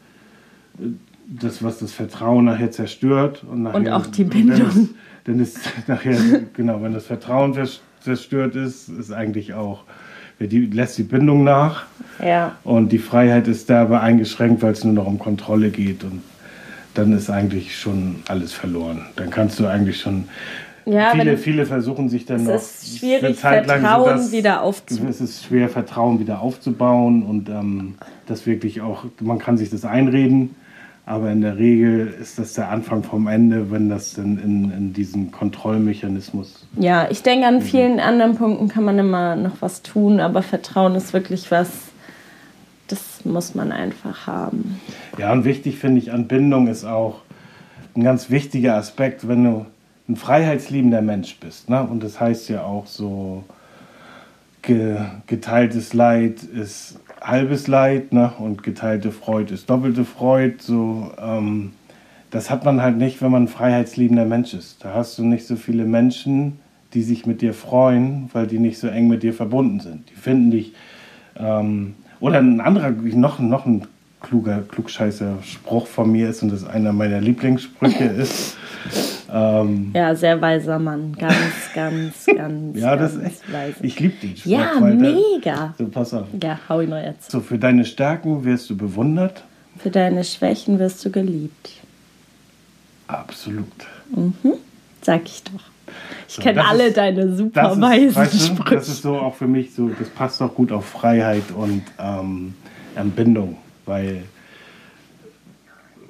das 1.26 1.62
was 1.62 1.78
das 1.78 1.92
Vertrauen 1.92 2.44
nachher 2.46 2.70
zerstört. 2.70 3.44
Und, 3.50 3.62
nachher, 3.64 3.76
Und 3.76 3.88
auch 3.88 4.06
die 4.06 4.24
und 4.24 4.34
dann 4.34 4.46
Bindung. 4.46 4.68
ist- 4.68 4.94
Dann 5.24 5.40
ist 5.40 5.58
nachher, 5.86 6.16
genau, 6.54 6.82
wenn 6.82 6.92
das 6.92 7.06
Vertrauen 7.06 7.54
zerstört 8.02 8.56
ist, 8.56 8.88
ist 8.90 9.10
eigentlich 9.12 9.54
auch, 9.54 9.84
die 10.38 10.66
lässt 10.66 10.98
die 10.98 11.02
Bindung 11.04 11.44
nach 11.44 11.84
Ja. 12.22 12.56
und 12.64 12.90
die 12.92 12.98
Freiheit 12.98 13.48
ist 13.48 13.70
dabei 13.70 14.00
eingeschränkt, 14.00 14.62
weil 14.62 14.72
es 14.72 14.84
nur 14.84 14.92
noch 14.92 15.06
um 15.06 15.18
Kontrolle 15.18 15.70
geht 15.70 16.04
und 16.04 16.20
dann 16.92 17.12
ist 17.12 17.30
eigentlich 17.30 17.76
schon 17.78 18.16
alles 18.28 18.52
verloren. 18.52 19.06
Dann 19.16 19.30
kannst 19.30 19.58
du 19.58 19.66
eigentlich 19.66 19.98
schon. 20.00 20.24
Ja, 20.86 21.12
viele, 21.12 21.24
wenn- 21.32 21.38
viele 21.38 21.64
versuchen 21.66 22.10
sich 22.10 22.26
dann 22.26 22.40
Es 22.40 22.46
noch. 22.46 22.54
ist 22.56 22.98
schwierig, 22.98 23.24
eine 23.24 23.34
Zeit 23.36 23.66
lang 23.66 23.80
Vertrauen 23.80 24.08
dass- 24.10 24.32
wieder 24.32 24.60
aufzubauen. 24.62 25.08
Es 25.08 25.20
ist 25.22 25.44
schwer, 25.46 25.70
Vertrauen 25.70 26.20
wieder 26.20 26.40
aufzubauen 26.42 27.22
und 27.22 27.48
ähm, 27.48 27.94
das 28.26 28.46
wirklich 28.46 28.82
auch, 28.82 29.06
man 29.20 29.38
kann 29.38 29.56
sich 29.56 29.70
das 29.70 29.86
einreden, 29.86 30.54
aber 31.06 31.30
in 31.30 31.42
der 31.42 31.58
Regel 31.58 32.06
ist 32.08 32.38
das 32.38 32.54
der 32.54 32.70
Anfang 32.70 33.02
vom 33.02 33.26
Ende, 33.26 33.70
wenn 33.70 33.88
das 33.90 34.14
dann 34.14 34.38
in, 34.38 34.70
in 34.70 34.92
diesen 34.94 35.30
Kontrollmechanismus. 35.30 36.66
Ja, 36.78 37.08
ich 37.10 37.22
denke, 37.22 37.46
Mhm. 37.46 37.56
an 37.56 37.60
vielen 37.62 38.00
anderen 38.00 38.36
Punkten 38.36 38.68
kann 38.68 38.84
man 38.84 38.98
immer 38.98 39.36
noch 39.36 39.60
was 39.60 39.82
tun, 39.82 40.20
aber 40.20 40.42
Vertrauen 40.42 40.94
ist 40.94 41.12
wirklich 41.12 41.50
was, 41.50 41.68
das 42.88 43.24
muss 43.24 43.54
man 43.54 43.70
einfach 43.72 44.26
haben. 44.26 44.80
Ja, 45.18 45.32
und 45.32 45.44
wichtig 45.44 45.78
finde 45.78 46.00
ich 46.00 46.12
an 46.12 46.26
Bindung 46.26 46.68
ist 46.68 46.84
auch 46.84 47.20
ein 47.96 48.02
ganz 48.02 48.30
wichtiger 48.30 48.74
Aspekt, 48.76 49.28
wenn 49.28 49.44
du 49.44 49.66
ein 50.08 50.16
freiheitsliebender 50.16 51.00
Mensch 51.02 51.36
bist. 51.38 51.70
Ne? 51.70 51.82
Und 51.82 52.02
das 52.02 52.18
heißt 52.20 52.48
ja 52.48 52.62
auch 52.62 52.86
so, 52.86 53.44
ge, 54.62 54.96
geteiltes 55.26 55.94
Leid 55.94 56.42
ist 56.42 56.98
halbes 57.24 57.66
Leid 57.66 58.12
ne? 58.12 58.32
und 58.38 58.62
geteilte 58.62 59.10
Freude 59.10 59.54
ist 59.54 59.68
doppelte 59.68 60.04
Freude. 60.04 60.56
So, 60.58 61.10
ähm, 61.18 61.72
das 62.30 62.50
hat 62.50 62.64
man 62.64 62.82
halt 62.82 62.98
nicht, 62.98 63.22
wenn 63.22 63.30
man 63.30 63.44
ein 63.44 63.48
freiheitsliebender 63.48 64.26
Mensch 64.26 64.54
ist. 64.54 64.84
Da 64.84 64.94
hast 64.94 65.18
du 65.18 65.24
nicht 65.24 65.46
so 65.46 65.56
viele 65.56 65.84
Menschen, 65.84 66.58
die 66.92 67.02
sich 67.02 67.26
mit 67.26 67.42
dir 67.42 67.54
freuen, 67.54 68.28
weil 68.32 68.46
die 68.46 68.58
nicht 68.58 68.78
so 68.78 68.88
eng 68.88 69.08
mit 69.08 69.22
dir 69.22 69.34
verbunden 69.34 69.80
sind. 69.80 70.10
Die 70.10 70.14
finden 70.14 70.50
dich. 70.50 70.72
Ähm, 71.36 71.94
oder 72.20 72.38
ein 72.38 72.60
anderer, 72.60 72.90
noch, 72.90 73.38
noch 73.38 73.66
ein 73.66 73.86
kluger, 74.20 74.62
klugscheißer 74.62 75.38
Spruch 75.42 75.86
von 75.86 76.10
mir 76.10 76.30
ist 76.30 76.42
und 76.42 76.52
das 76.52 76.64
einer 76.64 76.92
meiner 76.92 77.20
Lieblingssprüche 77.20 78.04
ist. 78.04 78.56
Ähm, 79.32 79.90
ja, 79.94 80.14
sehr 80.14 80.40
weiser 80.40 80.78
Mann. 80.78 81.14
Ganz, 81.18 81.34
ganz, 81.74 82.26
ganz. 82.26 82.78
ja, 82.78 82.96
das 82.96 83.14
ganz 83.14 83.26
echt. 83.26 83.52
Weise. 83.52 83.76
Ich 83.82 84.00
liebe 84.00 84.14
den 84.20 84.36
Spruch. 84.36 84.50
Ja, 84.50 84.80
mega. 84.80 85.74
Der, 85.78 85.86
so, 85.86 85.88
pass 85.88 86.14
auf. 86.14 86.26
Ja, 86.42 86.58
hau 86.68 86.80
ihn 86.80 86.90
mal 86.90 87.04
jetzt. 87.04 87.30
So, 87.30 87.40
für 87.40 87.58
deine 87.58 87.84
Stärken 87.84 88.44
wirst 88.44 88.70
du 88.70 88.76
bewundert. 88.76 89.44
Für 89.78 89.90
deine 89.90 90.24
Schwächen 90.24 90.78
wirst 90.78 91.04
du 91.04 91.10
geliebt. 91.10 91.70
Absolut. 93.06 93.66
Mhm. 94.14 94.54
Sag 95.02 95.22
ich 95.24 95.42
doch. 95.44 95.60
Ich 96.28 96.34
so, 96.34 96.42
kenne 96.42 96.66
alle 96.66 96.88
ist, 96.88 96.96
deine 96.96 97.34
super 97.34 97.80
weisen 97.80 98.14
weißt 98.14 98.34
du, 98.34 98.38
Sprüche. 98.38 98.74
Das 98.76 98.88
ist 98.88 99.02
so 99.02 99.16
auch 99.16 99.34
für 99.34 99.46
mich 99.46 99.74
so, 99.74 99.88
das 99.88 100.08
passt 100.08 100.40
auch 100.42 100.54
gut 100.54 100.72
auf 100.72 100.86
Freiheit 100.86 101.44
und 101.54 101.82
ähm, 101.98 102.54
Entbindung, 102.94 103.58
weil 103.84 104.24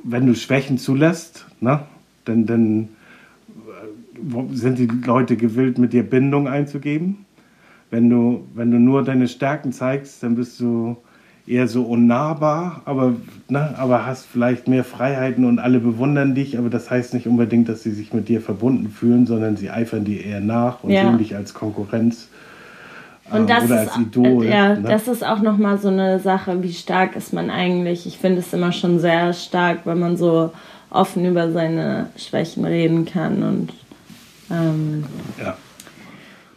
wenn 0.04 0.26
du 0.26 0.34
Schwächen 0.34 0.78
zulässt, 0.78 1.46
ne, 1.60 1.80
dann, 2.24 2.46
dann 2.46 2.88
sind 4.52 4.78
die 4.78 4.86
Leute 4.86 5.36
gewillt, 5.36 5.78
mit 5.78 5.92
dir 5.92 6.02
Bindung 6.02 6.48
einzugeben. 6.48 7.24
Wenn 7.90 8.10
du, 8.10 8.44
wenn 8.54 8.70
du 8.70 8.78
nur 8.78 9.04
deine 9.04 9.28
Stärken 9.28 9.72
zeigst, 9.72 10.22
dann 10.22 10.34
bist 10.34 10.58
du 10.60 10.96
eher 11.46 11.68
so 11.68 11.82
unnahbar, 11.82 12.82
aber, 12.86 13.14
ne, 13.48 13.74
aber 13.76 14.06
hast 14.06 14.26
vielleicht 14.26 14.66
mehr 14.66 14.82
Freiheiten 14.82 15.44
und 15.44 15.58
alle 15.58 15.78
bewundern 15.78 16.34
dich, 16.34 16.58
aber 16.58 16.70
das 16.70 16.90
heißt 16.90 17.12
nicht 17.12 17.26
unbedingt, 17.26 17.68
dass 17.68 17.82
sie 17.82 17.92
sich 17.92 18.14
mit 18.14 18.28
dir 18.28 18.40
verbunden 18.40 18.88
fühlen, 18.88 19.26
sondern 19.26 19.56
sie 19.56 19.70
eifern 19.70 20.04
dir 20.04 20.24
eher 20.24 20.40
nach 20.40 20.82
und 20.82 20.90
ja. 20.90 21.02
sehen 21.02 21.18
dich 21.18 21.36
als 21.36 21.52
Konkurrenz. 21.52 22.28
Und 23.30 23.48
das 23.48 23.64
oder 23.64 23.80
als 23.80 23.96
Idol. 23.96 24.44
Ist, 24.44 24.52
ja, 24.52 24.74
ne? 24.74 24.88
das 24.88 25.08
ist 25.08 25.24
auch 25.24 25.40
nochmal 25.40 25.78
so 25.78 25.88
eine 25.88 26.18
Sache, 26.20 26.62
wie 26.62 26.72
stark 26.72 27.16
ist 27.16 27.32
man 27.32 27.50
eigentlich. 27.50 28.06
Ich 28.06 28.18
finde 28.18 28.40
es 28.40 28.52
immer 28.52 28.72
schon 28.72 28.98
sehr 28.98 29.32
stark, 29.32 29.80
wenn 29.84 29.98
man 29.98 30.16
so 30.16 30.52
offen 30.90 31.24
über 31.24 31.50
seine 31.50 32.08
Schwächen 32.16 32.64
reden 32.64 33.04
kann 33.04 33.42
und 33.42 33.72
ähm, 34.54 35.04
ja. 35.38 35.56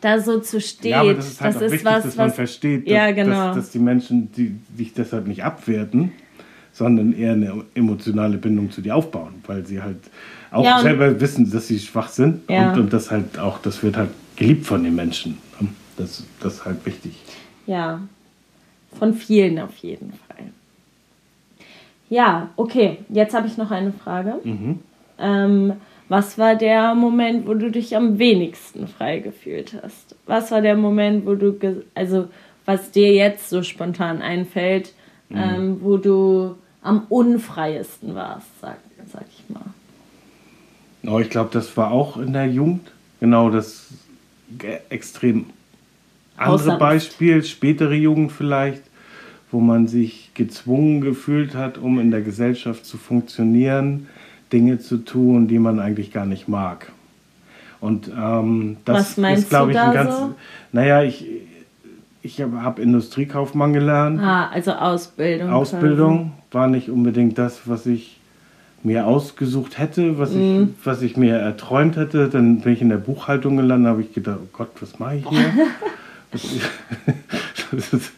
da 0.01 0.19
so 0.19 0.39
zu 0.39 0.61
stehen. 0.61 0.91
Ja, 0.91 1.13
das 1.13 1.27
ist, 1.27 1.41
halt 1.41 1.55
das 1.55 1.61
ist 1.61 1.71
wichtig, 1.71 1.85
was, 1.85 2.03
dass 2.03 2.15
man 2.15 2.31
versteht, 2.31 2.85
dass, 2.85 2.93
ja, 2.93 3.11
genau. 3.11 3.47
dass, 3.47 3.55
dass 3.55 3.69
die 3.71 3.79
Menschen 3.79 4.31
die, 4.31 4.55
dich 4.69 4.93
deshalb 4.93 5.27
nicht 5.27 5.43
abwerten, 5.43 6.11
sondern 6.71 7.13
eher 7.13 7.33
eine 7.33 7.63
emotionale 7.73 8.37
Bindung 8.37 8.71
zu 8.71 8.81
dir 8.81 8.95
aufbauen, 8.95 9.35
weil 9.47 9.65
sie 9.65 9.81
halt 9.81 9.99
auch 10.51 10.63
ja, 10.63 10.79
selber 10.79 11.19
wissen, 11.19 11.49
dass 11.51 11.67
sie 11.67 11.79
schwach 11.79 12.09
sind 12.09 12.49
ja. 12.49 12.71
und, 12.71 12.79
und 12.79 12.93
das 12.93 13.11
halt 13.11 13.39
auch, 13.39 13.59
das 13.61 13.81
wird 13.83 13.97
halt 13.97 14.11
geliebt 14.35 14.65
von 14.65 14.83
den 14.83 14.95
Menschen. 14.95 15.37
Das, 15.97 16.23
das 16.39 16.53
ist 16.53 16.65
halt 16.65 16.85
wichtig. 16.85 17.15
Ja, 17.65 18.01
von 18.97 19.13
vielen 19.13 19.59
auf 19.59 19.75
jeden 19.77 20.13
Fall. 20.13 20.45
Ja, 22.09 22.49
okay, 22.55 22.99
jetzt 23.09 23.33
habe 23.33 23.47
ich 23.47 23.57
noch 23.57 23.71
eine 23.71 23.91
Frage. 23.91 24.35
Mhm. 24.43 24.79
Ähm, 25.19 25.73
was 26.09 26.37
war 26.37 26.55
der 26.55 26.95
Moment, 26.95 27.47
wo 27.47 27.53
du 27.53 27.69
dich 27.69 27.95
am 27.95 28.17
wenigsten 28.17 28.87
frei 28.87 29.19
gefühlt 29.19 29.75
hast? 29.81 30.15
Was 30.25 30.51
war 30.51 30.61
der 30.61 30.77
Moment, 30.77 31.25
wo 31.25 31.35
du, 31.35 31.57
also 31.95 32.29
was 32.65 32.91
dir 32.91 33.13
jetzt 33.13 33.49
so 33.49 33.63
spontan 33.63 34.21
einfällt, 34.21 34.93
mhm. 35.29 35.37
ähm, 35.37 35.77
wo 35.81 35.97
du 35.97 36.55
am 36.81 37.05
unfreiesten 37.09 38.15
warst, 38.15 38.47
sag, 38.61 38.77
sag 39.11 39.25
ich 39.29 39.53
mal? 39.53 39.65
Oh, 41.05 41.19
ich 41.19 41.29
glaube, 41.29 41.49
das 41.51 41.75
war 41.75 41.91
auch 41.91 42.17
in 42.17 42.33
der 42.33 42.47
Jugend. 42.47 42.91
Genau 43.19 43.49
das 43.49 43.87
extrem 44.89 45.47
andere 46.37 46.77
Beispiel, 46.77 47.43
spätere 47.43 47.95
Jugend 47.95 48.31
vielleicht, 48.31 48.83
wo 49.51 49.59
man 49.59 49.87
sich 49.87 50.31
gezwungen 50.35 51.01
gefühlt 51.01 51.55
hat, 51.55 51.77
um 51.77 51.99
in 51.99 52.11
der 52.11 52.21
Gesellschaft 52.21 52.85
zu 52.85 52.97
funktionieren 52.97 54.07
Dinge 54.51 54.79
zu 54.79 54.97
tun, 54.97 55.47
die 55.47 55.59
man 55.59 55.79
eigentlich 55.79 56.11
gar 56.11 56.25
nicht 56.25 56.47
mag. 56.47 56.91
Und 57.79 58.09
ähm, 58.17 58.77
das 58.85 59.17
ist, 59.17 59.49
glaube 59.49 59.71
ich, 59.71 59.79
ein 59.79 59.93
ganz. 59.93 60.15
So? 60.15 60.35
Naja, 60.71 61.03
ich, 61.03 61.25
ich 62.21 62.41
habe 62.41 62.63
hab 62.63 62.79
Industriekaufmann 62.79 63.73
gelernt. 63.73 64.19
Ah, 64.21 64.49
also 64.49 64.71
Ausbildung. 64.71 65.49
Ausbildung 65.51 66.17
quasi. 66.17 66.53
war 66.53 66.67
nicht 66.67 66.89
unbedingt 66.89 67.37
das, 67.37 67.61
was 67.65 67.85
ich 67.85 68.19
mir 68.83 69.05
ausgesucht 69.05 69.77
hätte, 69.77 70.17
was, 70.17 70.31
mhm. 70.31 70.75
ich, 70.79 70.85
was 70.85 71.01
ich 71.01 71.17
mir 71.17 71.35
erträumt 71.35 71.97
hätte. 71.97 72.29
Dann 72.29 72.61
bin 72.61 72.73
ich 72.73 72.81
in 72.81 72.89
der 72.89 72.97
Buchhaltung 72.97 73.57
gelandet, 73.57 73.89
habe 73.91 74.01
ich 74.01 74.13
gedacht, 74.13 74.39
oh 74.43 74.47
Gott, 74.53 74.69
was 74.79 74.97
mache 74.97 75.17
ich 75.17 75.29
hier? 75.29 75.53
das 76.31 76.43
ist, 76.43 76.69
das 77.91 78.11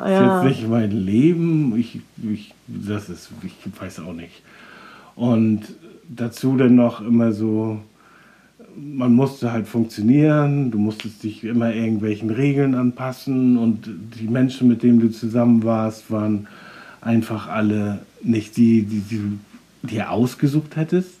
ja. 0.00 0.36
jetzt 0.36 0.48
nicht 0.48 0.68
mein 0.68 0.90
Leben. 0.90 1.76
Ich, 1.76 2.00
ich, 2.22 2.54
das 2.66 3.08
ist, 3.08 3.30
ich 3.42 3.54
weiß 3.80 4.00
auch 4.00 4.12
nicht. 4.12 4.42
Und 5.16 5.62
dazu 6.08 6.56
dann 6.56 6.74
noch 6.74 7.00
immer 7.00 7.32
so, 7.32 7.78
man 8.76 9.12
musste 9.12 9.52
halt 9.52 9.68
funktionieren, 9.68 10.70
du 10.70 10.78
musstest 10.78 11.22
dich 11.22 11.44
immer 11.44 11.72
irgendwelchen 11.72 12.30
Regeln 12.30 12.74
anpassen 12.74 13.56
und 13.56 13.88
die 14.18 14.26
Menschen, 14.26 14.68
mit 14.68 14.82
denen 14.82 15.00
du 15.00 15.10
zusammen 15.10 15.62
warst, 15.62 16.10
waren 16.10 16.48
einfach 17.00 17.48
alle 17.48 18.00
nicht 18.22 18.56
die, 18.56 18.82
die, 18.82 19.00
die 19.00 19.18
du 19.18 19.88
dir 19.88 20.10
ausgesucht 20.10 20.76
hättest. 20.76 21.14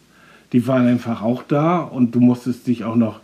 Die 0.52 0.66
waren 0.66 0.86
einfach 0.86 1.22
auch 1.22 1.42
da 1.42 1.78
und 1.78 2.14
du 2.14 2.20
musstest 2.20 2.66
dich 2.66 2.84
auch 2.84 2.96
noch 2.96 3.20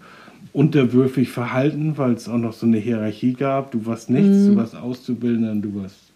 unterwürfig 0.52 1.30
verhalten, 1.30 1.96
weil 1.96 2.12
es 2.12 2.28
auch 2.28 2.38
noch 2.38 2.52
so 2.52 2.66
eine 2.66 2.78
Hierarchie 2.78 3.34
gab. 3.34 3.70
Du 3.70 3.86
warst 3.86 4.10
nichts, 4.10 4.38
mhm. 4.38 4.46
du 4.48 4.56
warst 4.56 4.76
Auszubildender, 4.76 5.54
du 5.54 5.82
warst 5.82 6.09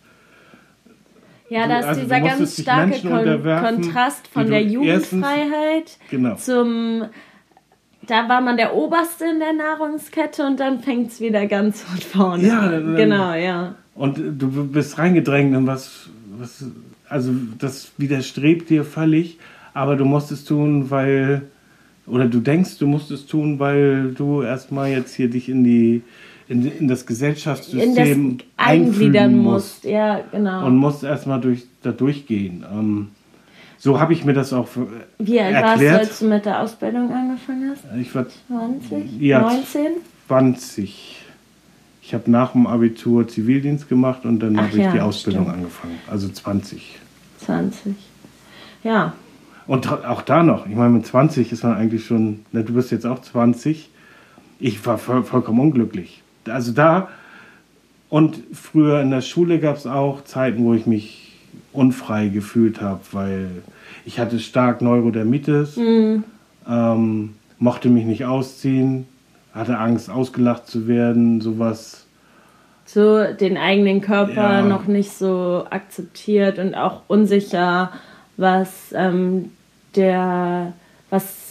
ja, 1.54 1.68
da 1.68 1.78
ist 1.78 1.86
also 1.86 2.00
dieser 2.00 2.20
ganz 2.20 2.60
starke 2.60 3.00
Kon 3.00 3.42
Kontrast 3.42 4.26
von 4.26 4.50
der 4.50 4.62
Jugendfreiheit 4.64 5.98
genau. 6.10 6.34
zum. 6.34 7.04
Da 8.08 8.28
war 8.28 8.40
man 8.40 8.56
der 8.56 8.74
Oberste 8.74 9.24
in 9.24 9.38
der 9.38 9.52
Nahrungskette 9.52 10.44
und 10.44 10.58
dann 10.58 10.80
fängt 10.80 11.12
es 11.12 11.20
wieder 11.20 11.46
ganz 11.46 11.80
von 11.82 11.98
vorne 11.98 12.48
ja, 12.48 12.58
an. 12.58 12.96
Genau, 12.96 13.34
ja. 13.34 13.76
Und 13.94 14.18
du 14.18 14.66
bist 14.66 14.98
reingedrängt 14.98 15.54
in 15.54 15.66
was, 15.68 16.10
was. 16.36 16.66
Also, 17.08 17.32
das 17.58 17.92
widerstrebt 17.98 18.68
dir 18.68 18.84
völlig, 18.84 19.38
aber 19.74 19.94
du 19.94 20.04
musst 20.04 20.32
es 20.32 20.44
tun, 20.44 20.90
weil. 20.90 21.42
Oder 22.06 22.26
du 22.26 22.40
denkst, 22.40 22.78
du 22.78 22.88
musst 22.88 23.12
es 23.12 23.26
tun, 23.26 23.60
weil 23.60 24.12
du 24.12 24.42
erstmal 24.42 24.90
jetzt 24.90 25.14
hier 25.14 25.30
dich 25.30 25.48
in 25.48 25.62
die 25.62 26.02
in, 26.48 26.66
in 26.66 26.88
das 26.88 27.06
Gesellschaftssystem 27.06 27.96
in 27.96 28.38
das 28.38 28.46
eingliedern 28.56 29.36
musst. 29.36 29.84
Ja, 29.84 30.20
genau. 30.30 30.66
Und 30.66 30.76
musst 30.76 31.02
erstmal 31.02 31.40
durch, 31.40 31.66
da 31.82 31.92
durchgehen. 31.92 32.64
Ähm, 32.70 33.08
so 33.78 34.00
habe 34.00 34.12
ich 34.12 34.24
mir 34.24 34.32
das 34.32 34.52
auch 34.52 34.68
Wie 35.18 35.40
alt 35.40 35.54
erklärt. 35.54 35.80
warst 35.80 35.82
du, 35.82 35.98
als 35.98 36.18
du 36.20 36.26
mit 36.26 36.46
der 36.46 36.60
Ausbildung 36.60 37.12
angefangen 37.12 37.70
hast? 37.70 37.84
Ich 38.00 38.14
war 38.14 38.26
20? 38.48 39.20
Ja, 39.20 39.40
19? 39.40 39.86
20. 40.28 41.20
Ich 42.02 42.14
habe 42.14 42.30
nach 42.30 42.52
dem 42.52 42.66
Abitur 42.66 43.26
Zivildienst 43.26 43.88
gemacht 43.88 44.24
und 44.24 44.40
dann 44.40 44.58
habe 44.58 44.68
ich 44.68 44.84
ja, 44.84 44.92
die 44.92 45.00
Ausbildung 45.00 45.44
stimmt. 45.44 45.58
angefangen. 45.58 45.98
Also 46.10 46.28
20. 46.28 46.98
20. 47.38 47.94
Ja. 48.82 49.14
Und 49.66 49.90
auch 49.90 50.20
da 50.20 50.42
noch, 50.42 50.66
ich 50.66 50.74
meine, 50.74 50.90
mit 50.90 51.06
20 51.06 51.50
ist 51.50 51.62
man 51.62 51.74
eigentlich 51.74 52.04
schon, 52.04 52.44
na, 52.52 52.60
du 52.60 52.74
bist 52.74 52.90
jetzt 52.90 53.06
auch 53.06 53.20
20. 53.20 53.88
Ich 54.60 54.84
war 54.86 54.98
voll, 54.98 55.24
vollkommen 55.24 55.60
unglücklich 55.60 56.23
also 56.48 56.72
da 56.72 57.08
und 58.08 58.38
früher 58.52 59.00
in 59.00 59.10
der 59.10 59.22
Schule 59.22 59.58
gab 59.58 59.76
es 59.76 59.86
auch 59.86 60.22
Zeiten, 60.24 60.64
wo 60.64 60.74
ich 60.74 60.86
mich 60.86 61.32
unfrei 61.72 62.28
gefühlt 62.28 62.80
habe, 62.80 63.00
weil 63.12 63.50
ich 64.04 64.18
hatte 64.18 64.38
stark 64.38 64.82
Neurodermitis, 64.82 65.76
mhm. 65.76 66.24
ähm, 66.68 67.34
mochte 67.58 67.88
mich 67.88 68.04
nicht 68.04 68.24
ausziehen, 68.24 69.06
hatte 69.52 69.78
Angst, 69.78 70.10
ausgelacht 70.10 70.66
zu 70.66 70.86
werden, 70.86 71.40
sowas. 71.40 72.06
So 72.84 73.24
den 73.32 73.56
eigenen 73.56 74.00
Körper 74.00 74.58
ja. 74.58 74.62
noch 74.62 74.86
nicht 74.86 75.12
so 75.12 75.66
akzeptiert 75.70 76.58
und 76.58 76.74
auch 76.74 77.02
unsicher, 77.08 77.90
was 78.36 78.92
ähm, 78.94 79.50
der, 79.96 80.72
was 81.10 81.43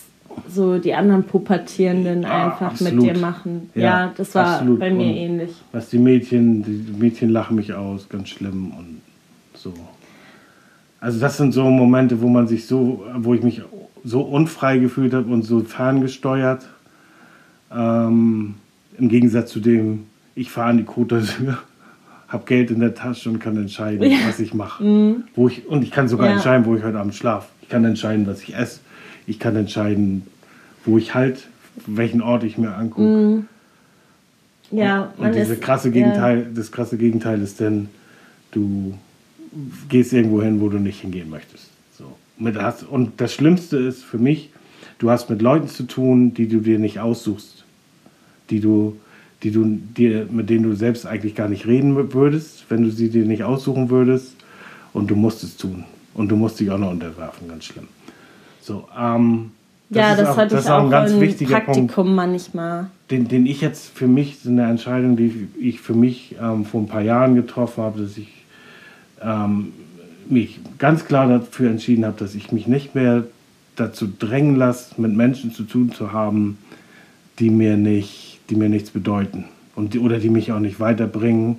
so 0.47 0.77
die 0.79 0.93
anderen 0.93 1.23
Pubertierenden 1.23 2.23
ja, 2.23 2.45
einfach 2.45 2.67
absolut. 2.67 3.05
mit 3.05 3.15
dir 3.15 3.19
machen. 3.19 3.69
Ja, 3.75 3.81
ja 3.81 4.13
das 4.15 4.33
war 4.35 4.55
absolut. 4.55 4.79
bei 4.79 4.91
mir 4.91 5.05
und 5.07 5.15
ähnlich. 5.15 5.51
Was 5.71 5.89
die 5.89 5.99
Mädchen, 5.99 6.63
die 6.63 6.93
Mädchen 6.97 7.29
lachen 7.29 7.55
mich 7.55 7.73
aus, 7.73 8.07
ganz 8.09 8.29
schlimm 8.29 8.71
und 8.77 9.01
so. 9.55 9.73
Also 10.99 11.19
das 11.19 11.37
sind 11.37 11.51
so 11.51 11.69
Momente, 11.69 12.21
wo 12.21 12.29
man 12.29 12.47
sich 12.47 12.65
so, 12.65 13.03
wo 13.17 13.33
ich 13.33 13.43
mich 13.43 13.61
so 14.03 14.21
unfrei 14.21 14.77
gefühlt 14.77 15.13
habe 15.13 15.31
und 15.31 15.43
so 15.43 15.61
ferngesteuert. 15.61 16.65
Ähm, 17.75 18.55
Im 18.97 19.09
Gegensatz 19.09 19.51
zu 19.51 19.59
dem 19.59 20.05
ich 20.35 20.49
fahre 20.49 20.69
an 20.69 20.77
die 20.77 20.83
Côte 20.83 21.19
d'Azur, 21.19 21.57
habe 22.27 22.45
Geld 22.45 22.71
in 22.71 22.79
der 22.79 22.95
Tasche 22.95 23.29
und 23.29 23.39
kann 23.39 23.57
entscheiden, 23.57 24.09
Ja. 24.09 24.17
was 24.27 24.39
ich 24.39 24.53
mache. 24.53 24.83
Mhm. 24.83 25.23
Wo 25.35 25.47
ich, 25.47 25.67
und 25.67 25.83
ich 25.83 25.91
kann 25.91 26.07
sogar 26.07 26.29
entscheiden, 26.29 26.65
wo 26.65 26.75
ich 26.75 26.83
heute 26.83 26.99
Abend 26.99 27.13
schlafe. 27.13 27.47
Ich 27.61 27.69
kann 27.69 27.85
entscheiden, 27.85 28.25
was 28.25 28.41
ich 28.41 28.55
esse. 28.55 28.79
Ich 29.27 29.39
kann 29.39 29.55
entscheiden, 29.55 30.27
wo 30.85 30.97
ich 30.97 31.13
halt, 31.13 31.47
welchen 31.85 32.21
Ort 32.21 32.43
ich 32.43 32.57
mir 32.57 32.75
angucke. 32.75 33.01
Mhm. 33.07 33.47
Ja, 34.71 35.13
Und 35.17 35.35
diese 35.35 35.57
krasse 35.57 35.91
Gegenteil, 35.91 36.47
das 36.53 36.71
krasse 36.71 36.97
Gegenteil 36.97 37.41
ist 37.41 37.61
dann, 37.61 37.89
du 38.51 38.97
gehst 39.87 40.13
irgendwo 40.13 40.41
hin, 40.41 40.61
wo 40.61 40.69
du 40.69 40.79
nicht 40.79 41.01
hingehen 41.01 41.29
möchtest. 41.29 41.69
So. 41.95 42.15
Und 42.89 43.11
das 43.17 43.33
Schlimmste 43.33 43.77
ist 43.77 44.03
für 44.03 44.17
mich, 44.17 44.49
du 44.97 45.11
hast 45.11 45.29
mit 45.29 45.41
Leuten 45.41 45.67
zu 45.67 45.83
tun, 45.83 46.33
die 46.33 46.47
du 46.47 46.59
dir 46.59 46.79
nicht 46.79 46.99
aussuchst, 46.99 47.65
die 48.49 48.61
du, 48.61 48.97
die 49.43 49.51
du 49.51 49.63
dir, 49.65 50.27
mit 50.31 50.49
denen 50.49 50.63
du 50.63 50.73
selbst 50.73 51.05
eigentlich 51.05 51.35
gar 51.35 51.49
nicht 51.49 51.67
reden 51.67 51.95
würdest, 52.13 52.65
wenn 52.69 52.81
du 52.81 52.89
sie 52.89 53.09
dir 53.09 53.25
nicht 53.25 53.43
aussuchen 53.43 53.89
würdest, 53.89 54.35
und 54.93 55.09
du 55.09 55.15
musst 55.15 55.43
es 55.43 55.57
tun. 55.57 55.85
Und 56.13 56.29
du 56.29 56.35
musst 56.35 56.59
dich 56.59 56.69
auch 56.71 56.77
noch 56.77 56.91
unterwerfen, 56.91 57.47
ganz 57.47 57.65
schlimm. 57.65 57.87
So, 58.63 58.87
ähm, 58.97 59.51
Ja, 59.89 60.11
ist 60.13 60.19
das 60.21 60.29
auch, 60.29 60.37
hatte 60.37 60.55
das 60.55 60.63
ich 60.63 60.65
ist 60.67 60.71
auch 60.71 60.79
auch 60.79 60.83
ein 60.85 60.89
ganz 60.89 61.11
im 61.11 61.19
wichtiger 61.21 61.59
Praktikum 61.59 61.87
Punkt 61.87 62.15
manchmal. 62.15 62.87
den, 63.11 63.27
den 63.27 63.45
ich 63.45 63.59
jetzt 63.61 63.89
für 63.95 64.07
mich, 64.07 64.39
so 64.39 64.49
eine 64.49 64.63
Entscheidung, 64.69 65.17
die 65.17 65.47
ich 65.59 65.81
für 65.81 65.93
mich 65.93 66.35
ähm, 66.41 66.65
vor 66.65 66.81
ein 66.81 66.87
paar 66.87 67.01
Jahren 67.01 67.35
getroffen 67.35 67.83
habe, 67.83 68.01
dass 68.01 68.17
ich 68.17 68.29
ähm, 69.21 69.73
mich 70.29 70.59
ganz 70.79 71.05
klar 71.05 71.27
dafür 71.27 71.69
entschieden 71.69 72.05
habe, 72.05 72.15
dass 72.17 72.33
ich 72.35 72.51
mich 72.53 72.65
nicht 72.67 72.95
mehr 72.95 73.25
dazu 73.75 74.07
drängen 74.07 74.55
lasse, 74.55 74.99
mit 75.01 75.13
Menschen 75.15 75.51
zu 75.51 75.63
tun 75.63 75.91
zu 75.91 76.13
haben, 76.13 76.57
die 77.39 77.49
mir 77.49 77.75
nicht, 77.75 78.39
die 78.49 78.55
mir 78.55 78.69
nichts 78.69 78.91
bedeuten 78.91 79.45
und 79.75 79.93
die, 79.93 79.99
oder 79.99 80.19
die 80.19 80.29
mich 80.29 80.51
auch 80.53 80.59
nicht 80.59 80.79
weiterbringen 80.79 81.57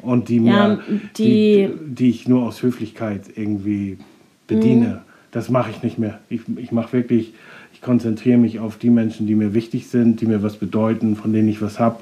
und 0.00 0.28
die 0.30 0.36
Ja, 0.38 0.68
mir, 0.68 0.80
die- 1.18 1.22
die, 1.22 1.68
die 1.86 2.10
ich 2.10 2.26
nur 2.28 2.44
aus 2.44 2.62
Höflichkeit 2.62 3.22
irgendwie 3.36 3.98
bediene. 4.46 5.02
Das 5.30 5.50
mache 5.50 5.70
ich 5.70 5.82
nicht 5.82 5.98
mehr. 5.98 6.18
Ich, 6.28 6.40
ich 6.56 6.72
mache 6.72 6.92
wirklich, 6.92 7.34
ich 7.72 7.80
konzentriere 7.80 8.38
mich 8.38 8.58
auf 8.58 8.78
die 8.78 8.90
Menschen, 8.90 9.26
die 9.26 9.34
mir 9.34 9.54
wichtig 9.54 9.88
sind, 9.88 10.20
die 10.20 10.26
mir 10.26 10.42
was 10.42 10.56
bedeuten, 10.56 11.16
von 11.16 11.32
denen 11.32 11.48
ich 11.48 11.60
was 11.60 11.78
habe 11.78 12.00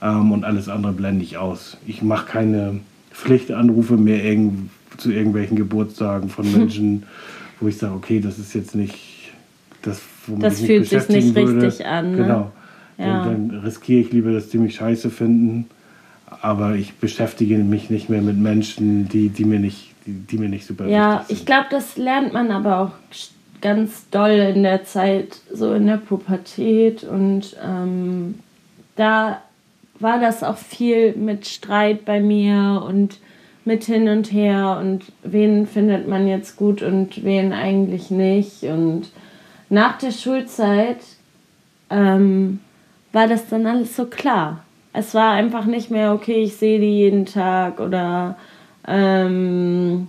ähm, 0.00 0.32
und 0.32 0.44
alles 0.44 0.68
andere 0.68 0.92
blende 0.92 1.24
ich 1.24 1.38
aus. 1.38 1.76
Ich 1.86 2.02
mache 2.02 2.26
keine 2.26 2.80
Pflichtanrufe 3.12 3.96
mehr 3.96 4.24
irgend, 4.24 4.70
zu 4.96 5.10
irgendwelchen 5.10 5.56
Geburtstagen 5.56 6.28
von 6.28 6.50
Menschen, 6.52 7.04
wo 7.60 7.68
ich 7.68 7.78
sage, 7.78 7.94
okay, 7.94 8.20
das 8.20 8.38
ist 8.38 8.54
jetzt 8.54 8.74
nicht 8.74 8.94
das, 9.82 10.00
womit 10.26 10.44
Das 10.44 10.54
ich 10.54 10.60
mich 10.60 10.68
fühlt 10.68 10.88
sich 10.88 11.08
nicht 11.08 11.34
beschäftigen 11.34 11.46
würde. 11.48 11.66
richtig 11.66 11.86
an, 11.86 12.10
ne? 12.12 12.16
Genau. 12.16 12.52
Ja. 12.98 13.24
Dann, 13.24 13.48
dann 13.48 13.60
riskiere 13.60 14.00
ich 14.00 14.12
lieber, 14.12 14.32
dass 14.32 14.48
die 14.48 14.58
mich 14.58 14.76
scheiße 14.76 15.10
finden, 15.10 15.66
aber 16.40 16.74
ich 16.74 16.94
beschäftige 16.94 17.58
mich 17.58 17.90
nicht 17.90 18.08
mehr 18.08 18.22
mit 18.22 18.38
Menschen, 18.38 19.08
die, 19.08 19.28
die, 19.28 19.44
mir, 19.44 19.58
nicht, 19.58 19.91
die, 20.06 20.12
die 20.12 20.38
mir 20.38 20.48
nicht 20.48 20.66
super 20.66 20.86
Ja, 20.86 21.20
wichtig 21.20 21.26
sind. 21.28 21.38
ich 21.38 21.46
glaube, 21.46 21.66
das 21.70 21.96
lernt 21.96 22.32
man 22.32 22.50
aber 22.50 22.80
auch 22.80 22.90
ganz 23.60 24.08
doll 24.10 24.30
in 24.54 24.62
der 24.62 24.84
Zeit, 24.84 25.36
so 25.52 25.72
in 25.72 25.86
der 25.86 25.96
Pubertät. 25.98 27.04
Und 27.04 27.56
ähm, 27.64 28.40
da 28.96 29.40
war 30.00 30.18
das 30.20 30.42
auch 30.42 30.56
viel 30.58 31.14
mit 31.14 31.46
Streit 31.46 32.04
bei 32.04 32.20
mir 32.20 32.82
und 32.86 33.18
mit 33.64 33.84
hin 33.84 34.08
und 34.08 34.32
her 34.32 34.78
und 34.80 35.04
wen 35.22 35.68
findet 35.68 36.08
man 36.08 36.26
jetzt 36.26 36.56
gut 36.56 36.82
und 36.82 37.24
wen 37.24 37.52
eigentlich 37.52 38.10
nicht. 38.10 38.64
Und 38.64 39.04
nach 39.68 39.98
der 39.98 40.10
Schulzeit 40.10 40.98
ähm, 41.88 42.58
war 43.12 43.28
das 43.28 43.48
dann 43.48 43.66
alles 43.66 43.94
so 43.94 44.06
klar. 44.06 44.64
Es 44.92 45.14
war 45.14 45.32
einfach 45.32 45.64
nicht 45.64 45.90
mehr, 45.92 46.12
okay, 46.12 46.42
ich 46.42 46.56
sehe 46.56 46.80
die 46.80 46.90
jeden 46.98 47.24
Tag 47.24 47.78
oder 47.78 48.36
ähm, 48.86 50.08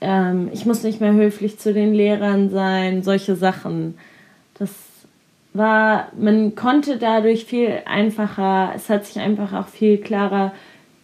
ähm, 0.00 0.50
ich 0.52 0.66
muss 0.66 0.82
nicht 0.82 1.00
mehr 1.00 1.12
höflich 1.12 1.58
zu 1.58 1.72
den 1.72 1.94
Lehrern 1.94 2.50
sein, 2.50 3.02
solche 3.02 3.36
Sachen. 3.36 3.98
Das 4.58 4.70
war, 5.52 6.08
man 6.18 6.54
konnte 6.54 6.98
dadurch 6.98 7.44
viel 7.44 7.80
einfacher, 7.84 8.72
es 8.76 8.88
hat 8.88 9.06
sich 9.06 9.18
einfach 9.18 9.52
auch 9.52 9.68
viel 9.68 9.98
klarer 9.98 10.52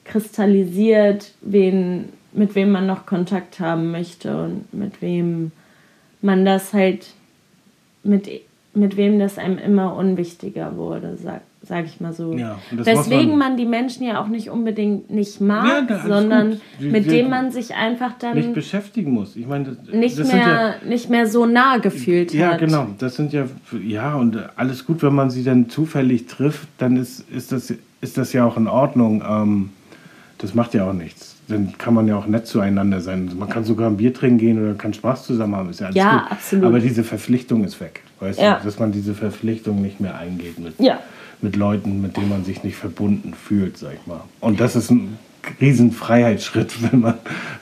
kristallisiert, 0.04 1.32
wen, 1.40 2.10
mit 2.32 2.54
wem 2.54 2.70
man 2.70 2.86
noch 2.86 3.06
Kontakt 3.06 3.58
haben 3.58 3.90
möchte 3.90 4.44
und 4.44 4.72
mit 4.72 5.00
wem 5.02 5.50
man 6.20 6.44
das 6.44 6.72
halt, 6.72 7.08
mit, 8.02 8.28
mit 8.74 8.96
wem 8.96 9.18
das 9.18 9.38
einem 9.38 9.58
immer 9.58 9.96
unwichtiger 9.96 10.76
wurde, 10.76 11.16
sag, 11.16 11.40
sag 11.66 11.86
ich 11.86 12.00
mal 12.00 12.12
so. 12.12 12.32
Ja, 12.34 12.58
Weswegen 12.70 13.30
man- 13.30 13.38
man 13.50 13.56
die 13.56 13.64
Menschen 13.64 14.04
ja 14.06 14.20
auch 14.20 14.28
nicht 14.28 14.50
unbedingt 14.50 15.10
nicht 15.10 15.40
mag, 15.40 15.88
Ja, 15.88 16.06
sondern. 16.06 16.60
Die- 16.80 16.86
mit 16.88 17.10
dem 17.10 17.30
man 17.30 17.50
sich 17.52 17.74
einfach 17.74 18.12
dann 18.18 18.36
nicht 18.36 18.52
beschäftigen 18.54 19.12
muss. 19.12 19.34
Ich 19.36 19.46
meine, 19.46 19.64
das, 19.64 19.94
nicht 19.94 20.18
das 20.18 20.28
sind 20.28 20.38
ja, 20.40 20.46
mehr, 20.46 20.74
nicht 20.88 21.10
mehr 21.10 21.26
so 21.26 21.46
nah 21.46 21.78
gefühlt 21.78 22.32
Ja, 22.34 22.52
hat. 22.52 22.58
genau. 22.60 22.86
Das 22.98 23.16
sind 23.16 23.32
ja, 23.32 23.46
ja, 23.84 24.14
und 24.14 24.38
alles 24.56 24.84
gut, 24.86 25.02
wenn 25.02 25.14
man 25.14 25.30
sie 25.30 25.42
dann 25.44 25.68
zufällig 25.68 26.26
trifft, 26.26 26.68
dann 26.78 26.96
ist, 26.96 27.28
ist, 27.30 27.52
das, 27.52 27.72
ist 28.00 28.18
das 28.18 28.32
ja 28.32 28.44
auch 28.44 28.56
in 28.56 28.66
Ordnung. 28.68 29.22
Ähm, 29.28 29.70
das 30.38 30.54
macht 30.54 30.74
ja 30.74 30.88
auch 30.88 30.92
nichts. 30.92 31.36
Dann 31.48 31.74
kann 31.78 31.94
man 31.94 32.08
ja 32.08 32.16
auch 32.16 32.26
nett 32.26 32.46
zueinander 32.46 33.00
sein. 33.00 33.30
Man 33.38 33.48
kann 33.48 33.64
sogar 33.64 33.88
ein 33.90 33.96
Bier 33.98 34.12
trinken 34.14 34.38
gehen 34.38 34.62
oder 34.62 34.74
kann 34.74 34.92
Spaß 34.94 35.24
zusammen 35.26 35.54
haben, 35.56 35.70
ist 35.70 35.80
ja 35.80 35.86
alles 35.86 35.96
Ja, 35.96 36.18
gut. 36.20 36.32
absolut. 36.32 36.64
Aber 36.64 36.80
diese 36.80 37.04
Verpflichtung 37.04 37.64
ist 37.64 37.80
weg, 37.80 38.02
weißt 38.20 38.40
Ja. 38.40 38.58
du? 38.58 38.64
Dass 38.64 38.78
man 38.78 38.92
diese 38.92 39.14
Verpflichtung 39.14 39.80
nicht 39.82 40.00
mehr 40.00 40.16
eingeht 40.18 40.58
mit, 40.58 40.74
Ja. 40.78 41.00
Mit 41.45 41.55
Leuten, 41.55 42.03
mit 42.03 42.16
denen 42.16 42.30
man 42.30 42.45
sich 42.45 42.64
nicht 42.64 42.76
verbunden 42.76 43.34
fühlt, 43.34 43.78
sag 43.78 43.95
ich 43.95 44.07
mal. 44.07 44.22
Und 44.40 44.59
das 44.59 44.74
ist 44.74 44.90
ein 44.90 45.18
riesen 45.61 45.92
Freiheitsschritt, 45.92 46.82
wenn 46.90 47.01
man, 47.01 47.14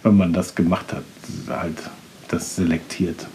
wenn 0.03 0.17
man 0.17 0.33
das 0.33 0.55
gemacht 0.55 0.95
hat. 0.95 1.05
Halt 1.49 1.77
das 2.29 2.57
selektiert. 2.57 3.27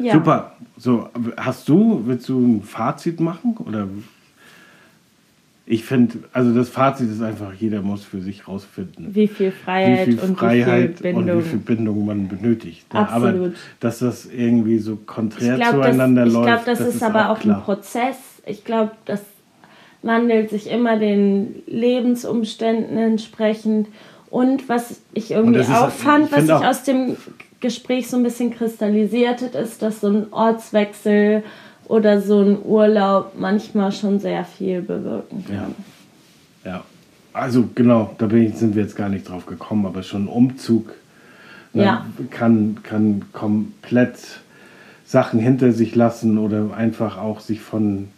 Ja. 0.00 0.14
Super. 0.14 0.56
So, 0.76 1.08
hast 1.36 1.68
du, 1.68 2.02
willst 2.06 2.28
du 2.28 2.38
ein 2.40 2.62
Fazit 2.62 3.20
machen? 3.20 3.56
Oder 3.58 3.88
ich 5.66 5.84
finde, 5.84 6.20
also 6.32 6.54
das 6.54 6.70
Fazit 6.70 7.10
ist 7.10 7.20
einfach, 7.20 7.52
jeder 7.52 7.82
muss 7.82 8.02
für 8.02 8.20
sich 8.22 8.48
rausfinden, 8.48 9.14
Wie 9.14 9.28
viel 9.28 9.52
Freiheit, 9.52 10.06
wie 10.06 10.12
viel 10.12 10.20
und 10.20 10.38
Freiheit 10.38 10.90
wie 10.90 11.02
viel 11.02 11.12
Bindung. 11.12 11.36
und 11.36 11.44
wie 11.44 11.48
viel 11.48 11.58
Bindung 11.58 12.06
man 12.06 12.28
benötigt. 12.28 12.86
Ja, 12.94 13.02
Absolut. 13.02 13.34
Aber 13.34 13.50
dass 13.80 13.98
das 13.98 14.26
irgendwie 14.26 14.78
so 14.78 14.96
konträr 14.96 15.54
ich 15.54 15.60
glaube, 15.60 15.78
das, 15.78 15.86
zueinander 15.86 16.26
ich 16.26 16.32
läuft, 16.32 16.46
glaub, 16.46 16.64
das, 16.64 16.80
ist 16.80 17.02
aber 17.02 17.30
auch, 17.30 17.38
klar. 17.38 17.58
ein 17.58 17.62
Prozess. 17.64 18.16
Ich 18.48 18.64
glaube, 18.64 18.92
das 19.04 19.20
wandelt 20.02 20.50
sich 20.50 20.70
immer 20.70 20.98
den 20.98 21.62
Lebensumständen 21.66 22.96
entsprechend. 22.98 23.88
Und 24.30 24.68
was 24.68 25.00
ich 25.14 25.30
irgendwie 25.30 25.58
das 25.58 25.68
ist- 25.68 25.74
auch 25.74 25.88
ich 25.88 25.94
fand, 25.94 26.32
was 26.32 26.42
sich 26.42 26.52
auch- 26.52 26.64
aus 26.64 26.82
dem 26.84 27.16
Gespräch 27.60 28.08
so 28.08 28.16
ein 28.16 28.22
bisschen 28.22 28.50
kristallisiert 28.54 29.42
hat, 29.42 29.54
ist, 29.54 29.82
dass 29.82 30.00
so 30.00 30.08
ein 30.08 30.26
Ortswechsel 30.32 31.42
oder 31.86 32.20
so 32.20 32.40
ein 32.40 32.58
Urlaub 32.64 33.32
manchmal 33.38 33.90
schon 33.92 34.20
sehr 34.20 34.44
viel 34.44 34.82
bewirken 34.82 35.44
kann. 35.46 35.74
Ja. 36.64 36.70
Ja, 36.72 36.84
also 37.32 37.64
genau, 37.74 38.14
da 38.18 38.26
bin 38.26 38.42
ich, 38.46 38.54
sind 38.56 38.74
wir 38.76 38.82
jetzt 38.82 38.94
gar 38.96 39.08
nicht 39.08 39.28
drauf 39.28 39.46
gekommen, 39.46 39.86
aber 39.86 40.02
schon 40.02 40.24
ein 40.24 40.28
Umzug 40.28 40.94
ne, 41.72 41.84
Ja. 41.84 42.06
kann, 42.30 42.78
kann 42.82 43.22
komplett 43.32 44.18
Sachen 45.06 45.40
hinter 45.40 45.72
sich 45.72 45.94
lassen 45.94 46.36
oder 46.38 46.74
einfach 46.76 47.16
auch 47.18 47.40
sich 47.40 47.60
von 47.60 48.08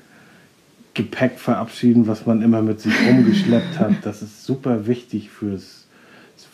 Gepäck 0.94 1.38
verabschieden, 1.38 2.06
was 2.06 2.26
man 2.26 2.42
immer 2.42 2.62
mit 2.62 2.80
sich 2.80 2.92
rumgeschleppt 3.08 3.78
hat. 3.78 3.92
Das 4.02 4.22
ist 4.22 4.44
super 4.44 4.86
wichtig 4.86 5.30
fürs, 5.30 5.86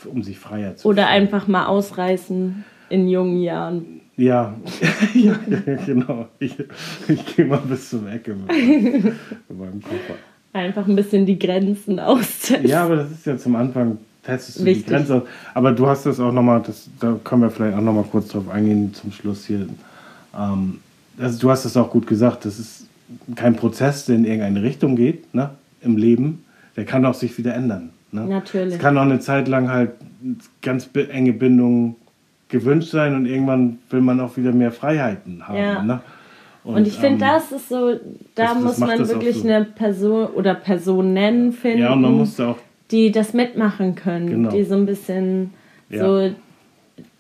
um 0.05 0.23
sich 0.23 0.39
freier 0.39 0.77
zu 0.77 0.89
Oder 0.89 1.05
fühlen. 1.05 1.15
einfach 1.23 1.47
mal 1.49 1.67
ausreißen 1.67 2.65
in 2.91 3.09
jungen 3.09 3.41
Jahren. 3.41 4.01
Ja, 4.17 4.55
ja 5.15 5.35
genau. 5.85 6.29
Ich, 6.39 6.55
ich 7.09 7.37
gehe 7.37 7.45
mal 7.47 7.59
bis 7.59 7.91
zum 7.91 8.07
Ecke 8.09 8.35
mit, 8.35 8.47
meinem- 8.49 8.93
mit 9.49 9.59
meinem 9.59 9.83
Koffer. 9.83 10.15
Einfach 10.53 10.87
ein 10.87 10.97
bisschen 10.97 11.27
die 11.27 11.39
Grenzen 11.39 11.99
austesten. 12.01 12.67
Ja, 12.67 12.85
aber 12.85 12.97
das 12.97 13.11
ist 13.11 13.27
ja 13.27 13.37
zum 13.37 13.57
Anfang, 13.57 13.99
testest 14.23 14.61
du 14.61 14.65
Wichtig. 14.65 14.85
die 14.87 14.91
Grenze 14.91 15.15
aus. 15.17 15.23
Aber 15.53 15.73
du 15.73 15.87
hast 15.87 16.07
das 16.07 16.19
auch 16.21 16.33
nochmal, 16.33 16.63
da 17.01 17.19
können 17.25 17.43
wir 17.43 17.51
vielleicht 17.51 17.77
auch 17.77 17.83
nochmal 17.83 18.05
kurz 18.11 18.29
drauf 18.29 18.49
eingehen 18.49 18.95
zum 18.95 19.13
Schluss 19.13 19.45
hier. 19.45 19.67
Ähm, 20.39 20.79
also 21.19 21.39
du 21.39 21.51
hast 21.51 21.65
es 21.67 21.77
auch 21.77 21.91
gut 21.91 22.07
gesagt, 22.07 22.45
das 22.47 22.59
ist 22.59 22.87
kein 23.35 23.57
Prozess, 23.57 24.07
der 24.07 24.17
in 24.17 24.25
irgendeine 24.25 24.63
Richtung 24.63 24.97
geht 24.97 25.35
ne, 25.35 25.51
im 25.81 25.97
Leben. 25.97 26.45
Der 26.77 26.85
kann 26.85 27.05
auch 27.05 27.15
sich 27.15 27.37
wieder 27.39 27.55
ändern. 27.55 27.91
Ne? 28.13 28.27
Natürlich. 28.27 28.75
Es 28.75 28.81
kann 28.81 28.97
auch 28.99 29.03
eine 29.03 29.21
Zeit 29.21 29.49
lang 29.49 29.69
halt 29.71 29.93
ganz 30.63 30.89
enge 30.95 31.33
Bindungen 31.33 31.97
gewünscht 32.49 32.91
sein 32.91 33.15
und 33.15 33.27
irgendwann 33.27 33.79
will 33.91 34.01
man 34.01 34.21
auch 34.21 34.37
wieder 34.37 34.53
mehr 34.53 34.73
Freiheiten 34.73 35.47
haben. 35.47 35.57
Ja. 35.59 35.83
Ne? 35.83 36.01
Und, 36.65 36.87
ich 36.87 36.95
finde, 36.95 37.25
ähm, 37.25 37.31
das 37.33 37.53
ist 37.53 37.69
so, 37.69 37.95
da 38.35 38.55
das- 38.55 38.61
muss 38.63 38.79
man 38.79 38.99
das 38.99 39.11
auch 39.11 39.15
wirklich 39.15 39.37
so. 39.37 39.49
eine 39.49 39.65
Person 39.65 40.27
oder 40.27 40.55
Personen 40.55 41.53
finden, 41.53 41.79
Ja, 41.83 41.93
und 41.93 42.01
man 42.03 42.13
muss 42.15 42.37
da 42.37 42.51
auch 42.51 42.59
die 42.91 43.11
das 43.11 43.33
mitmachen 43.35 43.95
können, 43.97 44.29
Genau. 44.29 44.51
die 44.51 44.63
so 44.65 44.75
ein 44.77 44.87
bisschen 44.87 45.51
Ja. 45.91 46.05
so, 46.05 46.35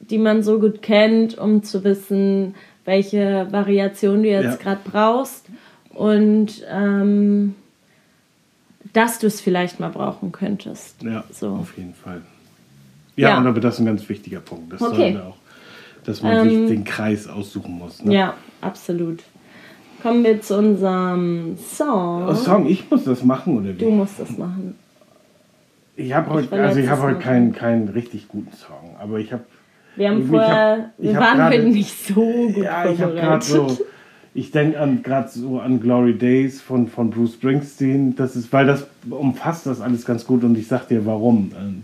die 0.00 0.18
man 0.18 0.42
so 0.42 0.58
gut 0.60 0.82
kennt, 0.82 1.38
um 1.38 1.62
zu 1.62 1.82
wissen, 1.84 2.54
welche 2.84 3.48
Variation 3.50 4.22
du 4.22 4.28
jetzt 4.28 4.44
Ja. 4.44 4.56
gerade 4.56 4.80
brauchst. 4.84 5.46
Und 5.96 6.64
ähm, 6.70 7.54
dass 8.92 9.18
du 9.18 9.26
es 9.26 9.40
vielleicht 9.40 9.80
mal 9.80 9.90
brauchen 9.90 10.32
könntest. 10.32 11.02
Ja, 11.02 11.24
So. 11.30 11.48
auf 11.54 11.76
jeden 11.76 11.94
Fall. 11.94 12.22
Ja, 13.16 13.30
Ja. 13.30 13.38
und 13.38 13.46
aber 13.46 13.60
das 13.60 13.74
ist 13.74 13.80
ein 13.80 13.86
ganz 13.86 14.08
wichtiger 14.08 14.40
Punkt. 14.40 14.72
Das 14.72 14.82
Okay. 14.82 15.18
auch, 15.18 15.36
dass 16.04 16.22
man 16.22 16.48
sich 16.48 16.68
den 16.68 16.84
Kreis 16.84 17.26
aussuchen 17.28 17.78
muss. 17.78 18.02
Ne? 18.04 18.14
Ja, 18.14 18.34
absolut. 18.60 19.22
Kommen 20.02 20.22
wir 20.22 20.40
zu 20.42 20.58
unserem 20.58 21.56
Song. 21.56 22.28
Oh, 22.28 22.34
Song, 22.34 22.66
ich 22.66 22.88
muss 22.90 23.04
das 23.04 23.24
machen 23.24 23.58
oder 23.58 23.72
Du 23.72 23.86
wie? 23.86 23.90
musst 23.90 24.20
das 24.20 24.36
machen. 24.36 24.76
Ich 25.96 26.12
habe 26.12 26.30
heute, 26.30 26.52
also 26.62 26.78
ich 26.78 26.88
habe 26.88 27.02
heute 27.02 27.18
keinen, 27.20 27.52
keinen 27.52 27.88
richtig 27.88 28.28
guten 28.28 28.52
Song, 28.52 28.96
aber 29.00 29.18
ich 29.18 29.32
habe 29.32 29.44
Wir 29.96 30.10
haben 30.10 30.28
vorher, 30.28 30.72
hab- 30.72 30.90
ich 30.98 31.04
wir 31.08 31.16
hab 31.16 31.22
waren 31.22 31.36
gerade- 31.38 31.56
heute 31.56 31.68
nicht 31.70 32.06
so 32.06 32.14
gut 32.14 32.56
Ja, 32.58 32.90
ich 32.90 33.00
habe 33.00 33.14
gerade 33.14 33.42
so, 33.44 33.78
ich 34.36 34.50
denke 34.50 34.78
an 34.78 35.02
gerade 35.02 35.28
so 35.28 35.60
an 35.60 35.80
Glory 35.80 36.16
Days 36.16 36.60
von, 36.60 36.88
von 36.88 37.10
Bruce 37.10 37.34
Springsteen. 37.34 38.14
Das 38.16 38.36
ist, 38.36 38.52
weil 38.52 38.66
das 38.66 38.86
umfasst 39.08 39.66
das 39.66 39.80
alles 39.80 40.04
ganz 40.04 40.26
gut 40.26 40.44
und 40.44 40.56
ich 40.58 40.68
sag 40.68 40.88
dir 40.88 41.06
warum. 41.06 41.52
Ähm, 41.58 41.82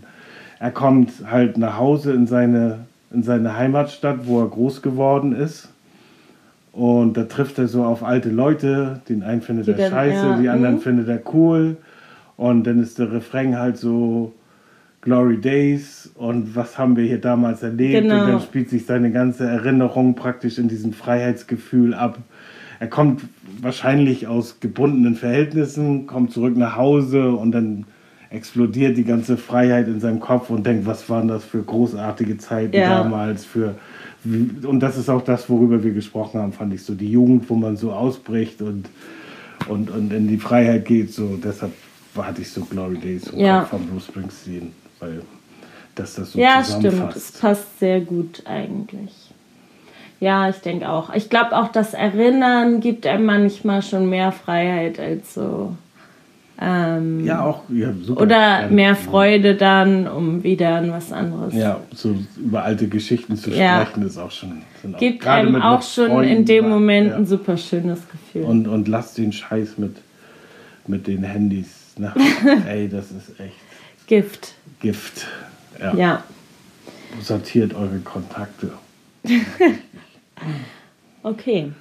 Er 0.59 0.71
kommt 0.71 1.11
halt 1.29 1.57
nach 1.57 1.77
Hause 1.77 2.13
in 2.13 2.27
seine, 2.27 2.85
in 3.11 3.23
seine 3.23 3.57
Heimatstadt, 3.57 4.27
wo 4.27 4.39
er 4.39 4.47
groß 4.47 4.81
geworden 4.81 5.35
ist. 5.35 5.69
Und 6.71 7.17
da 7.17 7.23
trifft 7.23 7.57
er 7.57 7.67
so 7.67 7.83
auf 7.83 8.03
alte 8.03 8.29
Leute. 8.29 9.01
Den 9.09 9.23
einen 9.23 9.41
findet 9.41 9.67
er 9.67 9.89
scheiße, 9.89 10.25
ja, 10.25 10.37
die 10.39 10.49
anderen 10.49 10.75
mhm. 10.75 10.81
findet 10.81 11.07
er 11.09 11.21
cool. 11.33 11.77
Und 12.37 12.65
dann 12.65 12.81
ist 12.81 12.99
der 12.99 13.11
Refrain 13.11 13.57
halt 13.57 13.77
so 13.77 14.31
Glory 15.01 15.37
Days 15.37 16.11
und 16.15 16.55
was 16.55 16.77
haben 16.77 16.95
wir 16.95 17.03
hier 17.03 17.19
damals 17.19 17.61
erlebt. 17.61 18.03
Genau. 18.03 18.21
Und 18.21 18.31
dann 18.31 18.41
spielt 18.41 18.69
sich 18.69 18.85
seine 18.85 19.11
ganze 19.11 19.45
Erinnerung 19.45 20.15
praktisch 20.15 20.57
in 20.57 20.69
diesem 20.69 20.93
Freiheitsgefühl 20.93 21.93
ab. 21.93 22.19
Er 22.83 22.89
kommt 22.89 23.21
wahrscheinlich 23.61 24.27
aus 24.27 24.59
gebundenen 24.59 25.15
Verhältnissen, 25.15 26.05
kommt 26.05 26.33
zurück 26.33 26.57
nach 26.57 26.75
Hause 26.75 27.31
und 27.31 27.53
dann 27.53 27.85
explodiert 28.29 28.97
die 28.97 29.05
ganze 29.05 29.37
Freiheit 29.37 29.87
in 29.87 30.01
seinem 30.01 30.19
Kopf 30.19 30.49
und 30.49 30.65
denkt, 30.65 30.85
was 30.85 31.09
waren 31.09 31.29
das 31.29 31.45
für 31.45 31.63
großartige 31.63 32.37
Zeiten 32.39 32.75
Ja. 32.75 33.01
damals 33.01 33.45
für 33.45 33.75
und 34.25 34.81
das 34.81 34.97
ist 34.97 35.07
auch 35.09 35.21
das, 35.23 35.49
worüber 35.49 35.81
wir 35.81 35.93
gesprochen 35.93 36.41
haben, 36.41 36.51
fand 36.51 36.73
ich 36.73 36.83
so 36.83 36.93
die 36.93 37.09
Jugend, 37.09 37.49
wo 37.49 37.55
man 37.55 37.77
so 37.77 37.93
ausbricht 37.93 38.61
und 38.61 38.89
und, 39.69 39.89
und 39.89 40.11
in 40.11 40.27
die 40.27 40.37
Freiheit 40.37 40.83
geht, 40.83 41.13
so 41.13 41.39
deshalb 41.41 41.71
hatte 42.17 42.41
ich 42.41 42.51
so 42.51 42.65
Glory 42.65 42.97
Days 42.97 43.31
Ja. 43.33 43.59
Kopf 43.61 43.69
von 43.69 43.87
Bruce 43.87 44.07
Springsteen, 44.07 44.73
weil 44.99 45.21
dass 45.95 46.15
das 46.15 46.33
so 46.33 46.39
Ja, 46.39 46.61
stimmt. 46.65 46.83
Es 46.83 46.91
zusammenfasst. 46.91 47.39
passt 47.41 47.79
sehr 47.79 48.01
gut 48.01 48.43
eigentlich. 48.45 49.22
Ja, 50.23 50.47
ich 50.47 50.55
denke 50.57 50.87
auch. 50.87 51.13
Ich 51.13 51.29
glaube 51.29 51.51
auch, 51.57 51.67
das 51.67 51.93
Erinnern 51.93 52.79
gibt 52.79 53.05
einem 53.05 53.25
manchmal 53.25 53.81
schon 53.81 54.09
mehr 54.09 54.31
Freiheit 54.31 54.97
als 54.97 55.33
so. 55.33 55.75
Ähm, 56.61 57.25
Ja, 57.25 57.43
auch 57.43 57.63
ja, 57.67 57.89
super. 58.01 58.21
oder 58.21 58.67
mehr 58.69 58.95
Freude 58.95 59.55
dann, 59.55 60.07
um 60.07 60.41
wieder 60.43 60.75
an 60.75 60.93
was 60.93 61.11
anderes. 61.11 61.53
Ja, 61.53 61.81
so 61.93 62.15
über 62.37 62.63
alte 62.63 62.87
Geschichten 62.87 63.35
zu 63.35 63.49
Ja. 63.49 63.81
sprechen, 63.81 64.07
ist 64.07 64.17
auch 64.17 64.31
schon. 64.31 64.61
sind 64.81 64.97
Gibt 64.97 65.27
einem 65.27 65.61
auch 65.61 65.81
schon 65.81 66.07
Freunden 66.07 66.31
in 66.31 66.45
dem 66.45 66.69
Moment 66.69 67.09
ja. 67.09 67.17
ein 67.17 67.25
super 67.25 67.57
schönes 67.57 67.99
Gefühl. 68.09 68.43
Und, 68.45 68.69
und 68.69 68.87
lasst 68.87 69.17
den 69.17 69.33
Scheiß 69.33 69.77
mit, 69.77 69.97
mit 70.87 71.05
den 71.05 71.23
Handys. 71.23 71.67
Ne? 71.97 72.13
Ey, 72.69 72.87
das 72.87 73.11
ist 73.11 73.37
echt 73.41 73.57
Gift. 74.07 74.53
Gift. 74.79 75.27
Ja. 75.81 75.93
Ja. 75.95 76.23
Sortiert 77.19 77.73
eure 77.73 77.99
Kontakte. 77.99 78.71
Okay. 81.23 81.71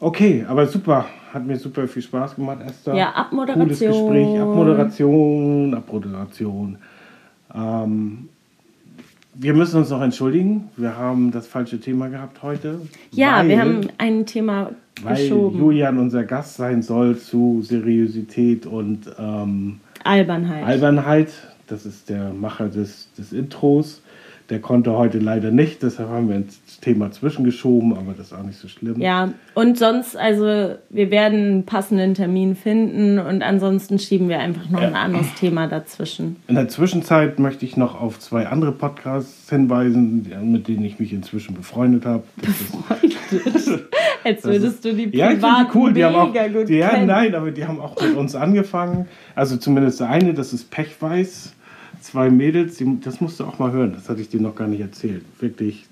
Okay, 0.00 0.44
aber 0.48 0.66
super. 0.66 1.06
Hat 1.32 1.46
mir 1.46 1.56
super 1.56 1.86
viel 1.86 2.02
Spaß 2.02 2.34
gemacht, 2.34 2.58
Esther. 2.66 2.94
Ja, 2.94 3.10
Abmoderation. 3.12 3.68
Cooles 3.68 3.78
Gespräch. 3.78 4.40
Abmoderation, 4.40 5.74
Abmoderation. 5.74 6.78
Ähm, 7.54 8.28
wir 9.34 9.54
müssen 9.54 9.78
uns 9.78 9.90
noch 9.90 10.02
entschuldigen. 10.02 10.68
Wir 10.76 10.96
haben 10.96 11.30
das 11.30 11.46
falsche 11.46 11.78
Thema 11.80 12.08
gehabt 12.08 12.42
heute. 12.42 12.80
Ja, 13.12 13.38
weil, 13.38 13.48
wir 13.48 13.60
haben 13.60 13.88
ein 13.98 14.26
Thema 14.26 14.72
weil 15.02 15.16
geschoben. 15.16 15.58
Julian 15.58 15.98
unser 15.98 16.24
Gast 16.24 16.56
sein 16.56 16.82
soll 16.82 17.16
zu 17.16 17.62
Seriosität 17.62 18.66
und 18.66 19.10
ähm, 19.18 19.80
Albernheit. 20.04 20.64
Albernheit. 20.64 21.28
Das 21.68 21.86
ist 21.86 22.08
der 22.08 22.32
Macher 22.32 22.68
des, 22.68 23.08
des 23.16 23.32
Intros. 23.32 24.02
Der 24.50 24.58
konnte 24.60 24.92
heute 24.98 25.18
leider 25.20 25.52
nicht, 25.52 25.82
deshalb 25.84 26.08
haben 26.08 26.28
wir 26.28 26.34
ins 26.34 26.58
Thema 26.80 27.12
zwischengeschoben, 27.12 27.92
aber 27.96 28.14
das 28.16 28.26
ist 28.28 28.32
auch 28.32 28.42
nicht 28.42 28.58
so 28.58 28.66
schlimm. 28.66 29.00
Ja, 29.00 29.32
und 29.54 29.78
sonst, 29.78 30.16
also 30.16 30.74
wir 30.90 31.10
werden 31.12 31.38
einen 31.38 31.66
passenden 31.66 32.14
Termin 32.14 32.56
finden 32.56 33.20
und 33.20 33.42
ansonsten 33.42 34.00
schieben 34.00 34.28
wir 34.28 34.40
einfach 34.40 34.68
noch 34.68 34.80
ein 34.80 34.92
Ja. 34.92 35.02
anderes 35.02 35.32
Thema 35.34 35.68
dazwischen. 35.68 36.34
In 36.48 36.56
der 36.56 36.68
Zwischenzeit 36.68 37.38
möchte 37.38 37.64
ich 37.64 37.76
noch 37.76 38.00
auf 38.00 38.18
zwei 38.18 38.48
andere 38.48 38.72
Podcasts 38.72 39.48
hinweisen, 39.48 40.26
mit 40.50 40.66
denen 40.66 40.84
ich 40.84 40.98
mich 40.98 41.12
inzwischen 41.12 41.54
befreundet 41.54 42.04
habe. 42.04 42.24
Ist- 42.42 43.78
Als 44.24 44.44
würdest 44.44 44.84
du 44.84 44.92
die 44.92 45.16
Ja, 45.16 45.26
ich 45.30 45.38
finde 45.38 45.46
privat 45.46 45.74
die 45.74 45.78
cool. 45.78 45.92
Die 45.94 46.04
haben 46.04 46.14
auch, 46.16 46.32
die, 46.66 46.74
ja, 46.74 47.02
nein, 47.04 47.34
aber 47.34 47.50
die 47.52 47.64
haben 47.64 47.80
auch 47.80 47.98
mit 48.00 48.16
uns 48.16 48.34
angefangen. 48.34 49.06
Also 49.34 49.56
zumindest 49.56 50.00
der 50.00 50.10
eine, 50.10 50.34
das 50.34 50.52
ist 50.52 50.70
Pechweiß. 50.70 51.54
Zwei 52.00 52.30
Mädels, 52.30 52.76
die, 52.76 52.98
das 53.00 53.20
musst 53.20 53.40
du 53.40 53.44
auch 53.44 53.58
mal 53.58 53.72
hören. 53.72 53.92
Das 53.94 54.08
hatte 54.08 54.20
ich 54.20 54.28
dir 54.28 54.40
noch 54.40 54.54
gar 54.54 54.68
nicht 54.68 54.80
erzählt. 54.80 55.24
Wirklich 55.38 55.86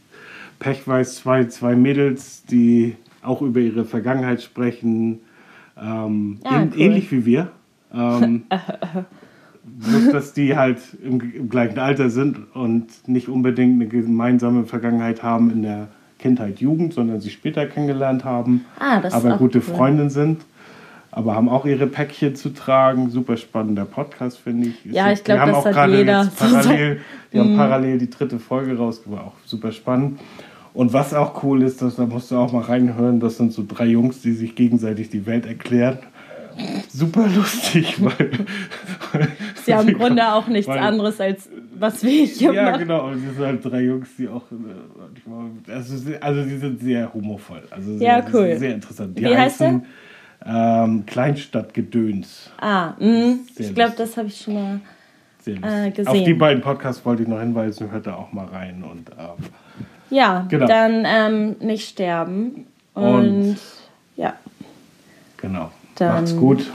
Pechweiß, 0.59 1.17
zwei, 1.17 1.45
zwei 1.45 1.75
Mädels, 1.77 2.45
die 2.45 2.97
auch 3.23 3.43
über 3.43 3.61
ihre 3.61 3.85
Vergangenheit 3.85 4.43
sprechen. 4.43 5.21
Ähm, 5.81 6.39
Ah, 6.45 6.57
ähn- 6.63 6.73
cool. 6.75 6.81
Ähnlich 6.81 7.13
wie 7.13 7.25
wir. 7.27 7.51
Ähm, 7.93 8.43
bloß, 9.65 10.11
dass 10.13 10.33
die 10.33 10.57
halt 10.57 10.79
im, 11.05 11.21
im 11.21 11.49
gleichen 11.49 11.79
Alter 11.79 12.11
sind 12.11 12.39
und 12.55 12.87
nicht 13.07 13.29
unbedingt 13.29 13.75
eine 13.81 13.87
gemeinsame 13.89 14.65
Vergangenheit 14.65 15.23
haben 15.23 15.51
in 15.51 15.63
der 15.63 15.89
Kindheit, 16.19 16.59
Jugend, 16.61 16.95
sondern 16.95 17.21
sie 17.21 17.31
später 17.31 17.67
kennengelernt 17.67 18.25
haben, 18.25 18.65
Ah, 18.81 19.01
aber 19.11 19.37
gute 19.39 19.59
cool. 19.59 19.63
Freundinnen 19.63 20.11
sind, 20.11 20.41
aber 21.19 21.35
haben 21.35 21.49
auch 21.49 21.65
ihre 21.67 21.89
Päckchen 21.89 22.37
zu 22.37 22.51
tragen. 22.51 23.11
Super 23.11 23.37
spannender 23.37 23.85
Podcast, 23.85 24.39
finde 24.39 24.69
ich. 24.69 24.85
Ja, 24.93 25.11
ich 25.11 25.19
Die 25.19 25.25
glaub, 25.25 25.39
haben 25.41 25.49
das 25.51 25.59
auch 25.59 25.65
hat 25.67 25.73
gerade 25.73 25.97
jeder 25.97 26.25
Mhm. 26.25 26.29
parallel, 26.39 27.01
die 27.33 27.39
haben 27.41 27.57
parallel 27.57 27.99
die 27.99 28.09
dritte 28.11 28.39
Folge 28.39 28.77
rausgebracht, 28.77 29.27
auch 29.27 29.33
super 29.45 29.73
spannend. 29.73 30.21
Und 30.75 30.93
was 30.93 31.13
auch 31.15 31.43
cool 31.43 31.63
ist, 31.63 31.83
dass, 31.83 31.97
da 31.97 32.07
musst 32.07 32.31
du 32.31 32.37
auch 32.37 32.53
mal 32.53 32.63
reinhören, 32.63 33.19
das 33.19 33.37
sind 33.37 33.53
so 33.53 33.65
drei 33.67 33.87
Jungs, 33.87 34.23
die 34.23 34.33
sich 34.33 34.55
gegenseitig 34.55 35.11
die 35.11 35.27
Welt 35.27 35.45
erklären. 35.45 35.99
Super 36.89 37.27
lustig, 37.35 37.97
weil. 38.05 38.31
Sie 39.65 39.75
haben 39.75 39.89
im 39.89 39.99
Grunde 39.99 40.33
auch 40.33 40.47
nichts 40.49 40.69
Weil- 40.69 40.79
anderes 40.79 41.21
als 41.21 41.49
was 41.81 42.03
wir 42.03 42.25
hier 42.27 42.53
Ja, 42.53 42.63
machen. 42.71 42.81
genau. 42.81 43.07
Und 43.09 43.25
es 43.29 43.37
sind 43.37 43.45
halt 43.47 43.65
drei 43.65 43.83
Jungs, 43.83 44.09
die 44.19 44.29
auch. 44.29 44.45
äh, 44.53 45.73
Also, 45.73 45.97
sie- 45.97 46.21
also 46.21 46.43
die 46.45 46.57
sind 46.57 46.81
sehr 46.81 47.13
humorvoll. 47.15 47.63
Also 47.71 47.97
sehr, 47.99 48.07
Ja, 48.09 48.21
die 48.21 48.35
cool. 48.35 48.57
Sehr 48.59 48.75
interessant. 48.75 49.17
Die 49.19 49.23
Wie 49.23 49.27
heißt 49.37 49.61
heißen, 49.61 49.85
Ähm, 50.45 51.05
Kleinstadtgedöns. 51.07 52.51
Ah, 52.61 52.95
mh, 52.99 53.37
Sehr 53.55 53.69
ich 53.69 53.75
glaube, 53.75 53.95
das 53.97 54.17
habe 54.17 54.29
ich 54.29 54.41
schon 54.41 54.55
mal. 54.55 54.81
Äh, 55.47 55.91
gesehen. 55.91 56.07
Auf 56.09 56.25
die 56.25 56.35
beiden 56.35 56.63
Podcasts 56.63 57.05
wollte 57.07 57.23
ich 57.23 57.29
noch 57.29 57.41
hinweisen. 57.41 57.91
Hört 57.91 58.07
da 58.07 58.15
auch 58.17 58.33
mal 58.33 58.45
rein. 58.47 58.83
Und 58.85 59.09
ähm, 59.19 59.45
Ja, 60.11 60.47
Genau. 60.49 60.67
dann 60.67 61.05
ähm, 61.07 61.57
nicht 61.61 61.89
sterben. 61.89 62.67
Und, 62.95 63.05
Und- 63.05 63.57
ja, 64.17 64.35
genau. 65.39 65.71
Dann- 65.97 66.15
Macht's 66.15 66.37
gut. 66.37 66.67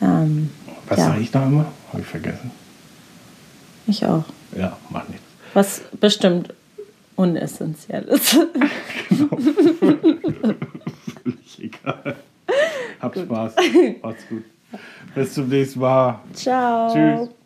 ähm, 0.00 0.50
Was 0.88 0.98
ja. 0.98 1.04
sage 1.06 1.20
ich 1.20 1.30
da 1.30 1.44
immer? 1.46 1.66
Habe 1.92 2.00
ich 2.02 2.06
vergessen. 2.08 2.50
ich 3.86 4.04
auch. 4.04 4.24
Ja, 4.56 4.76
macht 4.90 5.08
nichts. 5.10 5.24
Was 5.54 5.82
bestimmt 6.00 6.52
unessentiell 7.16 8.02
ist. 8.04 8.32
Völlig 11.22 11.58
egal. 11.58 12.16
Hab 13.02 13.16
Spaß. 13.16 13.56
Macht's 14.02 14.28
gut. 14.28 14.44
Bis 15.14 15.34
zum 15.34 15.48
nächsten 15.48 15.80
Mal. 15.80 16.20
Ciao. 16.32 16.92
Tschüss. 16.92 17.41